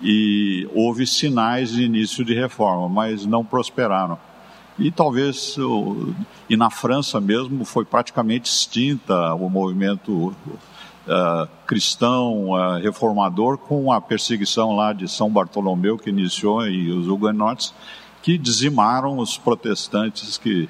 e 0.00 0.68
houve 0.74 1.06
sinais 1.06 1.70
de 1.70 1.84
início 1.84 2.24
de 2.24 2.34
reforma, 2.34 2.88
mas 2.88 3.24
não 3.24 3.44
prosperaram. 3.44 4.18
E 4.78 4.90
talvez, 4.90 5.56
e 6.48 6.56
na 6.56 6.70
França 6.70 7.20
mesmo, 7.20 7.64
foi 7.64 7.84
praticamente 7.84 8.50
extinta 8.50 9.34
o 9.34 9.48
movimento 9.48 10.34
uh, 11.06 11.48
cristão, 11.66 12.50
uh, 12.50 12.80
reformador, 12.80 13.58
com 13.58 13.92
a 13.92 14.00
perseguição 14.00 14.74
lá 14.74 14.92
de 14.92 15.08
São 15.08 15.30
Bartolomeu, 15.30 15.98
que 15.98 16.10
iniciou, 16.10 16.66
e 16.66 16.90
os 16.90 17.08
huguenotes, 17.08 17.74
que 18.22 18.38
dizimaram 18.38 19.18
os 19.18 19.36
protestantes 19.36 20.38
que 20.38 20.68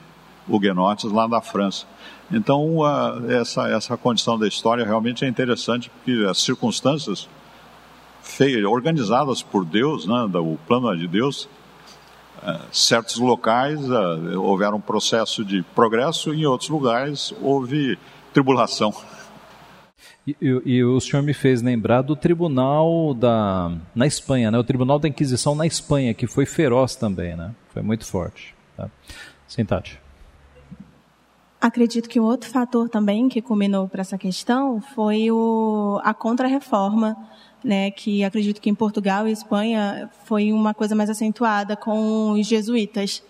huguenotes 0.49 1.11
lá 1.11 1.27
da 1.27 1.41
França. 1.41 1.87
Então, 2.31 2.79
uh, 2.79 3.31
essa, 3.31 3.69
essa 3.69 3.97
condição 3.97 4.39
da 4.39 4.49
história 4.49 4.85
realmente 4.85 5.25
é 5.25 5.29
interessante, 5.29 5.91
porque 5.91 6.25
as 6.29 6.39
circunstâncias 6.39 7.29
feias, 8.23 8.65
organizadas 8.65 9.43
por 9.43 9.65
Deus, 9.65 10.07
né, 10.07 10.15
o 10.35 10.57
plano 10.67 10.97
de 10.97 11.07
Deus, 11.09 11.49
certos 12.73 13.19
locais 13.19 13.81
houveram 14.37 14.79
um 14.79 14.81
processo 14.81 15.45
de 15.45 15.63
progresso, 15.77 16.35
em 16.35 16.45
outros 16.45 16.71
lugares 16.71 17.33
houve 17.41 17.97
tribulação. 18.33 18.93
E, 20.27 20.37
e, 20.41 20.85
o 20.85 21.01
senhor 21.01 21.23
me 21.23 21.35
fez 21.35 21.63
lembrar 21.63 22.03
do 22.03 22.15
tribunal 22.15 23.13
da 23.13 23.73
na 23.93 24.07
Espanha, 24.07 24.53
né? 24.53 24.59
O 24.59 24.63
tribunal 24.63 24.99
da 24.99 25.09
Inquisição 25.09 25.55
na 25.57 25.67
Espanha, 25.67 26.15
que 26.15 26.29
foi 26.29 26.47
feroz 26.47 26.95
também, 26.95 27.35
né? 27.35 27.53
Foi 27.71 27.83
muito 27.83 28.07
forte. 28.07 28.55
Tá? 28.77 28.89
Sim, 29.49 29.65
Tati. 29.65 30.01
Acredito 31.61 32.09
que 32.09 32.21
um 32.21 32.25
outro 32.25 32.51
fator 32.51 32.89
também 32.89 33.29
que 33.29 33.43
culminou 33.43 33.89
para 33.89 34.01
essa 34.01 34.17
questão 34.17 34.81
foi 34.81 35.31
o, 35.31 36.01
a 36.05 36.15
contrarreforma, 36.15 37.17
né? 37.65 37.91
Que 37.91 38.23
acredito 38.23 38.61
que 38.61 38.71
em 38.71 38.75
Portugal 38.75 39.27
e 39.27 39.33
Espanha 39.33 40.09
foi 40.25 40.53
uma 40.53 40.73
coisa 40.73 40.95
mais 40.95 41.11
acentuada 41.11 41.77
com 41.77 42.33
os 42.33 42.47
jesuítas. 42.47 43.25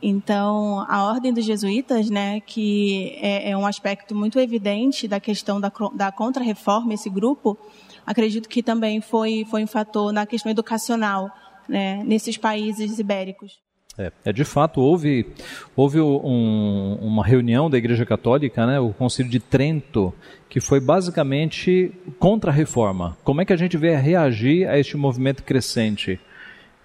Então, 0.00 0.86
a 0.88 1.04
ordem 1.04 1.32
dos 1.32 1.44
jesuítas, 1.44 2.08
né, 2.08 2.40
que 2.40 3.18
é, 3.20 3.50
é 3.50 3.56
um 3.56 3.66
aspecto 3.66 4.14
muito 4.14 4.38
evidente 4.38 5.08
da 5.08 5.18
questão 5.18 5.60
da, 5.60 5.72
da 5.94 6.12
contra-reforma, 6.12 6.94
esse 6.94 7.10
grupo, 7.10 7.58
acredito 8.06 8.48
que 8.48 8.62
também 8.62 9.00
foi, 9.00 9.44
foi 9.50 9.64
um 9.64 9.66
fator 9.66 10.12
na 10.12 10.24
questão 10.24 10.50
educacional, 10.50 11.30
né, 11.68 12.02
nesses 12.04 12.36
países 12.36 12.98
ibéricos. 12.98 13.58
É, 13.98 14.12
é, 14.26 14.32
de 14.32 14.44
fato, 14.44 14.80
houve, 14.80 15.26
houve 15.74 16.00
um, 16.00 16.96
uma 17.00 17.26
reunião 17.26 17.68
da 17.68 17.76
Igreja 17.76 18.06
Católica, 18.06 18.64
né, 18.64 18.78
o 18.78 18.92
Concílio 18.92 19.30
de 19.30 19.40
Trento, 19.40 20.14
que 20.48 20.60
foi 20.60 20.78
basicamente 20.78 21.92
contra 22.20 22.52
a 22.52 22.54
reforma. 22.54 23.18
Como 23.24 23.40
é 23.40 23.44
que 23.44 23.52
a 23.52 23.56
gente 23.56 23.76
vai 23.76 23.96
reagir 23.96 24.68
a 24.68 24.78
este 24.78 24.96
movimento 24.96 25.42
crescente? 25.42 26.20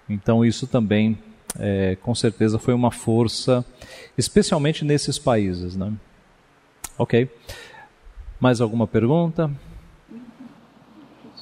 Então, 0.08 0.44
isso 0.44 0.66
também 0.66 1.16
é, 1.58 1.96
com 1.96 2.14
certeza 2.14 2.58
foi 2.58 2.74
uma 2.74 2.90
força, 2.90 3.64
especialmente 4.16 4.84
nesses 4.84 5.18
países. 5.18 5.76
Né? 5.76 5.92
Ok. 6.98 7.28
Mais 8.40 8.60
alguma 8.60 8.86
pergunta? 8.86 9.50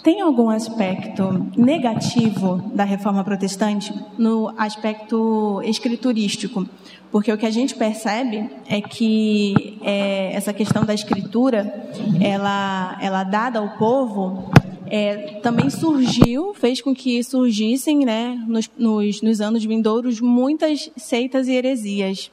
Tem 0.02 0.20
algum 0.20 0.50
aspecto 0.50 1.48
negativo 1.56 2.56
da 2.74 2.82
reforma 2.82 3.22
protestante 3.22 3.94
no 4.18 4.52
aspecto 4.58 5.62
escriturístico? 5.64 6.66
Porque 7.12 7.32
o 7.32 7.38
que 7.38 7.46
a 7.46 7.50
gente 7.50 7.76
percebe 7.76 8.50
é 8.68 8.80
que 8.80 9.78
é, 9.82 10.32
essa 10.32 10.52
questão 10.52 10.84
da 10.84 10.92
escritura, 10.92 11.88
ela, 12.20 12.98
ela 13.00 13.22
dada 13.22 13.60
ao 13.60 13.76
povo, 13.78 14.50
é, 14.95 15.40
também 15.40 15.70
surgiu, 15.70 16.53
fez 16.53 16.82
com 16.82 16.95
que 16.95 17.24
surgissem, 17.24 18.05
né, 18.05 18.38
nos, 18.47 18.70
nos, 18.76 19.22
nos 19.22 19.40
anos 19.40 19.64
vindouros, 19.64 20.20
muitas 20.20 20.90
seitas 20.99 21.49
e 21.49 21.53
heresias. 21.53 22.30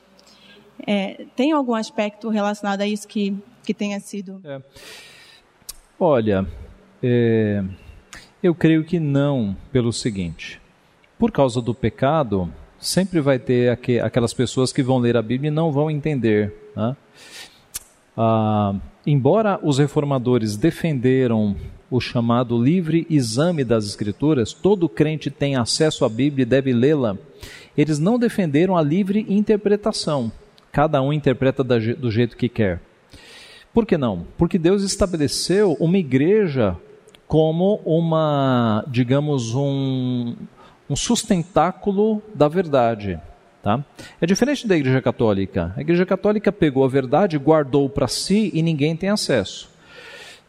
É, 0.86 1.26
tem 1.38 1.53
algum 1.53 1.74
aspecto 1.74 2.28
relacionado 2.28 2.82
a 2.82 2.86
isso 2.86 3.07
que, 3.07 3.34
que 3.64 3.74
tenha 3.74 3.97
sido? 4.01 4.41
É. 4.43 4.62
Olha, 5.97 6.45
é, 7.01 7.64
eu 8.43 8.53
creio 8.53 8.84
que 8.84 8.99
não, 8.99 9.55
pelo 9.72 9.93
seguinte: 9.93 10.60
por 11.18 11.32
causa 11.32 11.62
do 11.62 11.74
pecado, 11.74 12.53
sempre 12.78 13.22
vai 13.22 13.39
ter 13.39 13.70
aqu 13.70 14.01
aquelas 14.03 14.34
pessoas 14.34 14.74
que 14.74 14.84
vão 14.84 14.97
ler 14.97 15.16
a 15.16 15.22
Bíblia 15.22 15.47
e 15.47 15.51
não 15.51 15.72
vão 15.72 15.89
entender. 15.89 16.53
Né? 16.76 16.93
Ah, 18.22 18.76
embora 19.07 19.57
os 19.63 19.78
reformadores 19.78 20.57
defenderam 20.57 21.55
o 21.89 22.01
chamado 22.01 22.61
livre 22.61 23.07
exame 23.09 23.63
das 23.63 23.86
Escrituras, 23.86 24.51
todo 24.51 24.89
crente 24.89 25.32
tem 25.32 25.55
acesso 25.55 26.03
à 26.03 26.09
Bíblia 26.09 26.43
e 26.43 26.45
deve 26.45 26.74
lê-la, 26.74 27.17
eles 27.78 27.97
não 27.97 28.20
defenderam 28.20 28.76
a 28.76 28.82
livre 28.82 29.26
interpretação. 29.30 30.30
Cada 30.70 31.01
um 31.01 31.13
interpreta 31.13 31.63
do 31.63 32.11
jeito 32.11 32.36
que 32.36 32.49
quer. 32.49 32.82
Por 33.74 33.86
que 33.86 33.97
não? 33.97 34.28
Porque 34.38 34.59
Deus 34.59 34.84
estabeleceu 34.84 35.78
uma 35.80 35.97
igreja 35.97 36.76
como 37.26 37.80
uma, 37.86 38.84
digamos, 38.89 39.55
um, 39.55 40.36
um 40.89 40.95
sustentáculo 40.97 42.22
da 42.36 42.49
verdade. 42.49 43.17
Tá? 43.62 43.84
É 44.22 44.26
diferente 44.26 44.68
da 44.68 44.78
Igreja 44.78 45.01
Católica. 45.01 45.74
A 45.76 45.82
Igreja 45.82 46.05
Católica 46.05 46.51
pegou 46.51 46.86
a 46.86 46.88
verdade, 46.88 47.38
guardou 47.38 47.89
para 47.89 48.07
si 48.07 48.49
e 48.53 48.62
ninguém 48.62 48.95
tem 48.95 49.10
acesso. 49.10 49.70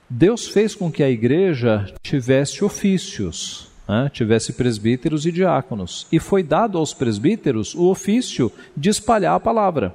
Deus 0.08 0.48
fez 0.48 0.74
com 0.74 0.90
que 0.90 1.04
a 1.04 1.10
igreja 1.10 1.86
tivesse 2.02 2.64
ofícios, 2.64 3.68
né? 3.88 4.10
tivesse 4.12 4.52
presbíteros 4.52 5.24
e 5.24 5.30
diáconos, 5.30 6.06
e 6.10 6.18
foi 6.18 6.42
dado 6.42 6.78
aos 6.78 6.92
presbíteros 6.92 7.76
o 7.76 7.88
ofício 7.88 8.50
de 8.76 8.90
espalhar 8.90 9.36
a 9.36 9.40
palavra. 9.40 9.94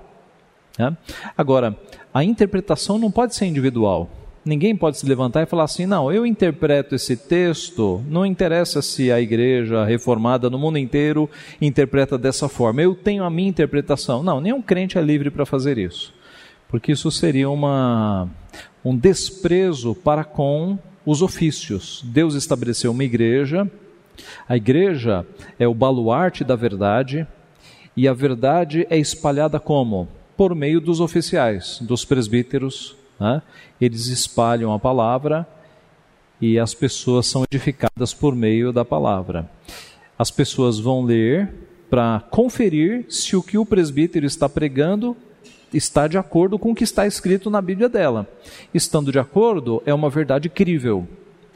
Né? 0.80 0.96
Agora, 1.38 1.78
a 2.14 2.24
interpretação 2.24 2.98
não 2.98 3.12
pode 3.12 3.36
ser 3.36 3.46
individual. 3.46 4.10
Ninguém 4.46 4.76
pode 4.76 5.00
se 5.00 5.08
levantar 5.08 5.42
e 5.42 5.48
falar 5.48 5.64
assim: 5.64 5.88
não, 5.88 6.12
eu 6.12 6.24
interpreto 6.24 6.94
esse 6.94 7.18
texto, 7.18 8.04
não 8.08 8.24
interessa 8.24 8.80
se 8.80 9.12
a 9.12 9.20
igreja 9.20 9.84
reformada 9.84 10.52
no 10.52 10.60
mundo 10.60 10.78
inteiro 10.78 11.28
interpreta 11.60 12.16
dessa 12.16 12.48
forma, 12.48 12.80
eu 12.80 12.94
tenho 12.94 13.24
a 13.24 13.30
minha 13.30 13.50
interpretação. 13.50 14.22
Não, 14.22 14.40
nenhum 14.40 14.62
crente 14.62 15.00
é 15.00 15.02
livre 15.02 15.32
para 15.32 15.48
fazer 15.48 15.80
isso, 15.80 16.14
porque 16.70 16.92
isso 16.92 17.10
seria 17.10 17.50
uma, 17.50 18.30
um 18.84 18.96
desprezo 18.96 19.96
para 19.96 20.24
com 20.24 20.78
os 21.04 21.24
ofícios. 21.24 22.04
Deus 22.06 22.36
estabeleceu 22.36 22.92
uma 22.92 23.04
igreja, 23.04 23.68
a 24.48 24.56
igreja 24.56 25.26
é 25.58 25.68
o 25.68 25.74
baluarte 25.74 26.44
da 26.44 26.56
verdade, 26.56 27.26
e 27.98 28.08
a 28.08 28.14
verdade 28.14 28.86
é 28.92 28.98
espalhada 28.98 29.60
como? 29.60 30.08
Por 30.38 30.54
meio 30.54 30.80
dos 30.80 31.00
oficiais, 31.00 31.80
dos 31.82 32.06
presbíteros. 32.06 32.96
Né? 33.20 33.42
Eles 33.80 34.08
espalham 34.08 34.74
a 34.74 34.80
palavra 34.80 35.48
e 36.42 36.60
as 36.60 36.74
pessoas 36.74 37.28
são 37.28 37.44
edificadas 37.44 38.14
por 38.14 38.36
meio 38.36 38.72
da 38.72 38.84
palavra. 38.84 39.50
As 40.18 40.32
pessoas 40.32 40.80
vão 40.80 41.04
ler 41.04 41.54
para 41.90 42.22
conferir 42.32 43.06
se 43.10 43.36
o 43.36 43.44
que 43.44 43.58
o 43.58 43.66
presbítero 43.66 44.26
está 44.26 44.50
pregando 44.50 45.16
está 45.74 46.08
de 46.08 46.18
acordo 46.18 46.58
com 46.58 46.72
o 46.72 46.76
que 46.76 46.84
está 46.84 47.06
escrito 47.06 47.50
na 47.50 47.62
Bíblia 47.62 47.90
dela. 47.90 48.28
Estando 48.74 49.12
de 49.12 49.20
acordo, 49.20 49.82
é 49.86 49.94
uma 49.94 50.10
verdade 50.10 50.50
crível. 50.50 51.08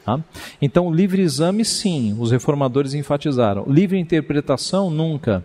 Tá? 0.04 0.22
Então, 0.60 0.92
livre 0.92 1.22
exame, 1.22 1.64
sim, 1.64 2.16
os 2.18 2.30
reformadores 2.30 2.94
enfatizaram. 2.94 3.64
Livre 3.66 3.98
interpretação, 3.98 4.90
nunca. 4.90 5.44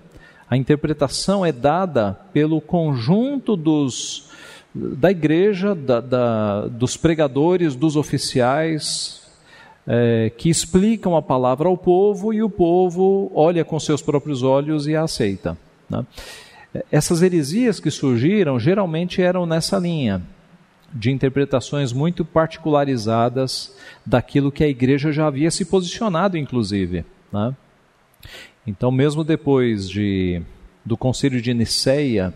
A 0.49 0.55
interpretação 0.55 1.45
é 1.45 1.51
dada 1.51 2.19
pelo 2.31 2.61
conjunto 2.61 3.55
dos, 3.55 4.29
da 4.75 5.09
igreja, 5.09 5.73
da, 5.73 6.01
da, 6.01 6.67
dos 6.67 6.97
pregadores, 6.97 7.75
dos 7.75 7.95
oficiais, 7.95 9.21
é, 9.87 10.29
que 10.37 10.49
explicam 10.49 11.15
a 11.15 11.21
palavra 11.21 11.69
ao 11.69 11.77
povo 11.77 12.33
e 12.33 12.43
o 12.43 12.49
povo 12.49 13.31
olha 13.33 13.63
com 13.63 13.79
seus 13.79 14.01
próprios 14.01 14.43
olhos 14.43 14.85
e 14.85 14.95
a 14.95 15.03
aceita. 15.03 15.57
Né? 15.89 16.05
Essas 16.91 17.21
heresias 17.21 17.79
que 17.79 17.89
surgiram 17.89 18.59
geralmente 18.59 19.21
eram 19.21 19.45
nessa 19.45 19.77
linha 19.77 20.21
de 20.93 21.09
interpretações 21.09 21.93
muito 21.93 22.25
particularizadas 22.25 23.75
daquilo 24.05 24.51
que 24.51 24.63
a 24.63 24.67
igreja 24.67 25.11
já 25.11 25.27
havia 25.27 25.51
se 25.51 25.63
posicionado, 25.63 26.37
inclusive. 26.37 27.05
Né? 27.31 27.55
Então, 28.67 28.91
mesmo 28.91 29.23
depois 29.23 29.89
de, 29.89 30.41
do 30.83 30.97
Concílio 30.97 31.41
de 31.41 31.53
Nicéia, 31.53 32.33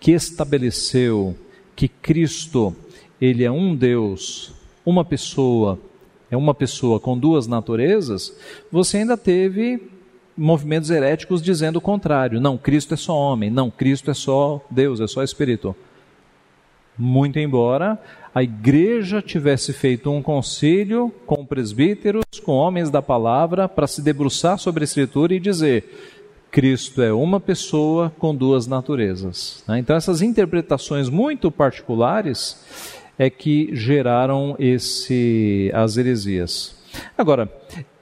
que 0.00 0.12
estabeleceu 0.12 1.36
que 1.76 1.86
Cristo 1.86 2.74
ele 3.20 3.44
é 3.44 3.50
um 3.50 3.76
Deus, 3.76 4.52
uma 4.84 5.04
pessoa, 5.04 5.78
é 6.30 6.36
uma 6.36 6.54
pessoa 6.54 6.98
com 6.98 7.16
duas 7.16 7.46
naturezas, 7.46 8.34
você 8.72 8.98
ainda 8.98 9.16
teve 9.16 9.80
movimentos 10.36 10.90
heréticos 10.90 11.42
dizendo 11.42 11.76
o 11.76 11.80
contrário. 11.80 12.40
Não, 12.40 12.58
Cristo 12.58 12.94
é 12.94 12.96
só 12.96 13.16
homem. 13.16 13.50
Não, 13.50 13.70
Cristo 13.70 14.10
é 14.10 14.14
só 14.14 14.64
Deus, 14.70 15.00
é 15.00 15.06
só 15.06 15.22
Espírito. 15.22 15.74
Muito 16.98 17.38
embora 17.38 17.98
a 18.36 18.42
igreja 18.42 19.22
tivesse 19.22 19.72
feito 19.72 20.10
um 20.10 20.22
conselho 20.22 21.10
com 21.24 21.42
presbíteros, 21.42 22.22
com 22.44 22.52
homens 22.52 22.90
da 22.90 23.00
palavra, 23.00 23.66
para 23.66 23.86
se 23.86 24.02
debruçar 24.02 24.58
sobre 24.58 24.82
a 24.82 24.84
Escritura 24.84 25.34
e 25.34 25.40
dizer: 25.40 26.15
Cristo 26.56 27.02
é 27.02 27.12
uma 27.12 27.38
pessoa 27.38 28.10
com 28.18 28.34
duas 28.34 28.66
naturezas. 28.66 29.62
Né? 29.68 29.78
Então, 29.78 29.94
essas 29.94 30.22
interpretações 30.22 31.10
muito 31.10 31.50
particulares 31.50 32.64
é 33.18 33.28
que 33.28 33.68
geraram 33.76 34.56
esse, 34.58 35.70
as 35.74 35.98
heresias. 35.98 36.74
Agora, 37.18 37.52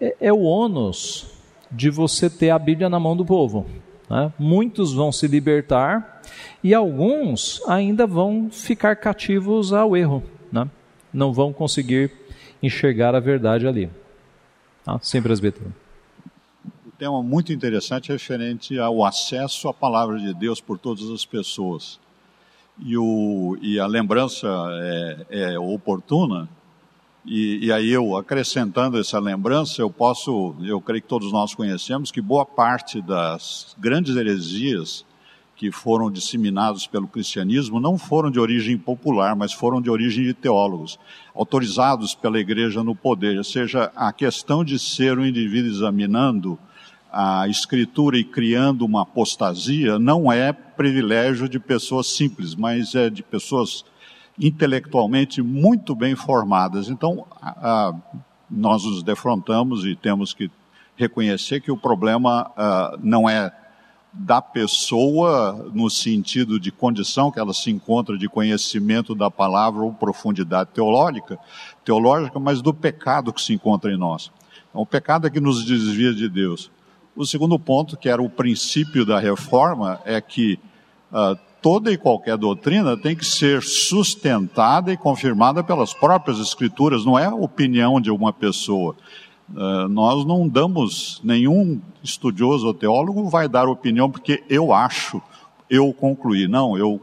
é, 0.00 0.14
é 0.20 0.32
o 0.32 0.42
ônus 0.42 1.34
de 1.68 1.90
você 1.90 2.30
ter 2.30 2.50
a 2.50 2.58
Bíblia 2.60 2.88
na 2.88 3.00
mão 3.00 3.16
do 3.16 3.24
povo. 3.24 3.66
Né? 4.08 4.32
Muitos 4.38 4.94
vão 4.94 5.10
se 5.10 5.26
libertar 5.26 6.22
e 6.62 6.72
alguns 6.72 7.60
ainda 7.66 8.06
vão 8.06 8.50
ficar 8.52 8.94
cativos 8.94 9.72
ao 9.72 9.96
erro. 9.96 10.22
Né? 10.52 10.70
Não 11.12 11.32
vão 11.32 11.52
conseguir 11.52 12.12
enxergar 12.62 13.16
a 13.16 13.20
verdade 13.20 13.66
ali. 13.66 13.90
Tá? 14.84 14.96
Sim, 15.02 15.20
presbítero. 15.20 15.74
Tema 16.98 17.20
muito 17.24 17.52
interessante 17.52 18.12
referente 18.12 18.78
ao 18.78 19.04
acesso 19.04 19.68
à 19.68 19.74
palavra 19.74 20.16
de 20.18 20.32
Deus 20.32 20.60
por 20.60 20.78
todas 20.78 21.10
as 21.10 21.24
pessoas. 21.24 21.98
E, 22.78 22.96
o, 22.96 23.58
e 23.60 23.80
a 23.80 23.86
lembrança 23.86 24.48
é, 25.28 25.52
é 25.52 25.58
oportuna 25.58 26.48
e, 27.26 27.66
e, 27.66 27.72
aí 27.72 27.90
eu, 27.90 28.16
acrescentando 28.16 28.98
essa 28.98 29.18
lembrança, 29.18 29.80
eu 29.80 29.90
posso, 29.90 30.54
eu 30.62 30.80
creio 30.80 31.02
que 31.02 31.08
todos 31.08 31.32
nós 31.32 31.54
conhecemos, 31.54 32.12
que 32.12 32.20
boa 32.20 32.44
parte 32.44 33.00
das 33.00 33.74
grandes 33.78 34.14
heresias 34.14 35.06
que 35.56 35.72
foram 35.72 36.10
disseminadas 36.10 36.86
pelo 36.86 37.08
cristianismo 37.08 37.80
não 37.80 37.96
foram 37.96 38.30
de 38.30 38.38
origem 38.38 38.76
popular, 38.76 39.34
mas 39.34 39.52
foram 39.52 39.80
de 39.80 39.88
origem 39.88 40.24
de 40.24 40.34
teólogos, 40.34 40.98
autorizados 41.34 42.14
pela 42.14 42.38
igreja 42.38 42.84
no 42.84 42.94
poder. 42.94 43.38
Ou 43.38 43.44
seja, 43.44 43.90
a 43.96 44.12
questão 44.12 44.62
de 44.62 44.78
ser 44.78 45.18
um 45.18 45.24
indivíduo 45.24 45.70
examinando 45.70 46.58
a 47.14 47.46
escritura 47.46 48.18
e 48.18 48.24
criando 48.24 48.84
uma 48.84 49.02
apostasia 49.02 50.00
não 50.00 50.32
é 50.32 50.52
privilégio 50.52 51.48
de 51.48 51.60
pessoas 51.60 52.08
simples, 52.08 52.56
mas 52.56 52.96
é 52.96 53.08
de 53.08 53.22
pessoas 53.22 53.84
intelectualmente 54.36 55.40
muito 55.40 55.94
bem 55.94 56.16
formadas. 56.16 56.88
Então, 56.88 57.24
a, 57.40 57.50
a, 57.50 57.94
nós 58.50 58.84
nos 58.84 59.04
defrontamos 59.04 59.84
e 59.84 59.94
temos 59.94 60.34
que 60.34 60.50
reconhecer 60.96 61.60
que 61.60 61.70
o 61.70 61.76
problema 61.76 62.50
a, 62.56 62.98
não 63.00 63.30
é 63.30 63.52
da 64.12 64.42
pessoa 64.42 65.70
no 65.72 65.88
sentido 65.88 66.58
de 66.58 66.72
condição 66.72 67.30
que 67.30 67.38
ela 67.38 67.54
se 67.54 67.70
encontra 67.70 68.18
de 68.18 68.28
conhecimento 68.28 69.14
da 69.14 69.30
palavra 69.30 69.82
ou 69.82 69.92
profundidade 69.92 70.70
teológica, 70.74 71.38
teológica, 71.84 72.40
mas 72.40 72.60
do 72.60 72.74
pecado 72.74 73.32
que 73.32 73.40
se 73.40 73.52
encontra 73.52 73.92
em 73.92 73.96
nós. 73.96 74.32
Então, 74.70 74.82
o 74.82 74.86
pecado 74.86 75.28
é 75.28 75.30
que 75.30 75.38
nos 75.38 75.64
desvia 75.64 76.12
de 76.12 76.28
Deus. 76.28 76.73
O 77.16 77.24
segundo 77.24 77.56
ponto, 77.58 77.96
que 77.96 78.08
era 78.08 78.20
o 78.20 78.28
princípio 78.28 79.06
da 79.06 79.20
reforma, 79.20 80.00
é 80.04 80.20
que 80.20 80.58
uh, 81.12 81.38
toda 81.62 81.92
e 81.92 81.96
qualquer 81.96 82.36
doutrina 82.36 82.96
tem 82.96 83.14
que 83.14 83.24
ser 83.24 83.62
sustentada 83.62 84.92
e 84.92 84.96
confirmada 84.96 85.62
pelas 85.62 85.94
próprias 85.94 86.40
escrituras, 86.40 87.04
não 87.04 87.16
é 87.16 87.26
a 87.26 87.34
opinião 87.34 88.00
de 88.00 88.10
uma 88.10 88.32
pessoa. 88.32 88.96
Uh, 89.48 89.88
nós 89.88 90.26
não 90.26 90.48
damos, 90.48 91.20
nenhum 91.22 91.80
estudioso 92.02 92.66
ou 92.66 92.74
teólogo 92.74 93.28
vai 93.28 93.48
dar 93.48 93.68
opinião 93.68 94.10
porque 94.10 94.42
eu 94.50 94.72
acho, 94.72 95.22
eu 95.70 95.92
concluí. 95.92 96.48
Não, 96.48 96.76
eu, 96.76 97.00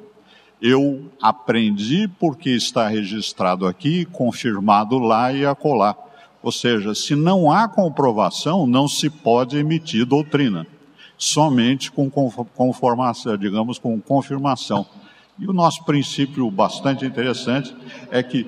eu 0.62 1.09
aprendi 1.22 2.09
porque 2.20 2.49
está 2.49 2.88
registrado 2.88 3.66
aqui, 3.66 4.03
confirmado 4.05 4.99
lá 4.99 5.32
e 5.32 5.45
acolá. 5.45 5.95
Ou 6.44 6.52
seja, 6.52 6.96
se 6.96 7.16
não 7.16 7.52
há 7.52 7.68
comprovação, 7.68 8.66
não 8.66 8.88
se 8.88 9.10
pode 9.10 9.58
emitir 9.58 10.06
doutrina 10.06 10.66
somente 11.22 11.92
com 11.92 12.10
conformação, 12.10 13.38
digamos, 13.38 13.78
com 13.78 14.02
confirmação. 14.02 14.84
E 15.38 15.48
o 15.48 15.54
nosso 15.54 15.86
princípio 15.86 16.50
bastante 16.50 17.06
interessante 17.06 17.76
é 18.10 18.24
que, 18.24 18.48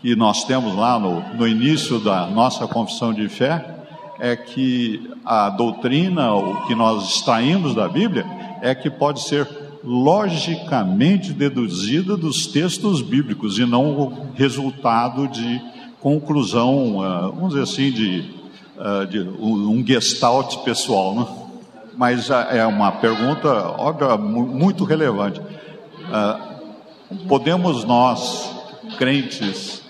que 0.00 0.16
nós 0.16 0.42
temos 0.42 0.74
lá 0.74 0.98
no, 0.98 1.20
no 1.36 1.46
início 1.46 2.00
da 2.00 2.26
nossa 2.26 2.66
confissão 2.66 3.14
de 3.14 3.28
fé, 3.28 3.76
é 4.18 4.34
que 4.34 5.08
a 5.24 5.48
doutrina, 5.48 6.34
o 6.34 6.66
que 6.66 6.74
nós 6.74 7.08
extraímos 7.08 7.72
da 7.72 7.88
Bíblia, 7.88 8.26
é 8.60 8.74
que 8.74 8.90
pode 8.90 9.22
ser 9.22 9.48
logicamente 9.84 11.32
deduzida 11.32 12.16
dos 12.16 12.48
textos 12.48 13.00
bíblicos 13.00 13.60
e 13.60 13.64
não 13.64 13.96
o 13.96 14.32
resultado 14.34 15.28
de 15.28 15.60
conclusão, 16.00 17.02
ah, 17.02 17.28
vamos 17.28 17.50
dizer 17.50 17.62
assim, 17.62 17.90
de, 17.90 18.30
ah, 18.78 19.04
de 19.04 19.20
um 19.20 19.84
gestalt 19.86 20.58
pessoal, 20.64 21.14
né? 21.14 21.26
mas 21.96 22.30
é 22.30 22.64
uma 22.64 22.92
pergunta 22.92 23.48
óbvia, 23.70 24.16
muito 24.16 24.84
relevante. 24.84 25.40
Podemos 27.26 27.82
nós, 27.84 28.54
crentes 28.96 29.82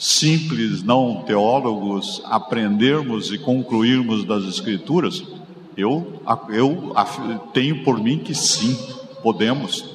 simples, 0.00 0.82
não 0.82 1.22
teólogos, 1.26 2.22
aprendermos 2.24 3.30
e 3.30 3.36
concluirmos 3.36 4.24
das 4.24 4.44
Escrituras? 4.44 5.22
Eu, 5.76 6.22
eu 6.48 6.94
tenho 7.52 7.84
por 7.84 8.02
mim 8.02 8.18
que 8.18 8.34
sim, 8.34 8.74
podemos, 9.22 9.89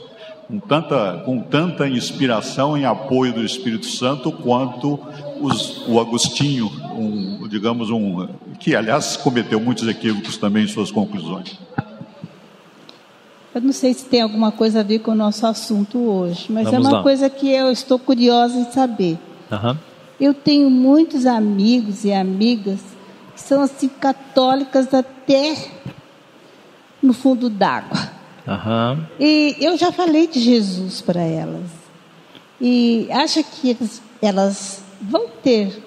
com 0.48 0.60
tanta, 0.60 1.22
com 1.26 1.42
tanta 1.42 1.88
inspiração 1.88 2.78
e 2.78 2.86
apoio 2.86 3.34
do 3.34 3.44
Espírito 3.44 3.88
Santo 3.88 4.32
quanto 4.32 5.00
os, 5.42 5.88
o 5.88 6.00
Agostinho, 6.00 6.68
um, 6.96 7.48
digamos, 7.48 7.90
um, 7.90 8.28
que 8.60 8.76
aliás 8.76 9.18
cometeu 9.18 9.60
muitos 9.60 9.88
equívocos 9.88 10.38
também 10.38 10.64
em 10.64 10.68
suas 10.68 10.92
conclusões. 10.92 11.58
Eu 13.54 13.62
não 13.62 13.72
sei 13.72 13.94
se 13.94 14.06
tem 14.06 14.22
alguma 14.22 14.52
coisa 14.52 14.82
a 14.82 14.84
ver 14.84 15.00
com 15.00 15.12
o 15.12 15.16
nosso 15.16 15.48
assunto 15.48 15.98
hoje, 15.98 16.48
mas 16.50 16.66
Vamos 16.66 16.74
é 16.74 16.90
uma 16.90 16.98
lá. 16.98 17.04
coisa 17.04 17.30
que 17.30 17.50
eu 17.50 17.72
estou 17.72 17.98
curiosa 17.98 18.58
em 18.58 18.70
saber. 18.72 19.18
Uhum. 19.52 19.78
Eu 20.20 20.34
tenho 20.34 20.70
muitos 20.70 21.26
amigos 21.26 22.04
e 22.04 22.12
amigas 22.12 22.80
que 23.34 23.42
são 23.42 23.62
assim 23.62 23.88
católicas 23.88 24.94
até 24.94 25.56
no 27.02 27.14
fundo 27.14 27.50
d'água. 27.50 28.15
Uhum. 28.48 29.06
E 29.20 29.56
eu 29.60 29.78
já 29.78 29.92
falei 29.92 30.28
de 30.28 30.40
Jesus 30.40 31.02
para 31.02 31.22
elas. 31.22 31.70
E 32.62 33.08
acha 33.12 33.44
que 33.44 33.72
elas, 33.72 34.02
elas 34.22 34.84
vão 35.02 35.28
ter 35.30 35.84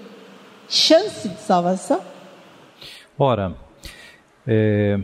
chance 0.68 1.28
de 1.28 1.40
salvação? 1.40 2.00
Ora, 3.18 3.54
é, 4.46 4.98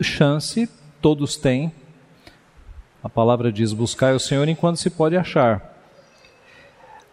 chance 0.00 0.68
todos 1.00 1.36
têm. 1.36 1.72
A 3.02 3.08
palavra 3.08 3.52
diz: 3.52 3.72
buscai 3.72 4.14
o 4.14 4.20
Senhor 4.20 4.48
enquanto 4.48 4.76
se 4.76 4.90
pode 4.90 5.16
achar. 5.16 5.72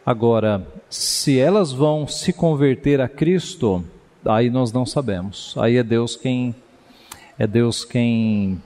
Agora, 0.05 0.65
se 0.89 1.39
elas 1.39 1.71
vão 1.71 2.07
se 2.07 2.33
converter 2.33 2.99
a 2.99 3.07
Cristo, 3.07 3.85
aí 4.25 4.49
nós 4.49 4.71
não 4.71 4.85
sabemos. 4.85 5.53
Aí 5.57 5.77
é 5.77 5.83
Deus 5.83 6.15
quem 6.15 6.55
é 7.37 7.45
Deus 7.45 7.85
quem 7.85 8.61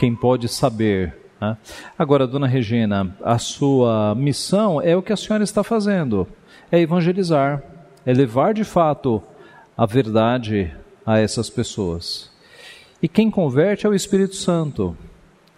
quem 0.00 0.14
pode 0.14 0.48
saber. 0.48 1.14
Né? 1.38 1.58
Agora, 1.98 2.26
dona 2.26 2.46
Regina, 2.46 3.14
a 3.22 3.36
sua 3.36 4.14
missão 4.14 4.80
é 4.80 4.96
o 4.96 5.02
que 5.02 5.12
a 5.12 5.16
senhora 5.16 5.44
está 5.44 5.62
fazendo: 5.62 6.26
é 6.72 6.80
evangelizar, 6.80 7.62
é 8.06 8.14
levar 8.14 8.54
de 8.54 8.64
fato 8.64 9.22
a 9.76 9.84
verdade 9.84 10.74
a 11.04 11.18
essas 11.18 11.50
pessoas. 11.50 12.30
E 13.02 13.08
quem 13.08 13.30
converte 13.30 13.86
é 13.86 13.90
o 13.90 13.94
Espírito 13.94 14.36
Santo. 14.36 14.96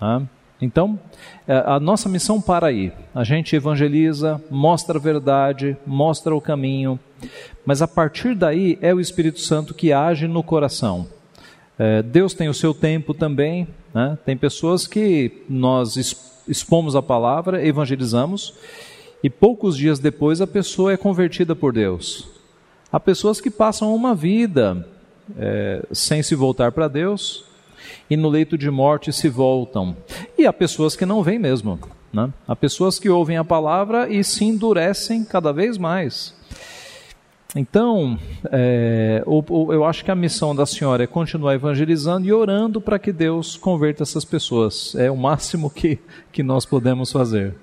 Tá? 0.00 0.20
Então, 0.60 0.98
é, 1.46 1.62
a 1.64 1.78
nossa 1.78 2.08
missão 2.08 2.40
para 2.40 2.66
aí. 2.66 2.92
A 3.14 3.22
gente 3.22 3.54
evangeliza, 3.54 4.42
mostra 4.50 4.98
a 4.98 5.00
verdade, 5.00 5.76
mostra 5.86 6.34
o 6.34 6.40
caminho, 6.40 6.98
mas 7.64 7.80
a 7.80 7.86
partir 7.86 8.34
daí 8.34 8.76
é 8.82 8.92
o 8.92 8.98
Espírito 8.98 9.38
Santo 9.38 9.72
que 9.72 9.92
age 9.92 10.26
no 10.26 10.42
coração. 10.42 11.06
É, 11.78 12.02
Deus 12.02 12.34
tem 12.34 12.48
o 12.48 12.54
seu 12.54 12.74
tempo 12.74 13.14
também. 13.14 13.66
Né? 13.94 14.18
Tem 14.24 14.36
pessoas 14.36 14.86
que 14.86 15.44
nós 15.48 15.96
expomos 16.48 16.96
a 16.96 17.02
palavra, 17.02 17.64
evangelizamos, 17.66 18.54
e 19.22 19.30
poucos 19.30 19.76
dias 19.76 19.98
depois 19.98 20.40
a 20.40 20.46
pessoa 20.46 20.92
é 20.92 20.96
convertida 20.96 21.54
por 21.54 21.72
Deus. 21.72 22.28
Há 22.90 22.98
pessoas 22.98 23.40
que 23.40 23.50
passam 23.50 23.94
uma 23.94 24.14
vida 24.14 24.86
é, 25.38 25.84
sem 25.92 26.22
se 26.22 26.34
voltar 26.34 26.72
para 26.72 26.88
Deus, 26.88 27.44
e 28.08 28.16
no 28.16 28.28
leito 28.28 28.58
de 28.58 28.70
morte 28.70 29.12
se 29.12 29.28
voltam. 29.28 29.96
E 30.36 30.46
há 30.46 30.52
pessoas 30.52 30.96
que 30.96 31.06
não 31.06 31.22
vêm 31.22 31.38
mesmo. 31.38 31.78
Né? 32.12 32.32
Há 32.46 32.54
pessoas 32.54 32.98
que 32.98 33.08
ouvem 33.08 33.38
a 33.38 33.44
palavra 33.44 34.08
e 34.12 34.22
se 34.22 34.44
endurecem 34.44 35.24
cada 35.24 35.52
vez 35.52 35.78
mais. 35.78 36.34
Então, 37.54 38.18
é, 38.50 39.22
eu 39.26 39.84
acho 39.84 40.02
que 40.04 40.10
a 40.10 40.14
missão 40.14 40.54
da 40.54 40.64
senhora 40.64 41.04
é 41.04 41.06
continuar 41.06 41.54
evangelizando 41.54 42.26
e 42.26 42.32
orando 42.32 42.80
para 42.80 42.98
que 42.98 43.12
Deus 43.12 43.58
converta 43.58 44.02
essas 44.02 44.24
pessoas. 44.24 44.94
É 44.94 45.10
o 45.10 45.16
máximo 45.16 45.68
que, 45.68 45.98
que 46.32 46.42
nós 46.42 46.64
podemos 46.64 47.12
fazer. 47.12 47.54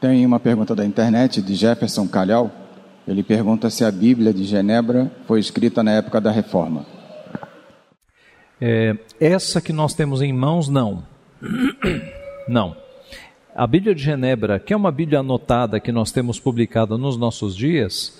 Tem 0.00 0.24
uma 0.24 0.40
pergunta 0.40 0.74
da 0.74 0.84
internet 0.84 1.42
de 1.42 1.54
Jefferson 1.54 2.08
Calhau. 2.08 2.50
Ele 3.06 3.22
pergunta 3.22 3.68
se 3.68 3.84
a 3.84 3.90
Bíblia 3.90 4.32
de 4.32 4.44
Genebra 4.44 5.12
foi 5.26 5.38
escrita 5.38 5.82
na 5.82 5.92
época 5.92 6.22
da 6.22 6.30
Reforma. 6.30 6.86
É, 8.58 8.96
essa 9.20 9.60
que 9.60 9.74
nós 9.74 9.92
temos 9.92 10.22
em 10.22 10.32
mãos, 10.32 10.68
não. 10.68 11.02
Não. 12.46 12.76
A 13.56 13.68
Bíblia 13.68 13.94
de 13.94 14.02
Genebra, 14.02 14.58
que 14.58 14.72
é 14.72 14.76
uma 14.76 14.90
Bíblia 14.90 15.20
anotada 15.20 15.78
que 15.78 15.92
nós 15.92 16.10
temos 16.10 16.40
publicada 16.40 16.98
nos 16.98 17.16
nossos 17.16 17.54
dias, 17.54 18.18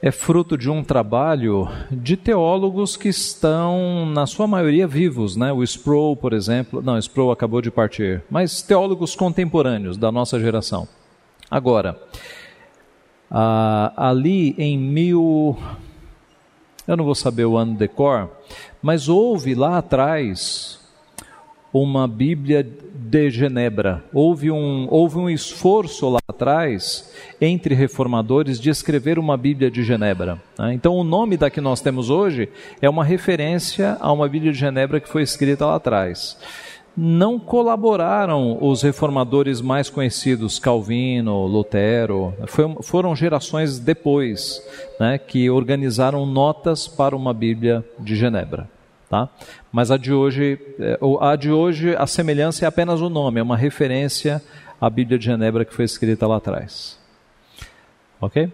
é 0.00 0.12
fruto 0.12 0.56
de 0.56 0.70
um 0.70 0.84
trabalho 0.84 1.68
de 1.90 2.16
teólogos 2.16 2.96
que 2.96 3.08
estão, 3.08 4.06
na 4.06 4.24
sua 4.24 4.46
maioria, 4.46 4.86
vivos. 4.86 5.34
Né? 5.34 5.52
O 5.52 5.64
Sproul, 5.64 6.14
por 6.14 6.32
exemplo, 6.32 6.80
não, 6.80 6.96
Sproul 6.96 7.32
acabou 7.32 7.60
de 7.60 7.72
partir, 7.72 8.22
mas 8.30 8.62
teólogos 8.62 9.16
contemporâneos 9.16 9.96
da 9.96 10.12
nossa 10.12 10.38
geração. 10.38 10.86
Agora, 11.50 12.00
ali 13.96 14.54
em 14.58 14.78
mil 14.78 15.58
eu 16.86 16.96
não 16.96 17.04
vou 17.04 17.16
saber 17.16 17.46
o 17.46 17.56
ano 17.56 17.74
de 17.74 17.88
cor, 17.88 18.30
mas 18.80 19.08
houve 19.08 19.56
lá 19.56 19.78
atrás 19.78 20.75
uma 21.82 22.08
Bíblia 22.08 22.62
de 22.62 23.30
Genebra. 23.30 24.02
Houve 24.12 24.50
um, 24.50 24.86
houve 24.90 25.18
um 25.18 25.30
esforço 25.30 26.08
lá 26.08 26.20
atrás 26.26 27.12
entre 27.40 27.74
reformadores 27.74 28.60
de 28.60 28.70
escrever 28.70 29.18
uma 29.18 29.36
Bíblia 29.36 29.70
de 29.70 29.82
Genebra. 29.82 30.40
Né? 30.58 30.74
Então, 30.74 30.94
o 30.94 31.04
nome 31.04 31.36
da 31.36 31.50
que 31.50 31.60
nós 31.60 31.80
temos 31.80 32.10
hoje 32.10 32.48
é 32.80 32.88
uma 32.88 33.04
referência 33.04 33.96
a 34.00 34.12
uma 34.12 34.28
Bíblia 34.28 34.52
de 34.52 34.58
Genebra 34.58 35.00
que 35.00 35.08
foi 35.08 35.22
escrita 35.22 35.66
lá 35.66 35.76
atrás 35.76 36.36
não 36.96 37.38
colaboraram 37.38 38.56
os 38.58 38.80
reformadores 38.80 39.60
mais 39.60 39.90
conhecidos, 39.90 40.58
Calvino, 40.58 41.44
Lutero, 41.44 42.32
foi, 42.46 42.74
foram 42.80 43.14
gerações 43.14 43.78
depois 43.78 44.62
né, 44.98 45.18
que 45.18 45.50
organizaram 45.50 46.24
notas 46.24 46.88
para 46.88 47.14
uma 47.14 47.34
Bíblia 47.34 47.84
de 47.98 48.16
Genebra. 48.16 48.66
Tá? 49.08 49.28
Mas 49.70 49.90
a 49.90 49.96
de 49.96 50.12
hoje, 50.12 50.58
é, 50.80 50.98
a 51.20 51.36
de 51.36 51.50
hoje, 51.50 51.94
a 51.94 52.06
semelhança 52.06 52.64
é 52.64 52.68
apenas 52.68 53.00
o 53.00 53.08
nome, 53.08 53.38
é 53.38 53.42
uma 53.42 53.56
referência 53.56 54.42
à 54.80 54.90
Bíblia 54.90 55.18
de 55.18 55.24
Genebra 55.24 55.64
que 55.64 55.74
foi 55.74 55.84
escrita 55.84 56.26
lá 56.26 56.36
atrás. 56.36 56.98
Ok? 58.20 58.50